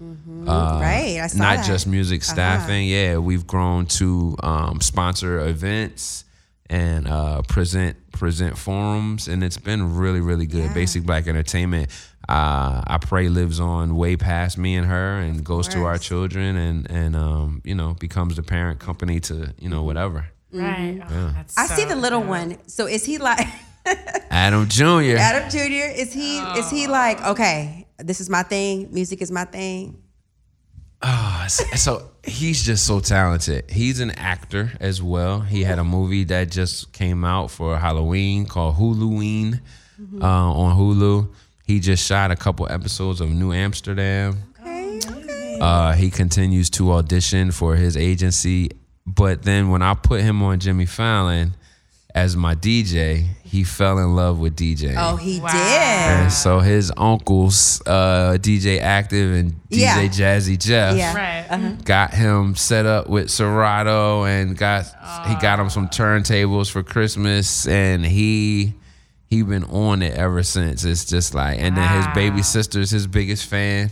Uh, 0.46 0.78
Right, 0.80 1.18
I 1.20 1.26
saw 1.26 1.38
Not 1.38 1.56
that. 1.58 1.66
just 1.66 1.86
music 1.88 2.22
staffing. 2.22 2.86
Yeah, 2.86 3.18
we've 3.18 3.44
grown 3.46 3.86
to 3.86 4.36
um, 4.42 4.80
sponsor 4.80 5.40
events 5.40 6.24
and 6.70 7.08
uh, 7.08 7.42
present 7.42 7.96
present 8.12 8.56
forums, 8.56 9.26
and 9.26 9.42
it's 9.42 9.58
been 9.58 9.96
really 9.96 10.20
really 10.20 10.46
good. 10.46 10.72
BASSic 10.74 11.04
Black 11.04 11.26
Entertainment, 11.26 11.90
uh, 12.28 12.82
I 12.86 12.98
pray 13.00 13.28
lives 13.28 13.58
on 13.60 13.96
way 13.96 14.16
past 14.16 14.56
me 14.58 14.76
and 14.76 14.86
her, 14.86 15.18
and 15.18 15.44
goes 15.44 15.66
to 15.68 15.84
our 15.84 15.98
children, 15.98 16.56
and 16.56 16.90
and 16.90 17.16
um, 17.16 17.62
you 17.64 17.74
know 17.74 17.94
becomes 17.98 18.36
the 18.36 18.42
parent 18.44 18.78
company 18.78 19.18
to 19.20 19.52
you 19.58 19.68
know 19.68 19.82
whatever. 19.82 20.26
Right. 20.52 21.00
Oh, 21.10 21.32
that's 21.34 21.56
I 21.58 21.66
see 21.66 21.84
the 21.84 21.96
little 21.96 22.20
dope. 22.20 22.28
one. 22.28 22.58
So 22.68 22.86
is 22.86 23.04
he 23.04 23.18
like 23.18 23.46
Adam 24.30 24.68
Jr. 24.68 25.16
Adam 25.18 25.50
Jr.? 25.50 25.90
Is 26.00 26.12
he 26.12 26.38
is 26.38 26.70
he 26.70 26.86
like 26.86 27.20
okay? 27.24 27.86
This 27.98 28.20
is 28.20 28.28
my 28.30 28.42
thing. 28.42 28.88
Music 28.92 29.22
is 29.22 29.30
my 29.30 29.44
thing. 29.44 29.98
Ah, 31.02 31.46
so- 31.48 31.64
so 31.76 32.10
he's 32.24 32.62
just 32.62 32.86
so 32.86 33.00
talented. 33.00 33.68
He's 33.70 33.98
an 34.00 34.12
actor 34.12 34.72
as 34.80 35.02
well. 35.02 35.40
He 35.40 35.64
had 35.64 35.78
a 35.80 35.84
movie 35.84 36.24
that 36.24 36.50
just 36.50 36.92
came 36.92 37.24
out 37.24 37.50
for 37.50 37.76
Halloween 37.76 38.46
called 38.46 38.76
Huluween 38.76 39.60
uh, 40.20 40.24
on 40.26 40.76
Hulu. 40.78 41.28
He 41.66 41.80
just 41.80 42.06
shot 42.06 42.30
a 42.30 42.36
couple 42.36 42.68
episodes 42.70 43.20
of 43.20 43.30
New 43.30 43.52
Amsterdam. 43.52 44.36
Okay, 44.60 44.98
okay. 45.04 45.58
Uh, 45.60 45.92
he 45.92 46.10
continues 46.10 46.70
to 46.70 46.92
audition 46.92 47.50
for 47.50 47.74
his 47.74 47.96
agency, 47.96 48.70
but 49.06 49.42
then 49.42 49.68
when 49.70 49.82
I 49.82 49.94
put 49.94 50.20
him 50.20 50.42
on 50.42 50.58
Jimmy 50.60 50.86
Fallon 50.86 51.54
as 52.14 52.36
my 52.36 52.54
DJ, 52.54 53.26
he 53.42 53.64
fell 53.64 53.98
in 53.98 54.14
love 54.14 54.38
with 54.38 54.54
DJ. 54.56 54.94
Oh, 54.96 55.16
he 55.16 55.40
Wow. 55.40 55.50
did. 55.52 56.22
And 56.22 56.32
so 56.32 56.60
his 56.60 56.92
uncles, 56.96 57.82
uh, 57.86 58.36
DJ 58.40 58.80
Aktive 58.80 59.38
and 59.38 59.52
DJ 59.70 59.80
Yeah. 59.80 60.08
Jazzy 60.08 60.58
Jeff, 60.58 60.96
Yeah. 60.96 61.14
Right. 61.14 61.84
got 61.84 62.12
him 62.14 62.54
set 62.54 62.84
up 62.86 63.08
with 63.08 63.30
Serato 63.30 64.24
and 64.24 64.56
got 64.56 64.84
he 65.26 65.34
got 65.36 65.58
him 65.58 65.68
some 65.70 65.88
turntables 65.88 66.70
for 66.70 66.82
Christmas 66.82 67.66
and 67.66 68.04
he 68.04 68.74
he 69.28 69.42
been 69.42 69.64
on 69.64 70.02
it 70.02 70.14
ever 70.14 70.42
since. 70.42 70.84
It's 70.84 71.06
just 71.06 71.34
like 71.34 71.58
and 71.58 71.74
then 71.76 71.96
his 71.96 72.06
baby 72.14 72.42
sister's 72.42 72.90
his 72.90 73.06
biggest 73.06 73.46
fan. 73.46 73.90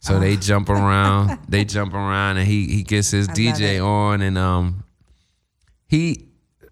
So 0.00 0.18
they 0.20 0.36
jump 0.36 0.68
around, 0.68 1.38
they 1.48 1.64
jump 1.76 1.92
around 1.94 2.36
and 2.38 2.46
he 2.46 2.66
he 2.68 2.82
gets 2.82 3.10
his 3.10 3.28
love 3.28 3.36
DJ 3.36 3.84
on 3.84 4.22
and 4.22 4.38
um 4.38 4.84
he 5.86 6.24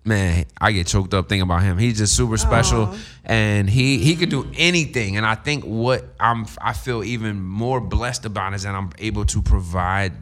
man, 0.04 0.44
I 0.60 0.70
get 0.72 0.86
choked 0.86 1.12
up 1.14 1.28
thinking 1.28 1.42
about 1.42 1.62
him. 1.62 1.78
He's 1.78 1.98
just 1.98 2.14
super 2.16 2.36
special 2.36 2.94
and 3.24 3.68
he 3.68 3.98
he 3.98 4.14
could 4.16 4.30
do 4.30 4.48
anything 4.56 5.16
and 5.16 5.26
I 5.26 5.34
think 5.34 5.64
what 5.64 6.04
I'm 6.20 6.46
I 6.60 6.72
feel 6.72 7.02
even 7.02 7.42
more 7.42 7.80
blessed 7.80 8.24
about 8.24 8.54
is 8.54 8.62
that 8.62 8.74
I'm 8.74 8.90
able 8.98 9.24
to 9.26 9.42
provide 9.42 10.12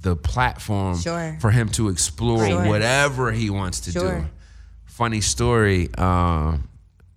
the 0.00 0.14
platform 0.14 0.98
Sure. 0.98 1.36
for 1.40 1.50
him 1.50 1.68
to 1.70 1.88
explore 1.88 2.46
Sure. 2.46 2.64
whatever 2.66 3.32
he 3.32 3.50
wants 3.50 3.80
to 3.80 3.92
Sure. 3.92 4.20
do. 4.20 4.26
Funny 4.84 5.20
story. 5.20 5.92
Um, 5.96 6.68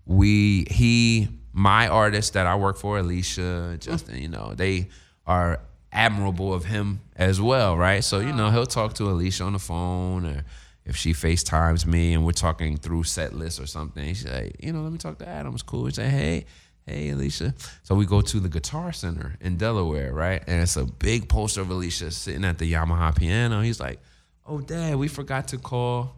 we 0.06 0.66
he 0.72 1.28
my 1.54 1.88
artist 1.88 2.34
that 2.34 2.48
I 2.48 2.56
work 2.56 2.78
for, 2.78 2.98
Alicia, 2.98 3.78
Justin. 3.80 4.20
You 4.22 4.30
know 4.30 4.54
they 4.56 4.90
are 5.30 5.62
admirable 5.92 6.54
of 6.54 6.66
him 6.66 7.02
as 7.16 7.40
well, 7.40 7.78
right? 7.78 8.04
So 8.04 8.20
you 8.20 8.34
know 8.34 8.50
he'll 8.50 8.66
talk 8.66 8.96
to 8.96 9.10
Alicia 9.10 9.44
on 9.44 9.54
the 9.54 9.60
phone 9.60 10.26
or. 10.26 10.44
If 10.86 10.96
she 10.96 11.14
FaceTimes 11.14 11.86
me 11.86 12.14
and 12.14 12.26
we're 12.26 12.32
talking 12.32 12.76
through 12.76 13.04
set 13.04 13.36
list 13.36 13.60
or 13.60 13.68
something, 13.68 14.08
she's 14.08 14.26
like, 14.26 14.56
you 14.60 14.74
know, 14.74 14.82
let 14.82 14.92
me 14.92 14.98
talk 14.98 15.20
to 15.20 15.28
Adam. 15.28 15.54
It's 15.54 15.62
cool. 15.62 15.86
He 15.86 15.92
like, 16.00 16.08
hey, 16.08 16.46
hey, 16.88 17.10
Alicia. 17.10 17.54
So 17.84 17.94
we 17.94 18.08
go 18.08 18.22
to 18.22 18.40
the 18.40 18.50
Guitar 18.50 18.92
Center 18.92 19.36
in 19.40 19.58
Delaware, 19.58 20.12
right? 20.12 20.42
And 20.48 20.64
it's 20.64 20.78
a 20.78 20.86
big 20.86 21.30
poster 21.30 21.62
of 21.62 21.70
Alicia 21.70 22.10
sitting 22.10 22.44
at 22.44 22.58
the 22.58 22.74
Yamaha 22.74 23.16
piano. 23.16 23.62
He's 23.62 23.80
like, 23.80 24.00
oh, 24.48 24.62
Dad, 24.62 24.96
we 24.96 25.08
forgot 25.08 25.50
to 25.50 25.60
call 25.60 26.16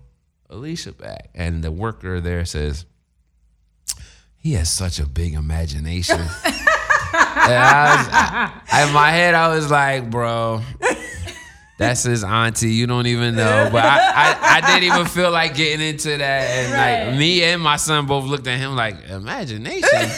Alicia 0.49 0.93
back. 0.93 1.31
And 1.35 1.61
the 1.61 1.71
worker 1.71 2.21
there 2.21 2.45
says, 2.45 2.85
he 4.37 4.53
has 4.53 4.71
such 4.71 5.01
a 5.01 5.05
big 5.05 5.33
imagination. 5.33 6.21
and 7.13 7.53
I 7.53 7.95
was, 7.97 8.07
I- 8.71 8.87
in 8.87 8.93
my 8.93 9.11
head, 9.11 9.33
I 9.35 9.47
was 9.53 9.69
like, 9.71 10.09
bro, 10.09 10.61
that's 11.77 12.03
his 12.03 12.23
auntie. 12.23 12.69
You 12.71 12.87
don't 12.87 13.07
even 13.07 13.35
know. 13.35 13.69
But 13.71 13.83
I, 13.85 13.97
I, 13.97 14.37
I 14.57 14.61
didn't 14.61 14.83
even 14.93 15.05
feel 15.07 15.31
like 15.31 15.55
getting 15.55 15.85
into 15.85 16.17
that. 16.17 16.41
And 16.49 17.09
like 17.11 17.17
me 17.19 17.43
and 17.43 17.61
my 17.61 17.75
son 17.77 18.05
both 18.05 18.25
looked 18.25 18.47
at 18.47 18.57
him 18.59 18.75
like, 18.75 19.09
imagination? 19.09 20.09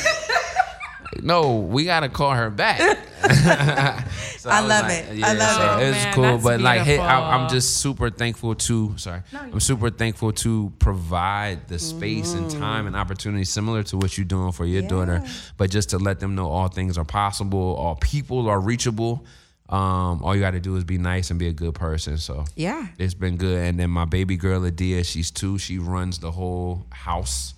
No, 1.22 1.58
we 1.58 1.86
gotta 1.86 2.10
call 2.10 2.32
her 2.32 2.50
back. 2.50 3.00
So 4.38 4.50
I 4.50 4.60
was 4.60 4.70
love 4.70 4.84
like, 4.84 4.98
it. 5.18 5.24
I 5.24 5.34
love 5.34 5.56
so 5.56 5.78
it. 5.80 5.84
It 5.84 5.88
was 5.88 5.96
Man, 6.04 6.14
cool, 6.16 6.24
that's 6.24 6.44
but 6.44 6.60
like, 6.60 6.82
hey, 6.82 6.98
I, 6.98 7.38
I'm 7.38 7.48
just 7.50 7.78
super 7.78 8.10
thankful 8.10 8.56
to. 8.56 8.98
Sorry, 8.98 9.22
I'm 9.34 9.62
super 9.62 9.90
thankful 9.90 10.34
to 10.34 10.74
provide 10.80 11.70
the 11.70 11.80
space 11.80 12.34
and 12.34 12.52
time 12.52 12.86
and 12.86 12.94
opportunity 12.98 13.46
similar 13.46 13.84
to 13.84 13.98
what 13.98 14.18
you're 14.18 14.26
doing 14.26 14.52
for 14.52 14.66
your 14.66 14.82
daughter, 14.82 15.24
but 15.56 15.70
just 15.70 15.92
to 15.92 15.98
let 15.98 16.20
them 16.20 16.36
know 16.36 16.50
all 16.50 16.68
things 16.68 16.98
are 16.98 17.06
possible, 17.06 17.76
all 17.78 17.96
people 17.96 18.50
are 18.50 18.60
reachable. 18.60 19.26
Um, 19.70 20.22
all 20.22 20.36
you 20.36 20.42
got 20.42 20.52
to 20.52 20.60
do 20.60 20.76
is 20.76 20.84
be 20.84 20.98
nice 20.98 21.30
and 21.30 21.40
be 21.40 21.48
a 21.48 21.54
good 21.54 21.74
person. 21.74 22.18
So 22.18 22.44
Yeah. 22.58 22.86
it's 23.00 23.14
been 23.14 23.38
good. 23.38 23.58
And 23.66 23.80
then 23.80 23.90
my 23.90 24.04
baby 24.06 24.36
girl 24.36 24.66
Adia, 24.66 25.06
she's 25.06 25.32
two. 25.32 25.58
She 25.58 25.80
runs 25.80 26.20
the 26.20 26.32
whole 26.32 26.86
house. 26.92 27.54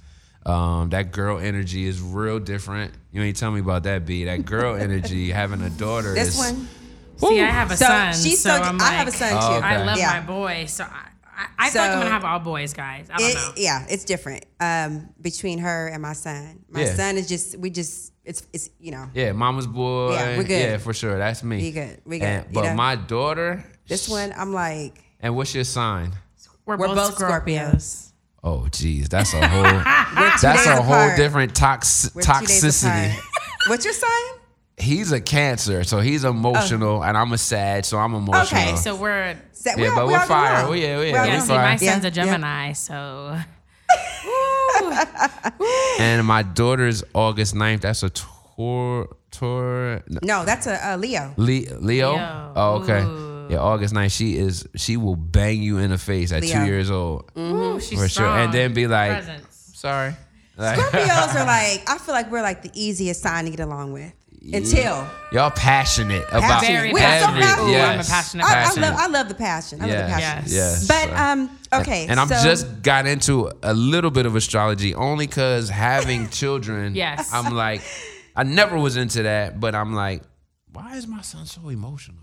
Um, 0.45 0.89
that 0.89 1.11
girl 1.11 1.39
energy 1.39 1.85
is 1.87 1.99
real 2.01 2.39
different. 2.39 2.93
You 3.11 3.21
ain't 3.23 3.35
tell 3.37 3.49
me 3.51 3.59
about 3.61 3.83
that, 3.83 4.05
B. 4.05 4.25
That 4.25 4.45
girl 4.45 4.75
energy, 4.79 5.31
having 5.31 5.61
a 5.61 5.69
daughter. 5.71 6.13
This 6.13 6.29
is, 6.29 6.37
one. 6.37 6.67
See, 7.17 7.41
I 7.41 7.45
have 7.45 7.71
a 7.71 7.77
So 7.77 7.85
son. 7.85 8.13
she's 8.13 8.41
so 8.41 8.49
so. 8.55 8.61
I'm 8.61 8.79
I 8.81 8.91
have 8.91 9.07
a 9.07 9.11
son 9.11 9.31
too. 9.31 9.37
Oh, 9.41 9.55
okay. 9.57 9.65
I 9.65 9.83
love 9.85 9.97
yeah. 9.97 10.07
my 10.07 10.19
boy, 10.19 10.65
so 10.67 10.83
I, 10.83 11.07
I, 11.37 11.47
I 11.57 11.69
feel 11.69 11.81
like 11.81 11.91
I'm 11.91 11.99
gonna 11.99 12.09
have 12.11 12.25
all 12.25 12.39
boys, 12.39 12.73
guys. 12.73 13.07
I 13.11 13.17
don't 13.17 13.29
It- 13.29 13.33
know. 13.35 13.51
yeah, 13.57 13.85
it's 13.89 14.03
different 14.03 14.45
um, 14.59 15.09
between 15.21 15.59
her 15.59 15.87
and 15.87 16.01
my 16.01 16.13
son. 16.13 16.63
My 16.69 16.81
Yeah. 16.81 16.93
son 16.93 17.17
is 17.17 17.27
just 17.27 17.57
we 17.57 17.69
just 17.69 18.11
it's 18.23 18.45
it's 18.53 18.69
you 18.79 18.91
know 18.91 19.09
Yeah, 19.13 19.31
mama's 19.31 19.65
boy. 19.67 20.13
Yeah, 20.13 20.37
we're 20.37 20.43
good. 20.43 20.61
Yeah, 20.61 20.77
for 20.77 20.93
sure. 20.93 21.17
That's 21.17 21.41
me. 21.43 21.57
We 21.57 21.71
good. 21.71 22.01
We 22.05 22.19
good, 22.19 22.25
And- 22.25 22.45
you 22.49 22.53
but 22.53 22.65
know? 22.65 22.73
my 22.75 22.95
daughter. 22.95 23.63
this 23.87 24.07
one 24.09 24.33
I'm 24.37 24.53
like 24.53 25.01
And 25.21 25.35
what's 25.35 25.55
your 25.55 25.63
sign? 25.63 26.11
We're, 26.65 26.77
We're 26.77 26.87
both, 26.87 27.17
both 27.17 27.17
Scorpios. 27.19 27.75
Scorpios. 27.75 28.05
Oh, 28.47 28.67
geez, 28.69 29.09
that's 29.09 29.33
a 29.33 29.45
whole. 29.47 29.63
that's 30.39 30.43
a 30.67 30.75
whole 30.81 30.93
apart. 30.93 31.17
different 31.17 31.55
tox- 31.55 32.11
We're 32.13 32.21
two 32.21 32.31
days 32.45 32.63
toxicity. 32.63 33.09
apart. 33.09 33.23
What's 33.67 33.85
your 33.85 33.93
sign? 33.95 34.11
He's 34.77 35.11
a 35.11 35.19
cancer, 35.19 35.83
so 35.83 35.99
he's 35.99 36.23
oh. 36.25 36.29
emotional, 36.29 37.03
and 37.03 37.17
I'm 37.17 37.31
a 37.31 37.37
sad, 37.39 37.85
so 37.85 37.97
I'm 37.97 38.13
emotional. 38.13 38.61
Okay, 38.61 38.75
So 38.75 38.95
we're 38.95 39.35
So 39.53 39.71
Yeah, 39.75 39.95
but 39.95 40.05
we 40.05 40.13
we're 40.13 40.19
all 40.19 40.25
fire. 40.27 40.59
along. 40.59 40.69
Oh, 40.69 40.73
yeah, 40.73 40.99
We 40.99 41.09
yeah, 41.09 41.17
all 41.21 41.25
we 41.25 41.31
yeah. 41.31 41.39
See, 41.39 41.47
fine. 41.47 41.57
my 41.57 41.71
Yeah, 41.81 41.91
son's 41.93 42.03
a 42.05 42.07
yeah. 42.09 42.11
Gemini, 42.11 42.71
so 42.73 43.39
and 45.99 46.25
my 46.27 46.43
daughter's 46.43 47.03
August 47.13 47.55
9th. 47.55 47.81
That's 47.81 48.03
a 48.03 48.09
tour. 48.09 49.07
Tour. 49.31 50.03
no, 50.07 50.19
No, 50.23 50.45
that's 50.45 50.67
a, 50.67 50.79
a 50.83 50.97
Leo. 50.97 51.33
Le- 51.37 51.45
Leo? 51.45 51.79
Leo. 51.81 52.51
Oh, 52.55 52.81
okay. 52.83 53.01
Ooh. 53.01 53.24
Yeah, 53.49 53.57
August 53.59 53.93
9th. 53.93 54.11
She 54.11 54.37
is. 54.37 54.67
She 54.75 54.97
will 54.97 55.15
bang 55.15 55.61
you 55.61 55.77
in 55.77 55.89
the 55.91 55.97
face 55.97 56.31
at 56.31 56.41
Leo. 56.41 56.53
two 56.59 56.65
years 56.65 56.89
old, 56.91 57.31
Ooh, 57.37 57.79
she's 57.79 57.99
for 57.99 58.07
sure, 58.09 58.27
and 58.27 58.53
then 58.53 58.73
be 58.73 58.87
like, 58.87 59.11
Presence. 59.23 59.71
"Sorry." 59.75 60.15
Like, 60.57 60.79
Scorpios 60.79 61.35
are 61.35 61.45
like 61.45 61.89
I 61.89 61.97
feel 61.99 62.15
like 62.15 62.31
we're 62.31 62.41
like 62.41 62.61
the 62.61 62.71
easiest 62.73 63.21
sign 63.21 63.43
to 63.45 63.51
get 63.51 63.59
along 63.59 63.91
with 63.93 64.13
until 64.53 65.05
y'all 65.33 65.49
passionate 65.51 66.23
about 66.31 66.61
Very 66.61 66.93
We 66.93 67.01
are 67.01 67.19
so 67.19 67.27
every. 67.27 67.41
passionate. 67.41 67.67
Ooh, 67.67 67.71
yes, 67.71 67.93
I'm 67.93 67.99
a 67.99 68.03
passionate 68.03 68.43
I, 68.45 68.49
I 68.49 68.53
passionate. 68.53 68.89
love 68.89 68.99
I 68.99 69.07
love 69.07 69.27
the 69.27 69.33
passion. 69.35 69.81
I 69.81 69.85
love 69.85 69.91
the 69.91 69.97
Yes, 69.97 70.21
passion. 70.21 70.53
yes. 70.53 70.87
But 70.87 71.09
So- 71.09 71.15
um 71.15 71.57
okay, 71.81 72.05
And 72.07 72.19
I'm 72.19 72.27
so, 72.29 72.41
just 72.43 72.81
got 72.83 73.05
into 73.07 73.51
a 73.63 73.73
little 73.73 74.11
bit 74.11 74.25
of 74.25 74.35
astrology 74.35 74.93
only 74.95 75.27
because 75.27 75.67
having 75.69 76.29
children. 76.41 76.95
Yes. 76.95 77.33
I'm 77.33 77.53
like, 77.55 77.81
I 78.35 78.43
never 78.43 78.77
was 78.77 78.97
into 78.97 79.23
that, 79.23 79.59
but 79.59 79.73
I'm 79.75 79.93
like, 79.93 80.21
why 80.71 80.95
is 80.95 81.07
my 81.07 81.21
son 81.21 81.45
so 81.47 81.67
emotional? 81.69 82.21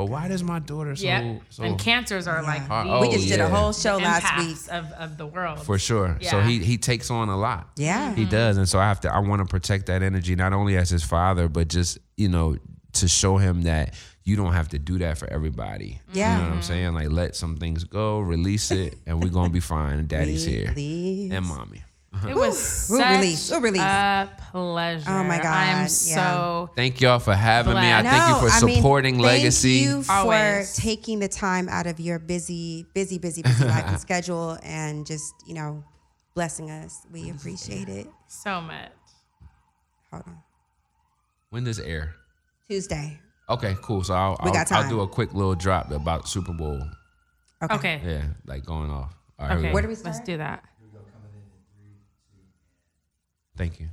Or 0.00 0.06
why 0.08 0.28
does 0.28 0.42
my 0.42 0.60
daughter 0.60 0.96
so? 0.96 1.04
Yeah. 1.04 1.38
so 1.50 1.62
and 1.62 1.78
cancers 1.78 2.26
are 2.26 2.42
like 2.42 2.62
Uh, 2.70 2.84
the 2.84 2.90
oh, 2.90 3.00
we 3.02 3.10
just 3.10 3.28
did 3.28 3.38
a 3.38 3.48
whole 3.48 3.72
show 3.74 3.98
last 3.98 4.38
week. 4.38 4.56
of, 4.72 4.90
of 4.92 5.18
the 5.18 5.26
world. 5.26 5.62
for 5.62 5.78
sure. 5.78 6.16
So 6.22 6.40
he 6.40 6.58
he 6.60 6.78
takes 6.78 7.10
on 7.10 7.28
a 7.28 7.36
lot. 7.36 7.68
Yeah. 7.76 8.14
He 8.14 8.24
does, 8.24 8.56
and 8.56 8.66
so 8.66 8.78
I 8.78 8.84
have 8.88 9.00
to. 9.00 9.12
I 9.14 9.18
want 9.18 9.40
to 9.40 9.46
protect 9.46 9.86
that 9.86 10.02
energy 10.02 10.34
not 10.36 10.52
only 10.54 10.76
as 10.78 10.88
his 10.88 11.02
father, 11.04 11.48
but 11.48 11.68
just 11.68 11.98
you 12.16 12.30
know 12.30 12.56
to 12.92 13.08
show 13.08 13.36
him 13.36 13.62
that 13.62 13.94
you 14.24 14.36
don't 14.36 14.52
have 14.52 14.68
to 14.70 14.78
do 14.78 14.98
that 14.98 15.18
for 15.18 15.28
everybody. 15.30 16.00
Yeah. 16.12 16.36
you 16.36 16.42
know 16.42 16.48
what 16.48 16.56
I'm 16.56 16.62
saying. 16.62 16.94
Like 16.94 17.10
let 17.10 17.36
some 17.36 17.56
things 17.56 17.84
go, 17.84 18.20
release 18.20 18.70
it, 18.70 18.94
and 19.06 19.22
we're 19.22 19.30
gonna 19.30 19.50
be 19.50 19.60
fine. 19.60 19.98
And 19.98 20.08
Daddy's 20.08 20.44
here, 20.46 20.68
and 21.36 21.46
mommy. 21.46 21.82
It 22.28 22.34
was 22.34 22.90
Ooh, 22.90 22.96
such 22.96 23.20
release. 23.20 23.52
Ooh, 23.52 23.60
release. 23.60 23.80
a 23.82 24.28
pleasure. 24.50 25.08
Oh 25.08 25.24
my 25.24 25.36
God, 25.38 25.46
I'm 25.46 25.78
yeah. 25.82 25.86
so 25.86 26.70
Thank 26.74 27.00
y'all 27.00 27.18
for 27.20 27.34
having 27.34 27.74
me. 27.74 27.78
I 27.80 28.02
Bless. 28.02 28.12
thank 28.12 28.28
you 28.42 28.48
for 28.48 28.52
I 28.54 28.66
mean, 28.66 28.76
supporting 28.76 29.14
thank 29.14 29.26
Legacy. 29.26 29.70
you 29.70 30.02
for 30.02 30.12
Always. 30.12 30.76
taking 30.76 31.20
the 31.20 31.28
time 31.28 31.68
out 31.68 31.86
of 31.86 32.00
your 32.00 32.18
busy, 32.18 32.84
busy, 32.94 33.18
busy, 33.18 33.42
busy 33.42 33.64
life 33.64 33.84
and 33.86 34.00
schedule, 34.06 34.58
and 34.64 35.06
just 35.06 35.32
you 35.46 35.54
know, 35.54 35.84
blessing 36.34 36.70
us. 36.70 37.06
We 37.12 37.30
appreciate 37.30 37.88
it. 37.88 38.08
so 38.26 38.60
much. 38.60 38.90
Hold 40.10 40.24
on, 40.26 40.38
When 41.50 41.62
does 41.64 41.78
air? 41.78 42.16
Tuesday. 42.68 43.20
Okay, 43.48 43.76
cool. 43.82 44.02
So 44.02 44.14
I'll 44.14 44.36
I'll, 44.40 44.64
I'll 44.72 44.88
do 44.88 45.00
a 45.00 45.08
quick 45.08 45.32
little 45.32 45.54
drop 45.54 45.90
about 45.92 46.28
Super 46.28 46.52
Bowl. 46.52 46.82
Okay. 47.62 47.74
Okay. 47.74 48.00
Yeah, 48.04 48.22
like 48.46 48.64
going 48.64 48.90
off. 48.90 49.14
All 49.38 49.46
right, 49.46 49.52
here 49.52 49.58
we 49.60 49.64
Okay. 49.66 49.72
Where 49.74 49.82
do 49.82 49.88
we 49.88 49.94
start? 49.94 50.14
Let's 50.16 50.26
do 50.26 50.36
that. 50.38 50.64
Thank 53.60 53.78
you. 53.78 53.88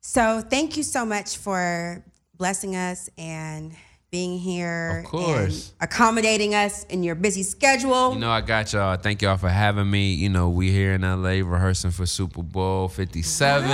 So 0.00 0.40
thank 0.40 0.78
you 0.78 0.82
so 0.82 1.04
much 1.04 1.36
for 1.36 2.02
blessing 2.38 2.74
us 2.74 3.10
and 3.18 3.74
being 4.10 4.38
here 4.38 5.02
Of 5.04 5.10
course. 5.10 5.74
and 5.78 5.90
accommodating 5.90 6.54
us 6.54 6.84
in 6.84 7.02
your 7.02 7.14
busy 7.14 7.42
schedule. 7.42 8.14
You 8.14 8.20
know, 8.20 8.30
I 8.30 8.40
got 8.40 8.72
y'all. 8.72 8.96
Thank 8.96 9.20
y'all 9.20 9.36
for 9.36 9.50
having 9.50 9.90
me. 9.90 10.14
You 10.14 10.30
know, 10.30 10.48
we 10.48 10.70
here 10.70 10.94
in 10.94 11.02
LA 11.02 11.46
rehearsing 11.46 11.90
for 11.90 12.06
Super 12.06 12.42
Bowl 12.42 12.88
57. 12.88 13.70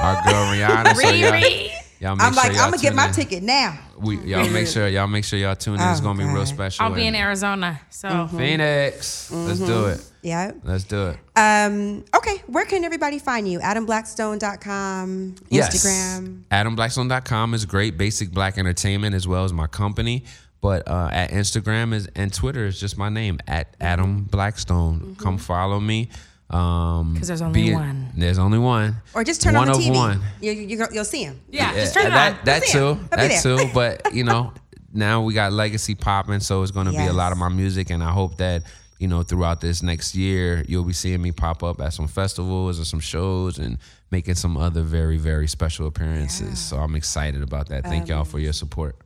Our 0.00 0.14
girl 0.24 0.44
Rihanna. 0.52 0.94
So 0.96 1.83
y'all, 2.00 2.16
make 2.16 2.26
I'm 2.26 2.32
sure 2.34 2.42
like, 2.42 2.52
y'all 2.52 2.62
I'm 2.62 2.70
gonna 2.70 2.82
get 2.82 2.88
tune 2.90 2.96
my 2.96 3.06
in. 3.08 3.12
ticket 3.14 3.42
now. 3.42 3.78
We, 3.98 4.18
y'all 4.22 4.48
make 4.50 4.66
sure 4.66 4.88
y'all 4.88 5.06
make 5.06 5.24
sure 5.24 5.38
y'all 5.38 5.54
tune 5.56 5.74
in. 5.80 5.88
it's 5.88 6.00
Oh, 6.00 6.02
gonna 6.04 6.18
be 6.18 6.24
real 6.24 6.36
God. 6.36 6.48
special. 6.48 6.84
I'll 6.84 6.92
be 6.94 7.02
in 7.06 7.14
And 7.14 7.16
Arizona. 7.16 7.80
So 7.90 8.08
Mm-hmm. 8.08 8.38
Phoenix. 8.38 9.30
Let's 9.32 9.60
do 9.60 9.86
it. 9.86 10.04
Yeah. 10.22 10.52
Let's 10.62 10.84
do 10.84 11.08
it. 11.08 11.18
Um, 11.36 12.04
okay, 12.16 12.42
where 12.46 12.64
can 12.64 12.82
everybody 12.84 13.18
find 13.18 13.46
you? 13.46 13.60
AdamBlackstone.com, 13.60 15.34
Instagram. 15.50 16.42
Yes. 16.50 16.64
AdamBlackstone.com 16.66 17.54
is 17.54 17.64
great. 17.66 17.96
BASSic 17.98 18.30
Black 18.32 18.58
Entertainment 18.58 19.14
as 19.14 19.26
well 19.28 19.44
as 19.44 19.52
my 19.52 19.66
company. 19.66 20.24
But 20.60 20.88
uh, 20.88 21.10
at 21.12 21.30
Instagram 21.30 21.92
is 21.92 22.08
and 22.16 22.32
Twitter 22.32 22.64
is 22.64 22.80
just 22.80 22.96
my 22.96 23.10
name 23.10 23.38
at 23.46 23.76
Adam 23.82 24.24
Blackstone. 24.24 25.14
Come 25.18 25.36
follow 25.36 25.78
me. 25.78 26.08
Um, 26.54 27.16
'Cause 27.16 27.26
there's 27.28 27.42
only 27.42 27.64
be- 27.64 27.72
one. 27.74 28.12
There's 28.16 28.38
only 28.38 28.58
one. 28.58 28.96
Or 29.14 29.24
just 29.24 29.42
turn 29.42 29.54
one 29.54 29.68
on 29.68 29.76
the 29.78 29.84
TV. 29.86 29.94
one. 29.94 30.20
You, 30.40 30.52
you, 30.52 30.86
you'll 30.92 31.04
see 31.04 31.24
him. 31.24 31.40
yeah, 31.50 31.72
Yeah, 31.72 31.80
just 31.80 31.94
turn 31.94 32.06
it 32.06 32.10
that, 32.10 32.32
on. 32.38 32.44
That 32.44 32.62
You'll 32.72 32.94
too. 32.94 33.00
him. 33.00 33.08
He'll 33.18 33.28
be 33.28 33.34
That 33.34 33.42
too. 33.42 33.70
But 33.74 34.14
you 34.14 34.22
know, 34.24 34.52
now 34.92 35.22
we 35.22 35.34
got 35.34 35.52
legacy 35.52 35.94
popping, 35.96 36.38
so 36.40 36.62
it's 36.62 36.70
going 36.70 36.86
to 36.86 36.92
be 36.92 37.06
a 37.06 37.12
lot 37.12 37.32
of 37.32 37.38
my 37.38 37.48
music, 37.48 37.90
and 37.90 38.02
I 38.04 38.10
hope 38.12 38.36
that 38.36 38.62
you 39.00 39.08
know 39.08 39.22
throughout 39.24 39.60
this 39.60 39.82
next 39.82 40.14
year 40.14 40.64
you'll 40.68 40.84
be 40.84 40.92
seeing 40.92 41.20
me 41.20 41.32
pop 41.32 41.64
up 41.64 41.80
at 41.80 41.92
some 41.92 42.06
festivals 42.06 42.78
and 42.78 42.86
some 42.86 43.00
shows 43.00 43.58
and 43.58 43.78
making 44.12 44.36
some 44.36 44.56
other 44.56 44.82
very 44.82 45.16
very 45.18 45.48
special 45.48 45.88
appearances. 45.88 46.60
So 46.60 46.76
I'm 46.76 46.94
excited 46.94 47.42
about 47.42 47.68
that. 47.70 47.82
Thank 47.82 48.08
y'all 48.08 48.24
for 48.24 48.38
your 48.38 48.52
support. 48.52 48.96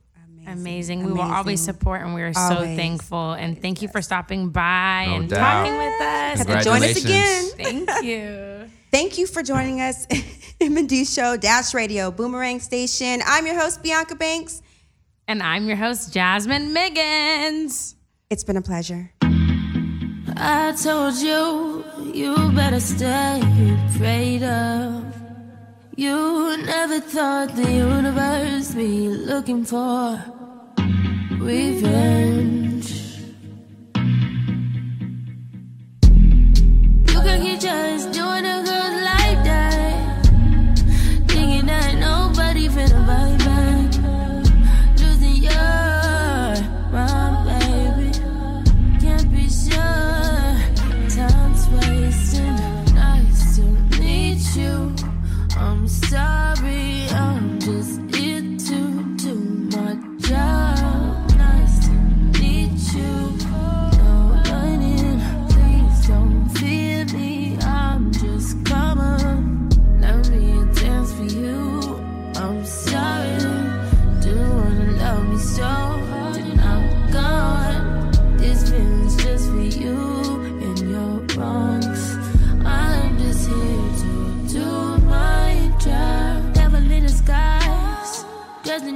Amazing. 0.51 1.05
We 1.05 1.11
will 1.11 1.21
always 1.21 1.61
support 1.61 2.01
and 2.01 2.13
we 2.13 2.21
are 2.21 2.33
so 2.33 2.39
Always. 2.41 2.75
thankful. 2.77 3.33
And 3.33 3.61
thank 3.61 3.81
you 3.81 3.87
for 3.87 4.01
stopping 4.01 4.49
by 4.49 5.05
No 5.07 5.15
and 5.15 5.29
doubt. 5.29 5.37
talking 5.65 5.77
with 5.77 6.01
us. 6.01 6.37
Have 6.39 6.47
to 6.47 6.63
join 6.63 6.83
us 6.83 7.03
again. 7.03 7.43
Thank 7.57 8.03
you. 8.03 8.69
Thank 8.91 9.17
you 9.19 9.27
for 9.27 9.43
joining 9.43 9.81
us, 9.81 10.07
M&D 10.61 11.05
Show, 11.05 11.37
Dash 11.37 11.73
Radio, 11.75 12.09
Boomerang 12.09 12.59
Station. 12.59 13.21
I'm 13.25 13.45
your 13.45 13.55
host, 13.59 13.83
Bianca 13.83 14.15
Banks. 14.15 14.63
And 15.27 15.43
I'm 15.43 15.67
your 15.67 15.77
host, 15.77 16.11
Jasmine 16.11 16.73
Miggins. 16.73 17.95
It's 18.31 18.43
been 18.43 18.57
a 18.57 18.61
pleasure. 18.63 19.11
I 20.41 20.73
told 20.81 21.15
you, 21.15 21.83
you 22.13 22.51
better 22.53 22.79
stay 22.79 23.41
prayed 23.97 24.41
up. 24.41 25.03
You 25.95 26.57
never 26.65 26.99
thought 26.99 27.55
the 27.55 27.71
universe 27.71 28.73
be 28.73 29.07
looking 29.09 29.65
for 29.65 30.17
revenge. 31.39 32.91
You 37.07 37.19
can 37.25 37.41
keep 37.41 37.59
just 37.59 38.11
doing 38.11 38.45
a 38.45 38.63
girl 38.63 38.98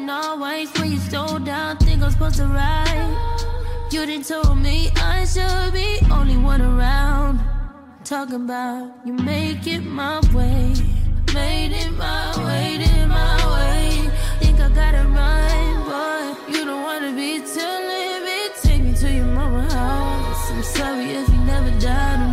In 0.03 0.09
all 0.09 0.37
white 0.37 0.67
when 0.79 0.91
you 0.91 0.97
slow 0.97 1.39
down. 1.39 1.77
Think 1.77 2.03
I'm 2.03 2.11
supposed 2.11 2.35
to 2.35 2.45
ride. 2.45 3.87
You 3.89 4.05
didn't 4.05 4.25
tell 4.25 4.53
me 4.53 4.89
I 4.97 5.23
should 5.23 5.71
be 5.71 5.99
only 6.11 6.35
one 6.35 6.61
around. 6.61 7.39
Talking 8.03 8.43
about 8.43 8.91
you 9.05 9.13
make 9.13 9.65
it 9.65 9.79
my 9.79 10.19
way. 10.35 10.73
Made 11.33 11.71
it 11.71 11.91
my 11.93 12.35
way, 12.45 12.79
did 12.79 13.07
my 13.07 13.37
way. 13.55 14.11
Think 14.41 14.59
I 14.59 14.67
gotta 14.75 15.07
run, 15.07 15.73
boy. 15.87 16.51
You 16.51 16.65
don't 16.65 16.83
wanna 16.83 17.13
be 17.15 17.39
too 17.39 17.73
limit. 17.91 18.51
Take 18.61 18.83
me 18.83 18.93
to 18.95 19.09
your 19.09 19.27
mama 19.27 19.71
house. 19.71 20.51
I'm 20.51 20.63
sorry 20.63 21.11
if 21.11 21.29
you 21.29 21.39
never 21.45 21.71
doubted 21.79 22.32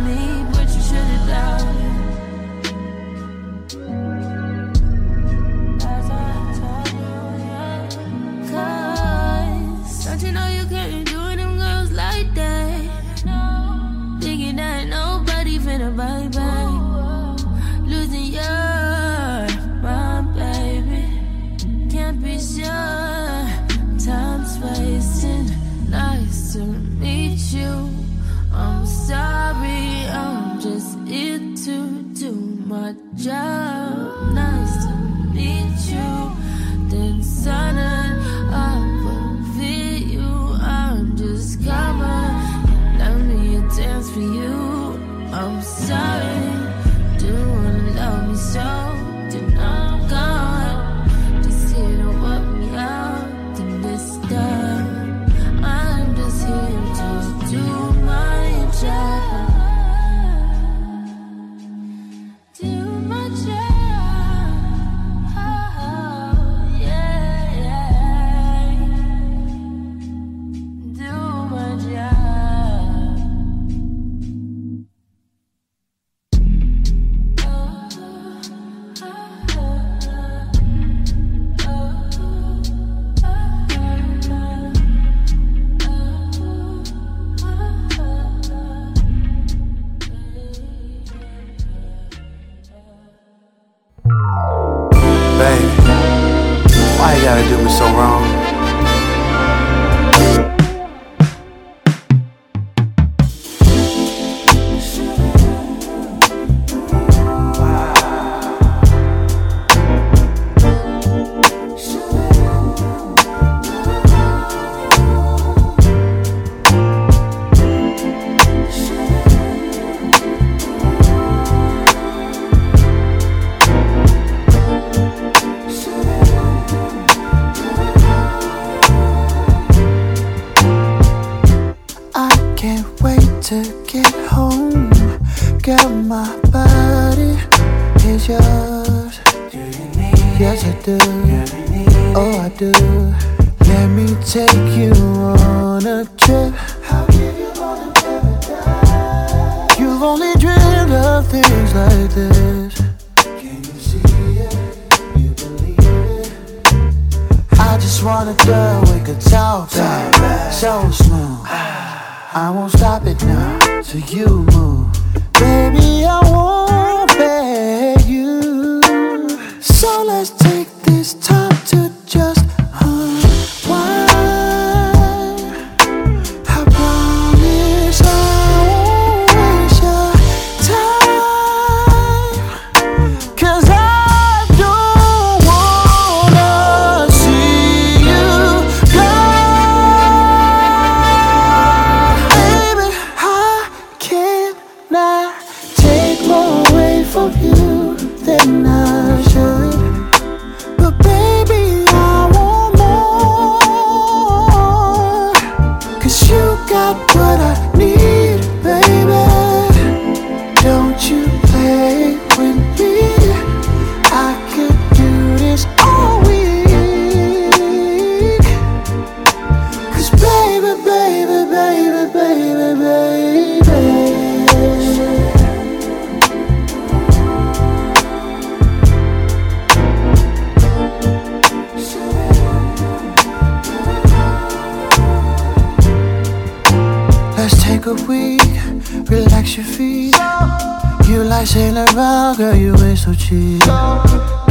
cheap. 243.31 243.63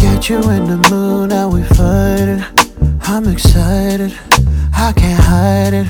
Get 0.00 0.30
you 0.30 0.40
in 0.56 0.64
the 0.72 0.80
mood, 0.90 1.30
now 1.30 1.48
we 1.48 1.62
fighting. 1.76 2.42
I'm 3.02 3.26
excited, 3.28 4.12
I 4.74 4.92
can't 4.92 5.22
hide 5.22 5.74
it. 5.80 5.88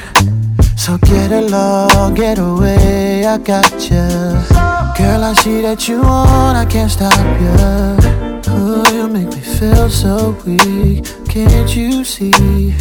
So 0.77 0.99
get 0.99 1.31
along, 1.31 2.15
get 2.15 2.39
away, 2.39 3.25
I 3.27 3.39
got 3.39 3.71
ya. 3.89 4.07
Girl, 4.99 5.23
I 5.25 5.35
see 5.35 5.61
that 5.63 5.87
you 5.89 6.01
want, 6.03 6.57
I 6.57 6.65
can't 6.65 6.91
stop 6.91 7.15
ya. 7.45 7.55
Ooh, 8.53 8.83
you 8.95 9.07
make 9.09 9.29
me 9.29 9.41
feel 9.59 9.89
so 9.89 10.37
weak. 10.45 11.05
Can't 11.29 11.71
you 11.77 12.03
see 12.05 12.75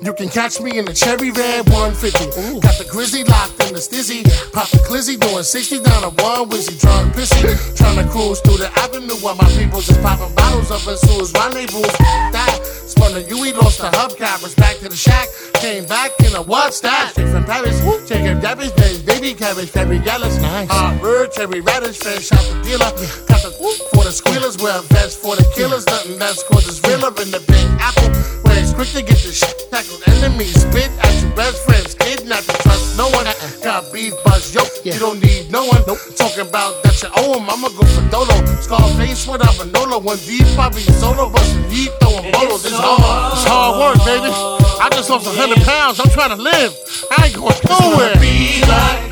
You 0.00 0.14
can 0.14 0.28
catch 0.28 0.60
me 0.60 0.78
in 0.78 0.84
the 0.84 0.94
cherry 0.94 1.32
red 1.32 1.66
150. 1.74 2.62
Got 2.62 2.78
the 2.78 2.86
grizzly 2.88 3.24
locked 3.24 3.58
in 3.66 3.74
the 3.74 3.82
stizzy. 3.82 4.22
Pop 4.52 4.70
the 4.70 4.78
glizzy 4.86 5.18
doing 5.18 5.42
60 5.42 5.82
down 5.82 6.04
oh 6.06 6.14
a 6.14 6.22
one 6.22 6.48
wizzy. 6.48 6.78
Drunk 6.78 7.14
pissy. 7.14 7.42
Trying 7.74 7.98
to 7.98 8.06
cruise 8.06 8.38
through 8.40 8.62
the 8.62 8.70
avenue 8.78 9.18
while 9.18 9.34
my 9.34 9.50
people 9.58 9.80
just 9.80 10.00
popping 10.00 10.32
bottles 10.36 10.70
up 10.70 10.86
as 10.86 11.02
soon 11.02 11.20
as 11.20 11.34
rendezvous. 11.34 11.82
That 12.30 12.62
spun 12.62 13.12
the 13.14 13.26
UE, 13.26 13.58
lost 13.58 13.82
the 13.82 13.90
hubcappers. 13.90 14.54
Back 14.54 14.78
to 14.78 14.88
the 14.88 14.94
shack. 14.94 15.26
Came 15.60 15.86
back 15.86 16.12
in 16.20 16.34
a 16.36 16.42
what's 16.42 16.78
that? 16.80 17.10
Straight 17.12 17.30
from 17.30 17.44
Paris. 17.44 17.82
Chicken 18.08 18.40
cabbage, 18.40 18.74
baby, 18.76 19.02
baby 19.04 19.34
cabbage, 19.34 19.70
very 19.70 19.98
yellows. 19.98 20.38
Nice. 20.38 20.68
Uh, 20.70 20.96
bird, 21.00 21.32
cherry 21.32 21.60
radish, 21.60 21.98
fresh 21.98 22.30
out 22.30 22.46
the 22.46 22.62
dealer. 22.62 22.90
Got 23.26 23.42
the 23.42 23.50
whoop 23.58 23.76
for 23.90 24.04
the 24.04 24.12
squealers, 24.12 24.56
wear 24.58 24.78
a 24.78 24.82
vest 24.94 25.18
for 25.18 25.34
the 25.34 25.42
killers. 25.56 25.84
Nothing 25.86 26.18
that's 26.18 26.42
causes 26.44 26.80
realer 26.86 27.10
in 27.20 27.34
the 27.34 27.42
big 27.50 27.66
apple. 27.82 28.06
Where 28.46 28.54
it's 28.54 28.72
quick 28.72 28.88
to 28.94 29.02
get 29.02 29.18
the 29.18 29.34
shit 29.34 29.58
tackled. 29.70 30.02
Enemies 30.06 30.62
spit 30.62 30.94
at 31.02 31.22
your 31.22 31.34
best 31.34 31.64
friends. 31.66 31.94
Kidnap 31.94 32.46
you, 32.46 32.54
trust 32.62 32.96
no 32.96 33.10
one. 33.10 33.26
Got 33.68 33.92
beef 33.92 34.14
buzz, 34.24 34.54
yo. 34.54 34.62
You 34.82 34.98
don't 34.98 35.20
need 35.20 35.52
no 35.52 35.66
one. 35.66 35.84
Talking 36.16 36.48
about 36.48 36.82
that 36.84 37.02
you 37.02 37.10
owe 37.20 37.36
'em, 37.36 37.50
I'ma 37.50 37.68
go 37.68 37.84
for 37.84 38.00
Dolo. 38.08 38.32
Scarface 38.64 39.26
without 39.28 39.58
Manolo. 39.58 39.98
One 39.98 40.16
deep, 40.24 40.46
probably 40.54 40.80
solo. 40.96 41.28
But 41.28 41.44
deep, 41.68 41.92
throwing 42.00 42.32
bottles. 42.32 42.64
It's 42.64 42.74
hard. 42.74 43.34
It's 43.34 43.44
hard 43.44 43.76
work, 43.76 43.98
baby. 44.08 44.32
I 44.80 44.88
just 44.96 45.10
lost 45.10 45.26
a 45.26 45.36
hundred 45.36 45.60
pounds. 45.64 46.00
I'm 46.00 46.08
trying 46.08 46.30
to 46.30 46.40
live. 46.40 46.72
I 47.12 47.26
ain't 47.26 47.36
going 47.36 47.60
nowhere. 47.68 48.16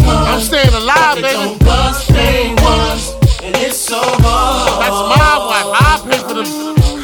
I'm 0.08 0.40
staying 0.40 0.72
alive, 0.72 1.16
baby. 1.20 1.36
don't 1.36 1.60
That's 4.80 5.00
my 5.20 5.36
wife. 5.50 5.68
I 5.84 6.00
pay 6.08 6.18
for 6.24 6.32
them. 6.32 6.48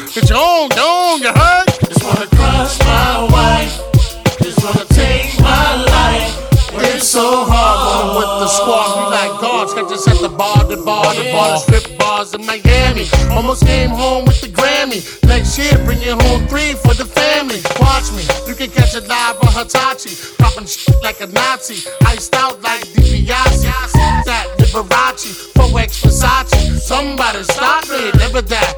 Get 0.09 0.27
your 0.27 0.39
own, 0.39 0.69
your 0.73 0.89
own, 0.89 1.21
you 1.21 1.27
heard? 1.27 1.52
The 10.75 10.83
bar, 10.83 11.13
the 11.13 11.31
bar, 11.31 11.49
the 11.49 11.57
strip 11.57 11.97
bars 11.99 12.33
in 12.33 12.45
Miami. 12.45 13.05
Almost 13.31 13.65
came 13.65 13.89
home 13.89 14.25
with 14.25 14.41
the 14.41 14.47
Grammy. 14.47 15.01
Next 15.27 15.57
year, 15.57 15.73
bring 15.85 16.01
it 16.01 16.17
home 16.23 16.47
three 16.47 16.73
for 16.73 16.93
the 16.93 17.05
family. 17.05 17.61
Watch 17.79 18.11
me. 18.13 18.23
You 18.47 18.55
can 18.55 18.69
catch 18.69 18.95
it 18.95 19.07
live 19.07 19.37
on 19.43 19.53
Hitachi. 19.53 20.13
Popping 20.39 20.65
shit 20.65 20.95
like 21.03 21.21
a 21.21 21.27
Nazi. 21.27 21.87
Iced 22.05 22.35
out 22.35 22.61
like 22.61 22.81
DiBiase. 22.93 23.69
That 24.25 24.47
Liberace. 24.57 25.53
4X 25.53 25.91
Versace. 26.01 26.79
Somebody 26.79 27.43
stop 27.43 27.87
me. 27.89 28.11
Never 28.17 28.41
that. 28.41 28.73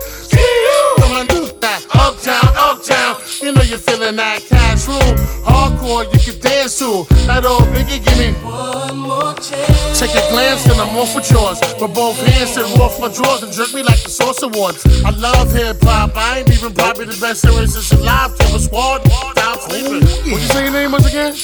Come 1.00 1.12
on, 1.12 1.28
do 1.28 1.48
that. 1.62 1.86
Uptown, 1.94 2.52
uptown. 2.56 3.22
You 3.42 3.54
know 3.54 3.62
you're 3.62 3.80
feeling 3.80 4.18
that 4.18 4.42
cash. 4.50 4.66
Hardcore, 4.86 6.12
you 6.12 6.20
can 6.20 6.40
dance 6.42 6.80
to. 6.80 7.06
That 7.28 7.46
old 7.46 7.64
biggie, 7.74 8.04
give 8.04 8.18
me 8.18 8.34
one 8.44 8.98
more 8.98 9.34
chance. 9.36 10.00
Take 10.00 10.12
a 10.12 10.24
glance, 10.30 10.66
and 10.66 10.80
I'm 10.80 10.96
off 10.98 11.16
with 11.16 11.30
yours. 11.32 11.60
With 11.86 11.94
both 11.94 12.18
hands 12.18 12.58
and 12.58 12.66
off 12.82 13.00
my 13.00 13.14
drawers 13.14 13.44
and 13.44 13.54
jerk 13.54 13.72
me 13.72 13.84
like 13.84 14.02
the 14.02 14.10
Source 14.10 14.42
Awards. 14.42 14.84
I 15.06 15.12
love 15.12 15.54
hip 15.54 15.78
hop. 15.84 16.18
I 16.18 16.40
ain't 16.40 16.50
even 16.50 16.74
probably 16.74 17.06
the 17.06 17.18
best 17.22 17.46
lyricist 17.46 17.94
alive. 17.94 18.36
Till 18.40 18.54
the 18.54 18.60
squad, 18.60 19.04
down 19.36 19.60
sleeping. 19.60 20.02
What 20.02 20.42
you 20.42 20.48
say 20.48 20.64
your 20.64 20.74
name 20.74 20.94
was 20.94 21.06
again? 21.06 21.36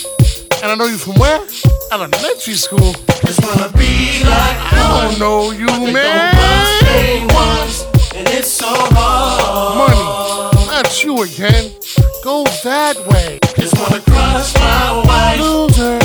And 0.64 0.72
I 0.72 0.74
know 0.74 0.86
you 0.86 0.98
from 0.98 1.14
where? 1.22 1.46
Elementary 1.92 2.56
school. 2.56 2.94
Just 3.22 3.40
wanna 3.46 3.70
be 3.78 4.24
like 4.26 4.58
I 4.74 5.10
don't 5.10 5.20
know 5.20 5.52
you, 5.52 5.68
man. 5.94 6.34
And 8.16 8.28
it's 8.30 8.50
so 8.50 8.66
hard. 8.68 9.78
Money, 9.78 10.66
not 10.66 11.04
you 11.04 11.22
again. 11.22 11.70
Go 12.24 12.46
that 12.64 12.98
way. 13.06 13.38
Just 13.58 13.78
wanna 13.78 14.02
crush 14.02 14.56
my 14.56 15.04
wife. 15.06 15.40
Loser. 15.40 16.00